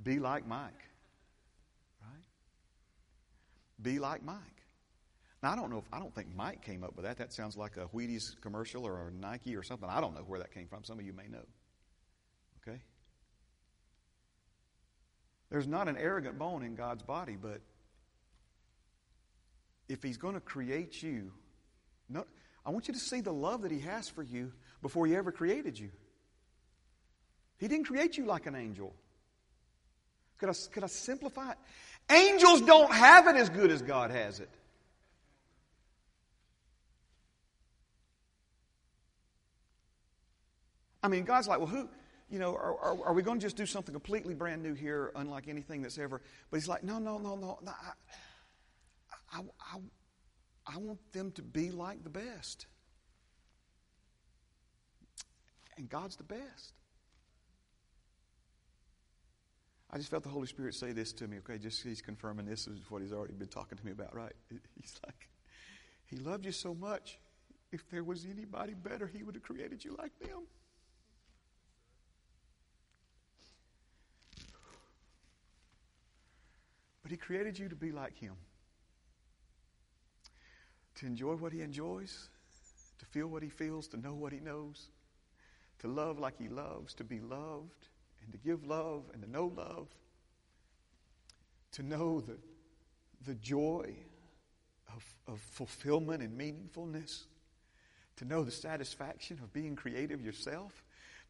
Be 0.00 0.20
like 0.20 0.46
Mike. 0.46 0.84
Right? 2.00 2.22
Be 3.82 3.98
like 3.98 4.22
Mike. 4.22 4.38
Now, 5.42 5.50
I 5.50 5.56
don't 5.56 5.70
know 5.70 5.78
if, 5.78 5.84
I 5.92 5.98
don't 5.98 6.14
think 6.14 6.28
Mike 6.36 6.62
came 6.62 6.84
up 6.84 6.94
with 6.94 7.06
that. 7.06 7.16
That 7.18 7.32
sounds 7.32 7.56
like 7.56 7.76
a 7.76 7.86
Wheaties 7.86 8.40
commercial 8.40 8.86
or 8.86 9.08
a 9.08 9.12
Nike 9.12 9.56
or 9.56 9.64
something. 9.64 9.88
I 9.88 10.00
don't 10.00 10.14
know 10.14 10.22
where 10.22 10.38
that 10.38 10.54
came 10.54 10.68
from. 10.68 10.84
Some 10.84 11.00
of 11.00 11.04
you 11.04 11.12
may 11.12 11.26
know. 11.26 11.44
Okay? 12.62 12.80
There's 15.50 15.66
not 15.66 15.88
an 15.88 15.96
arrogant 15.96 16.38
bone 16.38 16.62
in 16.62 16.76
God's 16.76 17.02
body, 17.02 17.36
but 17.40 17.62
if 19.88 20.02
He's 20.02 20.16
going 20.16 20.34
to 20.34 20.40
create 20.40 21.02
you, 21.02 21.32
no, 22.08 22.24
I 22.64 22.70
want 22.70 22.88
you 22.88 22.94
to 22.94 23.00
see 23.00 23.20
the 23.20 23.32
love 23.32 23.62
that 23.62 23.70
He 23.70 23.80
has 23.80 24.08
for 24.08 24.22
you 24.22 24.52
before 24.82 25.06
He 25.06 25.14
ever 25.14 25.32
created 25.32 25.78
you. 25.78 25.90
He 27.58 27.68
didn't 27.68 27.86
create 27.86 28.16
you 28.16 28.26
like 28.26 28.46
an 28.46 28.54
angel. 28.54 28.94
Could 30.38 30.50
I, 30.50 30.52
could 30.72 30.84
I 30.84 30.88
simplify 30.88 31.52
it? 31.52 31.58
Angels 32.10 32.60
don't 32.60 32.92
have 32.92 33.26
it 33.26 33.36
as 33.36 33.48
good 33.48 33.70
as 33.70 33.82
God 33.82 34.10
has 34.10 34.40
it. 34.40 34.50
I 41.02 41.08
mean, 41.08 41.24
God's 41.24 41.46
like, 41.46 41.58
well, 41.58 41.68
who, 41.68 41.88
you 42.28 42.38
know, 42.38 42.54
are, 42.54 42.76
are, 42.78 43.04
are 43.06 43.12
we 43.12 43.22
going 43.22 43.38
to 43.38 43.46
just 43.46 43.56
do 43.56 43.64
something 43.64 43.92
completely 43.92 44.34
brand 44.34 44.62
new 44.62 44.74
here, 44.74 45.12
unlike 45.14 45.46
anything 45.48 45.82
that's 45.82 45.98
ever? 45.98 46.20
But 46.50 46.56
He's 46.56 46.68
like, 46.68 46.82
no, 46.82 46.98
no, 46.98 47.16
no, 47.18 47.36
no. 47.36 47.58
no 47.62 47.70
I, 47.70 47.92
I, 49.32 49.40
I, 49.60 49.78
I 50.66 50.78
want 50.78 51.00
them 51.12 51.30
to 51.32 51.42
be 51.42 51.70
like 51.70 52.02
the 52.04 52.10
best. 52.10 52.66
And 55.76 55.88
God's 55.88 56.16
the 56.16 56.24
best. 56.24 56.72
I 59.90 59.98
just 59.98 60.10
felt 60.10 60.24
the 60.24 60.28
Holy 60.28 60.46
Spirit 60.46 60.74
say 60.74 60.92
this 60.92 61.12
to 61.14 61.28
me, 61.28 61.38
okay? 61.38 61.58
Just 61.58 61.82
he's 61.82 62.02
confirming 62.02 62.46
this 62.46 62.66
is 62.66 62.80
what 62.90 63.02
he's 63.02 63.12
already 63.12 63.34
been 63.34 63.48
talking 63.48 63.78
to 63.78 63.86
me 63.86 63.92
about, 63.92 64.14
right? 64.14 64.32
He's 64.80 64.98
like, 65.06 65.28
He 66.06 66.16
loved 66.16 66.44
you 66.44 66.52
so 66.52 66.74
much. 66.74 67.18
If 67.72 67.88
there 67.90 68.02
was 68.02 68.26
anybody 68.30 68.74
better, 68.74 69.06
He 69.06 69.22
would 69.22 69.36
have 69.36 69.44
created 69.44 69.84
you 69.84 69.94
like 69.96 70.18
them. 70.18 70.46
But 77.02 77.12
He 77.12 77.16
created 77.16 77.56
you 77.58 77.68
to 77.68 77.76
be 77.76 77.92
like 77.92 78.18
Him, 78.18 78.34
to 80.96 81.06
enjoy 81.06 81.34
what 81.34 81.52
He 81.52 81.62
enjoys, 81.62 82.28
to 82.98 83.06
feel 83.06 83.28
what 83.28 83.42
He 83.42 83.48
feels, 83.48 83.88
to 83.88 83.96
know 83.96 84.14
what 84.14 84.32
He 84.32 84.40
knows, 84.40 84.88
to 85.80 85.88
love 85.88 86.18
like 86.18 86.38
He 86.38 86.48
loves, 86.48 86.94
to 86.94 87.04
be 87.04 87.20
loved 87.20 87.88
and 88.22 88.32
to 88.32 88.38
give 88.38 88.66
love 88.66 89.04
and 89.12 89.22
to 89.22 89.30
know 89.30 89.52
love, 89.56 89.88
to 91.72 91.82
know 91.82 92.20
the, 92.20 92.36
the 93.26 93.34
joy 93.34 93.94
of, 94.94 95.04
of 95.28 95.40
fulfillment 95.40 96.22
and 96.22 96.38
meaningfulness, 96.38 97.24
to 98.16 98.24
know 98.24 98.42
the 98.42 98.50
satisfaction 98.50 99.38
of 99.42 99.52
being 99.52 99.76
creative 99.76 100.22
yourself, 100.22 100.82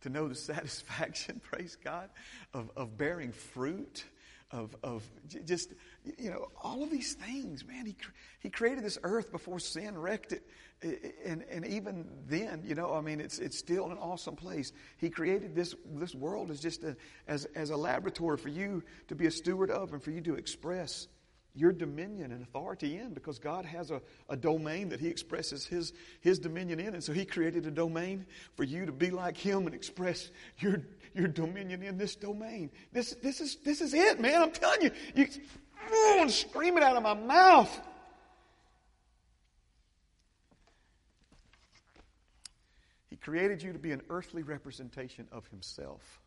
to 0.03 0.09
know 0.09 0.29
the 0.29 0.35
satisfaction, 0.35 1.41
praise 1.43 1.77
God, 1.83 2.09
of, 2.55 2.71
of 2.77 2.97
bearing 2.97 3.33
fruit 3.33 4.05
of, 4.51 4.77
of 4.83 5.03
just, 5.45 5.73
you 6.19 6.31
know, 6.31 6.49
all 6.63 6.83
of 6.83 6.91
these 6.91 7.15
things, 7.15 7.65
man. 7.65 7.87
He, 7.87 7.97
he 8.41 8.51
created 8.51 8.85
this 8.85 8.99
earth 9.03 9.33
before 9.33 9.59
sin 9.59 9.99
wrecked 9.99 10.33
it. 10.33 10.47
And, 11.25 11.43
and 11.51 11.67
even 11.67 12.07
then, 12.29 12.63
you 12.65 12.75
know, 12.75 12.95
I 12.95 13.01
mean, 13.01 13.21
it's, 13.21 13.39
it's 13.39 13.59
still 13.59 13.91
an 13.91 13.99
awesome 13.99 14.37
place. 14.37 14.73
He 14.99 15.11
created 15.11 15.55
this, 15.55 15.75
this 15.95 16.15
world 16.15 16.51
as 16.51 16.61
just 16.61 16.85
a, 16.85 16.97
as, 17.27 17.47
as 17.55 17.71
a 17.71 17.77
laboratory 17.77 18.37
for 18.37 18.51
you 18.51 18.83
to 19.09 19.15
be 19.15 19.27
a 19.27 19.31
steward 19.31 19.71
of 19.71 19.93
and 19.93 20.03
for 20.03 20.11
you 20.11 20.21
to 20.23 20.35
express 20.35 21.09
your 21.57 21.73
dominion 21.73 22.33
and 22.33 22.43
authority 22.43 22.99
in 22.99 23.15
because 23.15 23.39
God 23.39 23.65
has 23.65 23.91
a, 23.91 24.03
a 24.29 24.37
domain 24.37 24.91
that 24.91 25.01
He 25.01 25.09
expresses 25.09 25.65
his, 25.65 25.93
his 26.21 26.39
dominion 26.39 26.79
in. 26.79 26.93
And 26.93 27.03
so 27.03 27.13
He 27.13 27.25
created 27.25 27.67
a 27.67 27.71
domain 27.71 28.27
for 28.57 28.65
you 28.65 28.87
to 28.87 28.93
be 28.93 29.11
like 29.11 29.39
Him 29.39 29.67
and 29.67 29.75
express 29.75 30.31
your, 30.59 30.83
your 31.17 31.29
dominion 31.29 31.83
in 31.83 31.97
this 31.97 32.15
domain. 32.15 32.71
This, 32.93 33.15
this, 33.23 33.41
is, 33.41 33.57
this 33.65 33.81
is 33.81 33.95
it, 33.95 34.21
man. 34.21 34.43
I'm 34.43 34.51
telling 34.51 34.83
you. 34.83 34.91
you 35.15 35.27
oh, 35.91 36.19
I'm 36.21 36.29
screaming 36.29 36.83
out 36.83 36.97
of 36.97 37.03
my 37.03 37.15
mouth. 37.15 37.81
He 43.09 43.17
created 43.17 43.63
you 43.63 43.73
to 43.73 43.79
be 43.79 43.93
an 43.93 44.03
earthly 44.11 44.43
representation 44.43 45.27
of 45.33 45.47
Himself. 45.49 46.21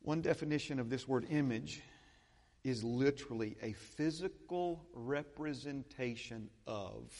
One 0.00 0.20
definition 0.20 0.78
of 0.80 0.90
this 0.90 1.08
word 1.08 1.26
image 1.30 1.82
is 2.64 2.82
literally 2.82 3.56
a 3.62 3.72
physical 3.72 4.86
representation 4.94 6.48
of. 6.66 7.12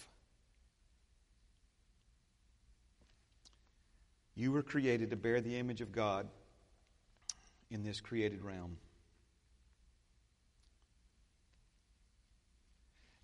You 4.34 4.50
were 4.50 4.62
created 4.62 5.10
to 5.10 5.16
bear 5.16 5.40
the 5.40 5.56
image 5.56 5.80
of 5.82 5.92
God 5.92 6.28
in 7.70 7.84
this 7.84 8.00
created 8.00 8.42
realm. 8.42 8.78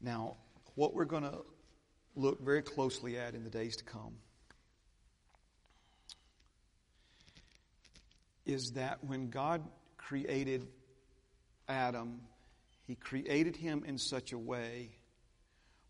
Now, 0.00 0.36
what 0.74 0.94
we're 0.94 1.04
going 1.04 1.24
to 1.24 1.38
look 2.14 2.40
very 2.40 2.62
closely 2.62 3.18
at 3.18 3.34
in 3.34 3.44
the 3.44 3.50
days 3.50 3.76
to 3.76 3.84
come 3.84 4.14
is 8.46 8.72
that 8.74 9.02
when 9.04 9.30
God 9.30 9.62
created 9.96 10.66
Adam, 11.70 12.20
he 12.86 12.96
created 12.96 13.56
him 13.56 13.84
in 13.86 13.96
such 13.96 14.32
a 14.32 14.38
way 14.38 14.90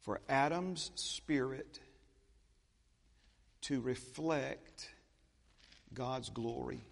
for 0.03 0.20
Adam's 0.28 0.91
spirit 0.95 1.81
to 3.62 3.81
reflect 3.81 4.89
God's 5.95 6.28
glory. 6.28 6.85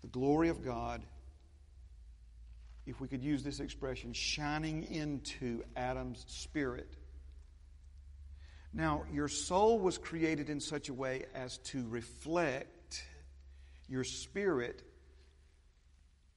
The 0.00 0.08
glory 0.08 0.48
of 0.48 0.64
God, 0.64 1.02
if 2.86 3.00
we 3.00 3.06
could 3.06 3.22
use 3.22 3.42
this 3.42 3.60
expression, 3.60 4.14
shining 4.14 4.84
into 4.84 5.62
Adam's 5.76 6.24
spirit. 6.28 6.96
Now, 8.72 9.04
your 9.12 9.28
soul 9.28 9.78
was 9.78 9.98
created 9.98 10.48
in 10.48 10.60
such 10.60 10.88
a 10.88 10.94
way 10.94 11.26
as 11.34 11.58
to 11.58 11.86
reflect 11.88 13.04
your 13.88 14.04
spirit 14.04 14.82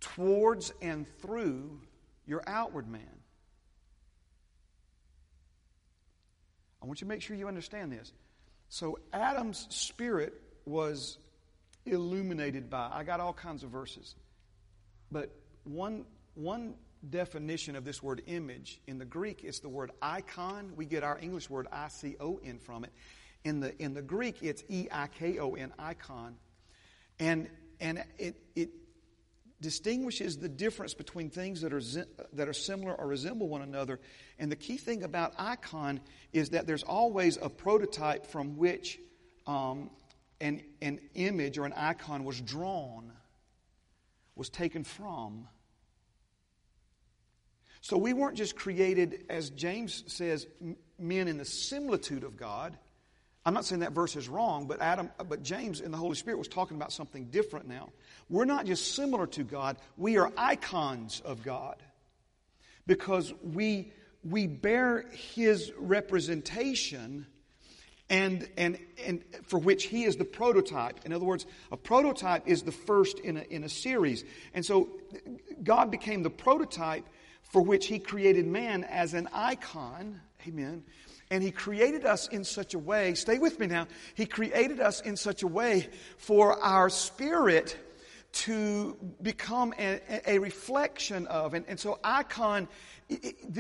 towards 0.04 0.74
and 0.82 1.08
through 1.20 1.80
your 2.28 2.44
outward 2.46 2.88
man. 2.88 3.02
I 6.82 6.86
want 6.86 7.00
you 7.00 7.06
to 7.06 7.10
make 7.10 7.22
sure 7.22 7.36
you 7.36 7.48
understand 7.48 7.92
this. 7.92 8.12
So, 8.68 9.00
Adam's 9.14 9.66
spirit 9.70 10.34
was 10.66 11.18
illuminated 11.86 12.70
by, 12.70 12.90
I 12.92 13.04
got 13.04 13.20
all 13.20 13.34
kinds 13.34 13.64
of 13.64 13.70
verses, 13.70 14.16
but 15.12 15.34
one, 15.64 16.06
one 16.36 16.76
definition 17.10 17.76
of 17.76 17.86
this 17.86 18.04
word 18.04 18.22
image 18.28 18.82
in 18.88 18.98
the 18.98 19.06
Greek 19.06 19.44
is 19.44 19.60
the 19.60 19.70
word 19.70 19.92
icon. 20.02 20.74
We 20.76 20.86
get 20.86 21.04
our 21.04 21.20
English 21.20 21.50
word 21.50 21.68
I 21.72 21.88
C 21.88 22.16
O 22.20 22.40
N 22.44 22.60
from 22.60 22.84
it. 22.84 22.92
In 23.44 23.60
the, 23.60 23.82
in 23.82 23.94
the 23.94 24.02
Greek, 24.02 24.38
it's 24.42 24.64
E 24.70 24.88
I 24.92 25.08
K 25.08 25.40
O 25.40 25.54
N, 25.54 25.74
icon. 25.80 26.36
And, 27.20 27.50
and 27.80 28.04
it, 28.18 28.36
it 28.56 28.70
distinguishes 29.64 30.38
the 30.38 30.50
difference 30.50 30.94
between 30.94 31.32
things 31.32 31.62
that 31.62 31.74
are, 31.74 31.82
that 32.34 32.48
are 32.48 32.54
similar 32.54 32.94
or 32.94 33.08
resemble 33.08 33.48
one 33.48 33.64
another. 33.64 34.00
And 34.38 34.52
the 34.52 34.56
key 34.56 34.78
thing 34.78 35.02
about 35.02 35.34
icon 35.40 36.02
is 36.34 36.50
that 36.50 36.68
there's 36.68 36.84
always 36.84 37.38
a 37.42 37.50
prototype 37.50 38.28
from 38.28 38.58
which 38.58 39.00
um, 39.48 39.90
an, 40.40 40.62
an 40.82 41.00
image 41.16 41.58
or 41.58 41.66
an 41.66 41.74
icon 41.74 42.26
was 42.26 42.40
drawn, 42.40 43.12
was 44.36 44.50
taken 44.50 44.84
from. 44.84 45.48
So 47.82 47.98
we 47.98 48.14
weren't 48.14 48.38
just 48.38 48.56
created, 48.56 49.26
as 49.30 49.50
James 49.50 50.04
says, 50.08 50.46
men 51.00 51.28
in 51.28 51.38
the 51.38 51.46
similitude 51.46 52.24
of 52.24 52.36
God. 52.38 52.78
I'm 53.46 53.54
not 53.54 53.66
saying 53.66 53.82
that 53.82 53.92
verse 53.92 54.16
is 54.16 54.30
wrong, 54.30 54.68
but 54.68 54.82
Adam, 54.82 55.10
but 55.28 55.44
James 55.44 55.82
in 55.82 55.92
the 55.92 55.98
Holy 55.98 56.16
Spirit 56.16 56.38
was 56.38 56.48
talking 56.48 56.78
about 56.78 56.94
something 56.94 57.26
different 57.26 57.68
now. 57.68 57.90
We're 58.30 58.46
not 58.46 58.66
just 58.66 58.96
similar 58.96 59.28
to 59.28 59.44
God, 59.44 59.78
we 59.98 60.18
are 60.18 60.32
icons 60.38 61.22
of 61.26 61.44
God. 61.44 61.76
Because 62.86 63.34
we 63.42 63.92
we 64.24 64.48
bear 64.48 65.06
his 65.12 65.72
representation 65.78 67.26
and, 68.10 68.48
and, 68.58 68.78
and 69.06 69.24
for 69.44 69.60
which 69.60 69.86
he 69.86 70.04
is 70.04 70.18
the 70.18 70.26
prototype. 70.26 71.00
In 71.06 71.14
other 71.14 71.26
words, 71.26 71.46
a 71.72 71.78
prototype 71.78 72.48
is 72.48 72.64
the 72.64 72.72
first 72.72 73.20
in 73.20 73.38
a, 73.38 73.42
in 73.42 73.64
a 73.64 73.70
series. 73.70 74.24
And 74.54 74.66
so 74.66 74.90
God 75.64 75.92
became 75.92 76.24
the 76.24 76.30
prototype 76.30 77.06
for 77.42 77.62
which 77.62 77.88
he 77.88 78.00
created 78.00 78.46
man 78.46 78.84
as 78.84 79.14
an 79.14 79.30
icon. 79.34 80.22
Amen. 80.48 80.84
And 81.30 81.44
he 81.44 81.52
created 81.52 82.06
us 82.06 82.28
in 82.28 82.44
such 82.44 82.74
a 82.74 82.80
way, 82.80 83.14
stay 83.16 83.40
with 83.40 83.60
me 83.60 83.68
now, 83.68 83.88
he 84.14 84.26
created 84.26 84.80
us 84.80 85.02
in 85.02 85.16
such 85.16 85.44
a 85.44 85.48
way 85.48 85.90
for 86.18 86.60
our 86.60 86.90
spirit 86.90 87.78
to 88.34 88.98
become 89.22 89.74
a, 89.80 90.00
a 90.28 90.40
reflection 90.40 91.28
of. 91.28 91.54
And, 91.54 91.66
and 91.68 91.80
so, 91.80 92.00
icon 92.04 92.68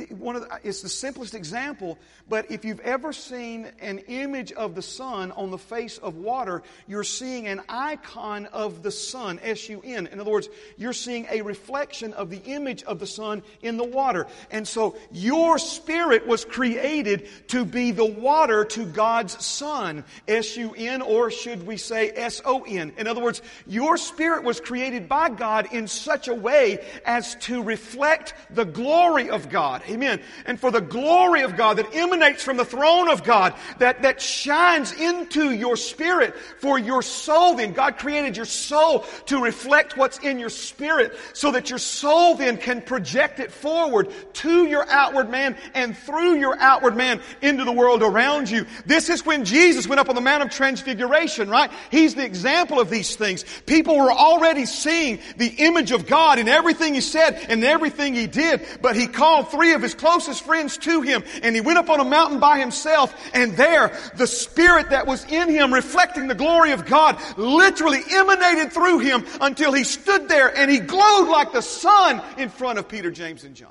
one 0.10 0.36
of 0.36 0.44
the, 0.44 0.60
it's 0.64 0.82
the 0.82 0.90
simplest 0.90 1.36
example, 1.36 1.98
but 2.30 2.50
if 2.52 2.66
you've 2.66 2.80
ever 2.82 3.14
seen 3.14 3.68
an 3.80 4.00
image 4.00 4.52
of 4.52 4.76
the 4.76 4.82
sun 4.82 5.32
on 5.32 5.52
the 5.52 5.58
face 5.58 5.98
of 5.98 6.16
water, 6.16 6.64
you're 6.88 7.04
seeing 7.04 7.48
an 7.48 7.62
icon 7.70 8.46
of 8.48 8.84
the 8.84 8.92
sun, 8.92 9.40
S 9.44 9.70
U 9.70 9.82
N. 9.84 10.08
In 10.08 10.20
other 10.20 10.32
words, 10.32 10.50
you're 10.78 10.94
seeing 10.94 11.28
a 11.30 11.42
reflection 11.42 12.14
of 12.14 12.30
the 12.30 12.42
image 12.46 12.84
of 12.84 13.00
the 13.00 13.08
sun 13.08 13.44
in 13.62 13.78
the 13.78 13.84
water. 13.84 14.28
And 14.52 14.68
so 14.68 14.96
your 15.12 15.58
spirit 15.58 16.28
was 16.28 16.46
created 16.46 17.28
to 17.50 17.66
be 17.66 17.92
the 17.92 18.06
water 18.06 18.66
to 18.66 18.86
God's 18.86 19.44
sun, 19.44 20.04
S 20.28 20.58
U 20.58 20.74
N, 20.76 21.02
or 21.02 21.32
should 21.32 21.66
we 21.66 21.78
say 21.78 22.12
S 22.12 22.42
O 22.46 22.64
N? 22.64 22.94
In 22.98 23.08
other 23.08 23.22
words, 23.22 23.42
your 23.68 23.98
spirit 23.98 24.44
was 24.44 24.60
created 24.60 25.10
by 25.10 25.30
God 25.30 25.68
in 25.72 25.88
such 25.88 26.28
a 26.28 26.36
way 26.36 26.84
as 27.06 27.36
to 27.36 27.62
reflect 27.64 28.34
the 28.50 28.66
glory 28.66 29.30
of 29.30 29.43
God. 29.50 29.82
Amen. 29.90 30.22
And 30.46 30.60
for 30.60 30.72
the 30.72 30.82
glory 30.82 31.44
of 31.44 31.56
God 31.56 31.78
that 31.78 31.94
emanates 31.96 32.44
from 32.44 32.58
the 32.58 32.66
throne 32.66 33.10
of 33.10 33.24
God, 33.24 33.54
that, 33.80 34.02
that 34.04 34.22
shines 34.22 34.92
into 34.92 35.52
your 35.52 35.78
spirit 35.78 36.36
for 36.60 36.78
your 36.78 37.02
soul 37.02 37.56
then. 37.56 37.74
God 37.74 37.98
created 37.98 38.38
your 38.38 38.46
soul 38.46 39.06
to 39.28 39.42
reflect 39.42 39.98
what's 39.98 40.20
in 40.20 40.40
your 40.40 40.50
spirit 40.50 41.18
so 41.34 41.52
that 41.52 41.70
your 41.70 41.80
soul 41.80 42.36
then 42.36 42.58
can 42.58 42.82
project 42.82 43.40
it 43.40 43.52
forward 43.52 44.12
to 44.34 44.66
your 44.66 44.88
outward 44.90 45.30
man 45.30 45.58
and 45.74 45.98
through 45.98 46.36
your 46.36 46.58
outward 46.60 46.96
man 46.96 47.22
into 47.42 47.64
the 47.64 47.72
world 47.72 48.04
around 48.04 48.50
you. 48.50 48.66
This 48.86 49.10
is 49.10 49.26
when 49.26 49.46
Jesus 49.46 49.88
went 49.88 50.00
up 50.00 50.10
on 50.10 50.16
the 50.16 50.22
Mount 50.22 50.44
of 50.44 50.50
Transfiguration, 50.50 51.50
right? 51.50 51.72
He's 51.92 52.16
the 52.16 52.26
example 52.26 52.80
of 52.80 52.90
these 52.90 53.16
things. 53.16 53.46
People 53.66 53.98
were 53.98 54.12
already 54.12 54.66
seeing 54.66 55.20
the 55.38 55.48
image 55.48 55.92
of 55.92 56.08
God 56.08 56.40
in 56.40 56.48
everything 56.48 56.94
he 56.94 57.02
said 57.02 57.46
and 57.50 57.64
everything 57.64 58.14
he 58.14 58.28
did, 58.28 58.62
but 58.82 58.96
he 58.96 59.08
called 59.08 59.23
three 59.44 59.74
of 59.74 59.82
his 59.82 59.94
closest 59.94 60.44
friends 60.44 60.78
to 60.78 61.02
him 61.02 61.24
and 61.42 61.56
he 61.56 61.62
went 61.62 61.78
up 61.78 61.90
on 61.90 62.00
a 62.00 62.04
mountain 62.04 62.40
by 62.40 62.60
himself 62.60 63.14
and 63.34 63.56
there 63.56 63.98
the 64.16 64.28
spirit 64.28 64.90
that 64.90 65.08
was 65.08 65.24
in 65.26 65.50
him 65.50 65.74
reflecting 65.74 66.28
the 66.28 66.36
glory 66.36 66.72
of 66.72 66.86
God 66.86 67.18
literally 67.38 68.02
emanated 68.12 68.74
through 68.74 69.00
him 69.00 69.26
until 69.42 69.72
he 69.72 69.84
stood 69.84 70.28
there 70.28 70.56
and 70.56 70.70
he 70.70 70.80
glowed 70.80 71.30
like 71.30 71.52
the 71.54 71.62
sun 71.62 72.22
in 72.38 72.50
front 72.50 72.80
of 72.80 72.88
Peter, 72.88 73.12
James, 73.12 73.44
and 73.44 73.56
John. 73.56 73.70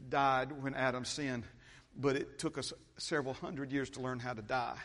died 0.09 0.51
when 0.61 0.73
Adam 0.75 1.05
sinned, 1.05 1.43
but 1.95 2.15
it 2.15 2.39
took 2.39 2.57
us 2.57 2.73
several 2.97 3.33
hundred 3.33 3.71
years 3.71 3.89
to 3.91 4.01
learn 4.01 4.19
how 4.19 4.33
to 4.33 4.41
die. 4.41 4.77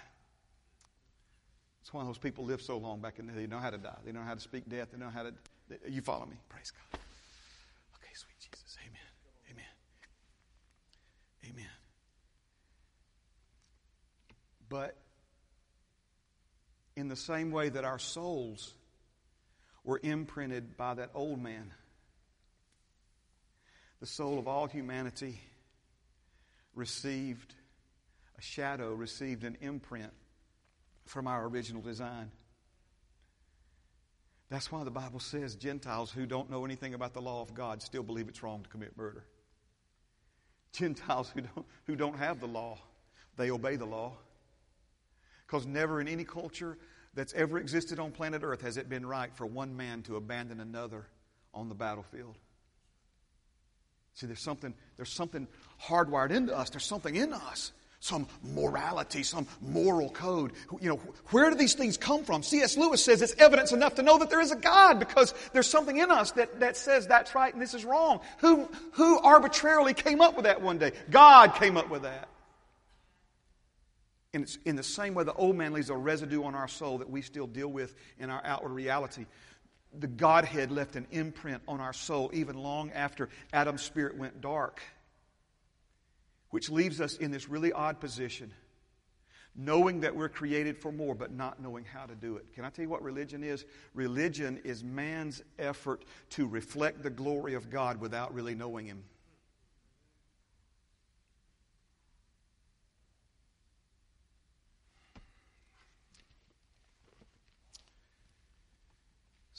It's 1.83 1.93
why 1.93 2.05
those 2.05 2.19
people 2.19 2.45
lived 2.45 2.63
so 2.63 2.77
long 2.79 3.01
back 3.01 3.19
in 3.19 3.27
the 3.27 3.33
day. 3.33 3.41
They 3.41 3.47
know 3.47 3.59
how 3.59 3.71
to 3.71 3.79
die. 3.79 3.97
They 4.05 4.13
know 4.13 4.23
how 4.23 4.35
to 4.35 4.41
speak 4.41 4.69
death. 4.69 4.89
They 4.93 4.99
know 4.99 5.11
how 5.11 5.25
to. 5.25 5.33
You 5.89 6.03
follow 6.03 6.27
me? 6.27 6.37
Praise 6.49 6.73
God. 6.93 7.01
But 14.71 14.97
in 16.97 17.09
the 17.09 17.17
same 17.17 17.51
way 17.51 17.69
that 17.69 17.85
our 17.85 17.99
souls 17.99 18.73
were 19.85 20.01
imprinted 20.03 20.79
by 20.79 20.95
that 20.95 21.11
old 21.13 21.43
man, 21.43 21.73
the 24.01 24.07
soul 24.07 24.39
of 24.39 24.49
all 24.49 24.67
humanity 24.67 25.39
received 26.75 27.55
a 28.39 28.41
shadow, 28.41 28.95
received 28.95 29.45
an 29.45 29.59
imprint 29.61 30.13
from 31.05 31.27
our 31.27 31.47
original 31.47 31.83
design. 31.83 32.31
That's 34.51 34.71
why 34.71 34.85
the 34.85 34.91
Bible 34.91 35.21
says 35.21 35.57
Gentiles 35.57 36.11
who 36.11 36.27
don't 36.27 36.49
know 36.49 36.65
anything 36.65 36.95
about 36.95 37.13
the 37.13 37.21
law 37.21 37.43
of 37.43 37.55
God 37.55 37.83
still 37.83 38.03
believe 38.03 38.29
it's 38.29 38.43
wrong 38.43 38.63
to 38.63 38.69
commit 38.69 38.97
murder. 38.97 39.25
Gentiles 40.73 41.31
who 41.35 41.41
don't, 41.41 41.67
who 41.87 41.97
don't 41.97 42.19
have 42.19 42.41
the 42.41 42.47
law, 42.47 42.79
they 43.37 43.51
obey 43.51 43.77
the 43.77 43.87
law. 43.87 44.17
Because 45.51 45.67
never 45.67 46.01
in 46.01 46.07
any 46.07 46.23
culture 46.23 46.79
that's 47.15 47.33
ever 47.35 47.59
existed 47.59 47.99
on 47.99 48.13
planet 48.13 48.43
Earth 48.45 48.61
has 48.61 48.77
it 48.77 48.89
been 48.89 49.05
right 49.05 49.35
for 49.35 49.47
one 49.47 49.77
man 49.77 50.03
to 50.03 50.15
abandon 50.15 50.61
another 50.61 51.07
on 51.53 51.69
the 51.69 51.75
battlefield. 51.75 52.39
See, 54.15 54.27
there's 54.27 54.41
something, 54.41 54.73
there's 54.97 55.13
something 55.13 55.49
hardwired 55.83 56.31
into 56.31 56.57
us. 56.57 56.71
There's 56.71 56.85
something 56.85 57.17
in 57.17 57.33
us. 57.33 57.73
Some 57.99 58.29
morality, 58.45 59.25
some 59.25 59.49
moral 59.61 60.11
code. 60.11 60.53
You 60.81 60.91
know, 60.91 61.01
where 61.31 61.51
do 61.51 61.57
these 61.57 61.75
things 61.75 61.97
come 61.97 62.23
from? 62.23 62.45
C.S. 62.45 62.77
Lewis 62.77 63.05
says 63.05 63.21
it's 63.21 63.35
evidence 63.39 63.73
enough 63.73 63.97
to 63.97 64.03
know 64.03 64.19
that 64.19 64.31
there 64.31 64.41
is 64.41 64.53
a 64.53 64.57
God 64.57 65.01
because 65.01 65.35
there's 65.53 65.67
something 65.67 65.97
in 65.97 66.13
us 66.13 66.31
that, 66.33 66.61
that 66.61 66.77
says 66.77 67.09
that's 67.09 67.35
right 67.35 67.53
and 67.53 67.61
this 67.61 67.75
is 67.75 67.85
wrong. 67.85 68.21
Who, 68.39 68.69
who 68.93 69.19
arbitrarily 69.19 69.95
came 69.95 70.21
up 70.21 70.37
with 70.37 70.45
that 70.45 70.63
one 70.63 70.79
day? 70.79 70.93
God 71.11 71.57
came 71.57 71.77
up 71.77 71.91
with 71.91 72.03
that. 72.03 72.29
And 74.33 74.45
it's 74.45 74.59
in 74.65 74.77
the 74.77 74.83
same 74.83 75.15
way 75.15 75.25
the 75.25 75.35
old 75.35 75.57
man 75.57 75.73
leaves 75.73 75.91
a 75.91 75.97
residue 75.97 76.45
on 76.45 76.55
our 76.55 76.69
soul 76.69 76.99
that 76.99 77.11
we 77.11 77.21
still 77.21 77.47
deal 77.47 77.69
with 77.69 77.95
in 78.19 78.31
our 78.31 78.43
outward 78.45 78.71
reality 78.71 79.27
the 79.99 80.07
Godhead 80.07 80.71
left 80.71 80.97
an 80.97 81.07
imprint 81.11 81.63
on 81.67 81.81
our 81.81 81.93
soul 81.93 82.31
even 82.33 82.57
long 82.57 82.93
after 82.93 83.29
Adam's 83.53 83.83
spirit 83.83 84.17
went 84.17 84.41
dark, 84.41 84.81
which 86.51 86.71
leaves 86.71 87.01
us 87.01 87.17
in 87.17 87.31
this 87.31 87.49
really 87.49 87.73
odd 87.73 88.01
position, 88.01 88.53
knowing 89.57 90.01
that 90.01 90.15
we're 90.15 90.29
created 90.29 90.79
for 90.79 90.93
more, 90.93 91.15
but 91.15 91.33
not 91.33 91.61
knowing 91.61 91.85
how 91.85 92.07
to 92.07 92.15
do 92.15 92.37
it. 92.37 92.53
Can 92.55 92.65
I 92.65 92.71
tell 92.71 92.85
you 92.85 92.89
what 92.89 93.03
religion 93.03 93.43
is? 93.43 93.65
Religion 93.95 94.61
is 94.65 94.85
man's 94.85 95.43
effort 95.59 96.05
to 96.31 96.47
reflect 96.47 97.03
the 97.03 97.11
glory 97.11 97.55
of 97.55 97.71
God 97.71 98.01
without 98.01 98.33
really 98.33 98.55
knowing 98.55 98.87
Him. 98.87 99.03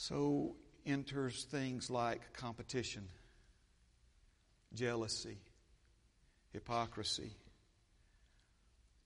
So 0.01 0.55
enters 0.83 1.43
things 1.43 1.91
like 1.91 2.33
competition, 2.33 3.07
jealousy, 4.73 5.37
hypocrisy. 6.53 7.29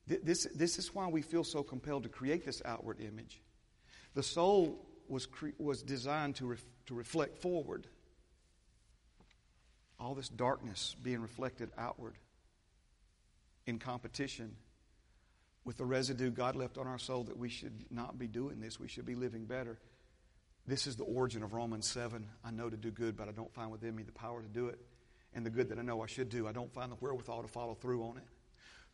This, 0.07 0.47
this 0.55 0.79
is 0.79 0.95
why 0.95 1.09
we 1.09 1.21
feel 1.21 1.43
so 1.43 1.63
compelled 1.63 2.03
to 2.03 2.09
create 2.09 2.45
this 2.45 2.61
outward 2.63 3.01
image. 3.01 3.41
The 4.13 4.23
soul 4.23 4.87
was, 5.09 5.25
cre- 5.25 5.49
was 5.57 5.83
designed 5.83 6.37
to, 6.37 6.45
ref- 6.45 6.65
to 6.85 6.93
reflect 6.93 7.39
forward. 7.39 7.87
All 9.99 10.15
this 10.15 10.29
darkness 10.29 10.95
being 11.03 11.21
reflected 11.21 11.71
outward 11.77 12.15
in 13.65 13.79
competition 13.79 14.55
with 15.65 15.75
the 15.75 15.85
residue 15.85 16.31
God 16.31 16.55
left 16.55 16.77
on 16.77 16.87
our 16.87 16.99
soul 16.99 17.23
that 17.25 17.37
we 17.37 17.49
should 17.49 17.83
not 17.91 18.17
be 18.17 18.27
doing 18.27 18.61
this. 18.61 18.79
We 18.79 18.87
should 18.87 19.05
be 19.05 19.15
living 19.15 19.43
better. 19.43 19.77
This 20.68 20.88
is 20.88 20.95
the 20.95 21.03
origin 21.03 21.43
of 21.43 21.53
Romans 21.53 21.88
7. 21.88 22.26
I 22.43 22.51
know 22.51 22.70
to 22.70 22.78
do 22.78 22.89
good, 22.91 23.16
but 23.16 23.28
I 23.28 23.32
don't 23.32 23.53
find 23.53 23.72
within 23.72 23.95
me 23.95 24.03
the 24.03 24.11
power 24.11 24.41
to 24.41 24.47
do 24.47 24.68
it. 24.68 24.80
And 25.34 25.45
the 25.45 25.49
good 25.49 25.70
that 25.70 25.78
I 25.78 25.82
know 25.82 26.01
I 26.01 26.07
should 26.07 26.30
do, 26.30 26.47
I 26.47 26.51
don't 26.51 26.74
find 26.74 26.91
the 26.91 26.95
wherewithal 26.95 27.41
to 27.41 27.47
follow 27.47 27.76
through 27.76 28.03
on 28.03 28.18
it. 28.18 28.24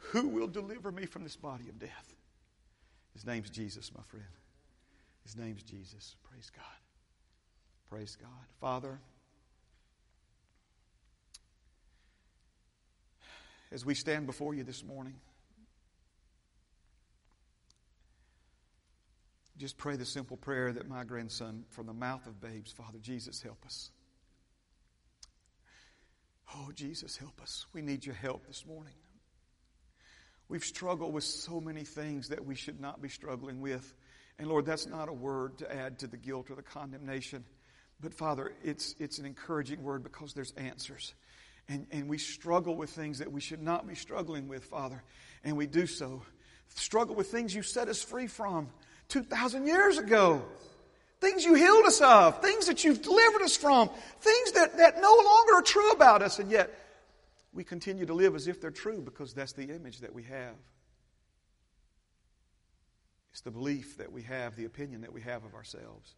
Who 0.09 0.27
will 0.27 0.47
deliver 0.47 0.91
me 0.91 1.05
from 1.05 1.23
this 1.23 1.35
body 1.35 1.69
of 1.69 1.79
death? 1.79 2.15
His 3.13 3.25
name's 3.25 3.49
Jesus, 3.49 3.91
my 3.95 4.03
friend. 4.03 4.25
His 5.23 5.37
name's 5.37 5.63
Jesus. 5.63 6.15
Praise 6.29 6.51
God. 6.53 6.65
Praise 7.89 8.17
God. 8.19 8.29
Father, 8.59 8.99
as 13.71 13.85
we 13.85 13.93
stand 13.93 14.25
before 14.25 14.53
you 14.55 14.63
this 14.63 14.83
morning, 14.83 15.15
just 19.61 19.77
pray 19.77 19.95
the 19.95 20.05
simple 20.05 20.37
prayer 20.37 20.73
that 20.73 20.89
my 20.89 21.03
grandson, 21.03 21.63
from 21.69 21.85
the 21.85 21.93
mouth 21.93 22.25
of 22.25 22.41
babes, 22.41 22.71
Father 22.71 22.97
Jesus, 22.99 23.43
help 23.43 23.63
us. 23.63 23.91
Oh, 26.55 26.71
Jesus, 26.73 27.15
help 27.15 27.39
us. 27.39 27.67
We 27.71 27.83
need 27.83 28.03
your 28.03 28.15
help 28.15 28.47
this 28.47 28.65
morning. 28.65 28.95
We've 30.49 30.63
struggled 30.63 31.13
with 31.13 31.23
so 31.23 31.61
many 31.61 31.83
things 31.83 32.29
that 32.29 32.43
we 32.43 32.55
should 32.55 32.81
not 32.81 33.03
be 33.03 33.07
struggling 33.07 33.61
with. 33.61 33.93
And 34.39 34.47
Lord, 34.47 34.65
that's 34.65 34.87
not 34.87 35.09
a 35.09 35.13
word 35.13 35.59
to 35.59 35.71
add 35.71 35.99
to 35.99 36.07
the 36.07 36.17
guilt 36.17 36.49
or 36.49 36.55
the 36.55 36.63
condemnation. 36.63 37.45
But 38.01 38.15
Father, 38.15 38.53
it's, 38.63 38.95
it's 38.97 39.19
an 39.19 39.27
encouraging 39.27 39.83
word 39.83 40.01
because 40.01 40.33
there's 40.33 40.53
answers. 40.53 41.13
And, 41.69 41.85
and 41.91 42.09
we 42.09 42.17
struggle 42.17 42.75
with 42.75 42.89
things 42.89 43.19
that 43.19 43.31
we 43.31 43.41
should 43.41 43.61
not 43.61 43.87
be 43.87 43.93
struggling 43.93 44.47
with, 44.47 44.63
Father. 44.63 45.03
And 45.43 45.55
we 45.55 45.67
do 45.67 45.85
so. 45.85 46.23
Struggle 46.69 47.13
with 47.13 47.27
things 47.27 47.53
you 47.53 47.61
set 47.61 47.89
us 47.89 48.01
free 48.01 48.25
from. 48.25 48.71
2,000 49.11 49.67
years 49.67 49.97
ago. 49.97 50.43
Things 51.19 51.43
you 51.43 51.53
healed 51.53 51.85
us 51.85 52.01
of, 52.01 52.41
things 52.41 52.65
that 52.65 52.83
you've 52.83 53.03
delivered 53.03 53.43
us 53.43 53.55
from, 53.55 53.89
things 54.21 54.53
that, 54.53 54.77
that 54.77 54.99
no 55.01 55.13
longer 55.23 55.55
are 55.55 55.61
true 55.61 55.91
about 55.91 56.23
us, 56.23 56.39
and 56.39 56.49
yet 56.49 56.73
we 57.53 57.63
continue 57.63 58.05
to 58.07 58.13
live 58.13 58.33
as 58.33 58.47
if 58.47 58.59
they're 58.59 58.71
true 58.71 59.01
because 59.01 59.33
that's 59.33 59.53
the 59.53 59.69
image 59.69 59.99
that 59.99 60.13
we 60.15 60.23
have. 60.23 60.55
It's 63.31 63.41
the 63.41 63.51
belief 63.51 63.97
that 63.97 64.11
we 64.11 64.23
have, 64.23 64.55
the 64.55 64.65
opinion 64.65 65.01
that 65.01 65.13
we 65.13 65.21
have 65.21 65.43
of 65.43 65.53
ourselves. 65.53 66.15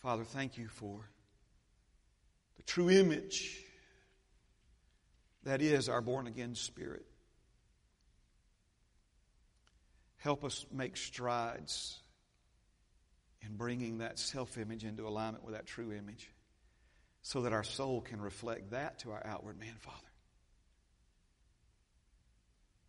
Father, 0.00 0.24
thank 0.24 0.56
you 0.56 0.68
for 0.68 1.10
the 2.56 2.62
true 2.62 2.88
image 2.88 3.64
that 5.42 5.60
is 5.60 5.88
our 5.88 6.00
born 6.00 6.26
again 6.26 6.54
spirit. 6.54 7.04
Help 10.18 10.44
us 10.44 10.66
make 10.72 10.96
strides 10.96 12.00
in 13.42 13.56
bringing 13.56 13.98
that 13.98 14.18
self 14.18 14.58
image 14.58 14.84
into 14.84 15.06
alignment 15.06 15.44
with 15.44 15.54
that 15.54 15.66
true 15.66 15.92
image 15.92 16.30
so 17.22 17.42
that 17.42 17.52
our 17.52 17.64
soul 17.64 18.00
can 18.00 18.20
reflect 18.20 18.70
that 18.70 18.98
to 19.00 19.12
our 19.12 19.24
outward 19.24 19.58
man, 19.58 19.74
Father. 19.78 19.96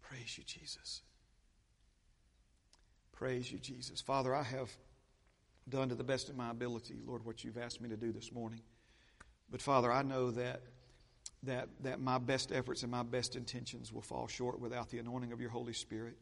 Praise 0.01 0.37
you, 0.37 0.43
Jesus. 0.43 1.01
Praise 3.11 3.51
you, 3.51 3.59
Jesus. 3.59 4.01
Father, 4.01 4.33
I 4.33 4.43
have 4.43 4.71
done 5.67 5.89
to 5.89 5.95
the 5.95 6.03
best 6.03 6.29
of 6.29 6.35
my 6.35 6.49
ability, 6.49 6.95
Lord, 7.05 7.25
what 7.25 7.43
you've 7.43 7.57
asked 7.57 7.79
me 7.79 7.89
to 7.89 7.97
do 7.97 8.11
this 8.11 8.31
morning. 8.31 8.61
But 9.51 9.61
Father, 9.61 9.91
I 9.91 10.01
know 10.01 10.31
that 10.31 10.61
that 11.43 11.69
that 11.81 11.99
my 11.99 12.17
best 12.17 12.51
efforts 12.51 12.81
and 12.81 12.91
my 12.91 13.03
best 13.03 13.35
intentions 13.35 13.93
will 13.93 14.01
fall 14.01 14.27
short 14.27 14.59
without 14.59 14.89
the 14.89 14.97
anointing 14.97 15.31
of 15.31 15.39
your 15.39 15.49
Holy 15.49 15.73
Spirit. 15.73 16.17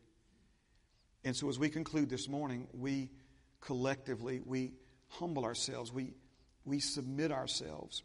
And 1.28 1.36
so 1.36 1.49
as 1.49 1.59
we 1.59 1.67
conclude 1.67 2.09
this 2.09 2.30
morning, 2.30 2.69
we 2.71 3.09
collectively, 3.59 4.39
we 4.45 4.71
humble 5.09 5.43
ourselves, 5.43 5.91
we, 5.91 6.13
we 6.63 6.80
submit 6.80 7.34
ourselves 7.34 8.01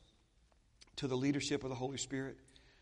to 0.97 1.07
the 1.07 1.16
leadership 1.16 1.62
of 1.62 1.70
the 1.70 1.77
Holy 1.77 1.99
Spirit, 1.99 2.37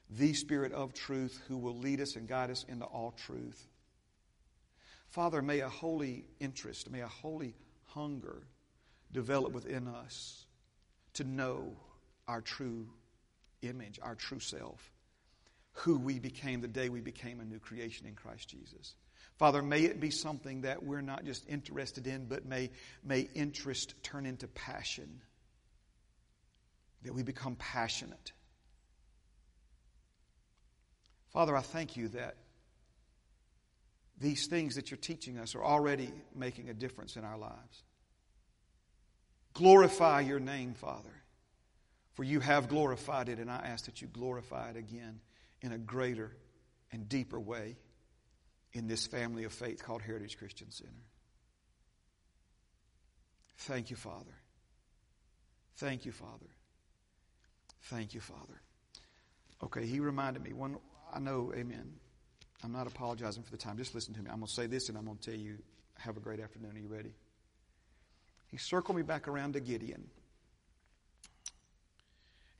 the 0.08 0.32
Spirit 0.32 0.72
of 0.72 0.94
truth 0.94 1.38
who 1.46 1.58
will 1.58 1.76
lead 1.76 2.00
us 2.00 2.16
and 2.16 2.26
guide 2.26 2.50
us 2.50 2.64
into 2.70 2.86
all 2.86 3.10
truth. 3.10 3.68
Father, 5.10 5.42
may 5.42 5.60
a 5.60 5.68
holy 5.68 6.24
interest, 6.40 6.90
may 6.90 7.00
a 7.02 7.06
holy 7.06 7.54
hunger 7.88 8.46
develop 9.12 9.52
within 9.52 9.88
us 9.88 10.46
to 11.12 11.24
know 11.24 11.76
our 12.26 12.40
true 12.40 12.88
image, 13.60 14.00
our 14.02 14.14
true 14.14 14.40
self, 14.40 14.90
who 15.72 15.98
we 15.98 16.18
became 16.18 16.62
the 16.62 16.66
day 16.66 16.88
we 16.88 17.02
became 17.02 17.40
a 17.40 17.44
new 17.44 17.58
creation 17.58 18.06
in 18.06 18.14
Christ 18.14 18.48
Jesus. 18.48 18.94
Father, 19.40 19.62
may 19.62 19.84
it 19.84 20.00
be 20.00 20.10
something 20.10 20.60
that 20.60 20.82
we're 20.82 21.00
not 21.00 21.24
just 21.24 21.48
interested 21.48 22.06
in, 22.06 22.26
but 22.26 22.44
may, 22.44 22.68
may 23.02 23.20
interest 23.34 23.94
turn 24.02 24.26
into 24.26 24.46
passion. 24.48 25.22
That 27.04 27.14
we 27.14 27.22
become 27.22 27.56
passionate. 27.56 28.32
Father, 31.32 31.56
I 31.56 31.62
thank 31.62 31.96
you 31.96 32.08
that 32.08 32.36
these 34.18 34.46
things 34.46 34.74
that 34.74 34.90
you're 34.90 34.98
teaching 34.98 35.38
us 35.38 35.54
are 35.54 35.64
already 35.64 36.12
making 36.34 36.68
a 36.68 36.74
difference 36.74 37.16
in 37.16 37.24
our 37.24 37.38
lives. 37.38 37.82
Glorify 39.54 40.20
your 40.20 40.38
name, 40.38 40.74
Father, 40.74 41.22
for 42.12 42.24
you 42.24 42.40
have 42.40 42.68
glorified 42.68 43.30
it, 43.30 43.38
and 43.38 43.50
I 43.50 43.56
ask 43.64 43.86
that 43.86 44.02
you 44.02 44.08
glorify 44.08 44.68
it 44.68 44.76
again 44.76 45.18
in 45.62 45.72
a 45.72 45.78
greater 45.78 46.36
and 46.92 47.08
deeper 47.08 47.40
way 47.40 47.76
in 48.72 48.86
this 48.86 49.06
family 49.06 49.44
of 49.44 49.52
faith 49.52 49.82
called 49.82 50.02
Heritage 50.02 50.38
Christian 50.38 50.70
Center. 50.70 50.92
Thank 53.58 53.90
you, 53.90 53.96
Father. 53.96 54.34
Thank 55.76 56.04
you, 56.06 56.12
Father. 56.12 56.46
Thank 57.82 58.14
you, 58.14 58.20
Father. 58.20 58.60
Okay, 59.62 59.84
he 59.84 60.00
reminded 60.00 60.42
me 60.42 60.52
one 60.52 60.76
I 61.12 61.18
know, 61.18 61.52
amen. 61.56 61.94
I'm 62.62 62.72
not 62.72 62.86
apologizing 62.86 63.42
for 63.42 63.50
the 63.50 63.56
time. 63.56 63.76
Just 63.76 63.94
listen 63.94 64.14
to 64.14 64.20
me. 64.20 64.28
I'm 64.30 64.36
going 64.36 64.46
to 64.46 64.52
say 64.52 64.66
this 64.66 64.88
and 64.88 64.96
I'm 64.96 65.06
going 65.06 65.18
to 65.18 65.30
tell 65.30 65.38
you, 65.38 65.58
have 65.98 66.16
a 66.16 66.20
great 66.20 66.40
afternoon. 66.40 66.76
Are 66.76 66.78
you 66.78 66.88
ready? 66.88 67.14
He 68.48 68.58
circled 68.58 68.96
me 68.96 69.02
back 69.02 69.28
around 69.28 69.54
to 69.54 69.60
Gideon. 69.60 70.08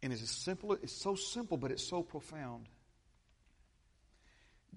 And 0.03 0.13
it's 0.13 0.23
as 0.23 0.31
simple, 0.31 0.73
it's 0.73 0.93
so 0.93 1.15
simple, 1.15 1.57
but 1.57 1.71
it's 1.71 1.87
so 1.87 2.03
profound. 2.03 2.67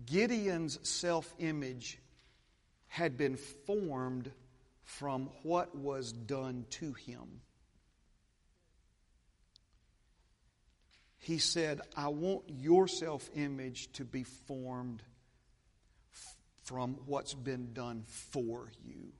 Gideon's 0.05 0.79
self 0.87 1.33
image 1.39 1.99
had 2.87 3.17
been 3.17 3.37
formed 3.65 4.31
from 4.83 5.29
what 5.43 5.75
was 5.75 6.11
done 6.11 6.65
to 6.69 6.93
him. 6.93 7.41
He 11.17 11.37
said, 11.37 11.81
I 11.95 12.09
want 12.09 12.43
your 12.49 12.87
self 12.87 13.29
image 13.33 13.91
to 13.93 14.03
be 14.03 14.23
formed 14.23 15.01
f- 16.13 16.35
from 16.63 16.95
what's 17.05 17.33
been 17.33 17.73
done 17.73 18.03
for 18.05 18.69
you. 18.83 19.13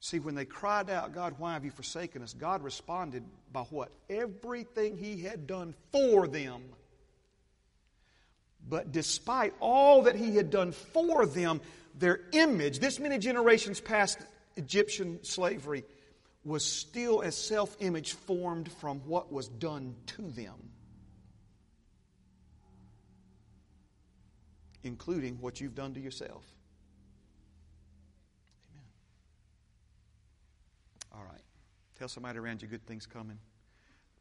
See, 0.00 0.18
when 0.18 0.34
they 0.34 0.46
cried 0.46 0.90
out, 0.90 1.12
God, 1.12 1.34
why 1.38 1.52
have 1.52 1.64
you 1.64 1.70
forsaken 1.70 2.22
us? 2.22 2.32
God 2.32 2.64
responded 2.64 3.22
by 3.52 3.60
what? 3.62 3.92
Everything 4.10 4.96
He 4.96 5.22
had 5.22 5.46
done 5.46 5.74
for 5.92 6.26
them. 6.26 6.62
But 8.68 8.92
despite 8.92 9.54
all 9.60 10.02
that 10.02 10.16
He 10.16 10.36
had 10.36 10.50
done 10.50 10.72
for 10.72 11.26
them, 11.26 11.60
their 11.98 12.20
image, 12.32 12.78
this 12.78 12.98
many 12.98 13.18
generations 13.18 13.80
past 13.80 14.18
Egyptian 14.56 15.22
slavery, 15.24 15.84
was 16.44 16.64
still 16.64 17.20
a 17.20 17.30
self 17.30 17.76
image 17.80 18.14
formed 18.14 18.70
from 18.72 19.00
what 19.00 19.32
was 19.32 19.48
done 19.48 19.94
to 20.06 20.22
them, 20.22 20.70
including 24.82 25.38
what 25.40 25.60
you've 25.60 25.74
done 25.74 25.94
to 25.94 26.00
yourself. 26.00 26.44
Amen. 28.72 28.84
All 31.14 31.24
right. 31.24 31.42
Tell 31.98 32.08
somebody 32.08 32.38
around 32.38 32.62
you 32.62 32.68
good 32.68 32.86
things 32.86 33.06
coming. 33.06 33.38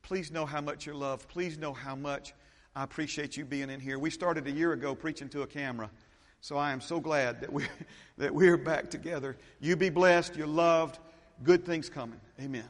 Please 0.03 0.31
know 0.31 0.45
how 0.45 0.61
much 0.61 0.85
you're 0.85 0.95
loved. 0.95 1.27
Please 1.27 1.57
know 1.57 1.73
how 1.73 1.95
much 1.95 2.33
I 2.75 2.83
appreciate 2.83 3.35
you 3.35 3.45
being 3.45 3.69
in 3.69 3.79
here. 3.79 3.99
We 3.99 4.09
started 4.09 4.47
a 4.47 4.51
year 4.51 4.73
ago 4.73 4.95
preaching 4.95 5.29
to 5.29 5.41
a 5.41 5.47
camera. 5.47 5.89
So 6.39 6.57
I 6.57 6.71
am 6.71 6.81
so 6.81 6.99
glad 6.99 7.41
that 7.41 7.51
we 7.51 7.65
that 8.17 8.33
we're 8.33 8.57
back 8.57 8.89
together. 8.89 9.37
You 9.59 9.75
be 9.75 9.89
blessed, 9.89 10.35
you're 10.35 10.47
loved 10.47 10.99
good 11.43 11.65
things 11.65 11.89
coming. 11.89 12.19
Amen. 12.39 12.67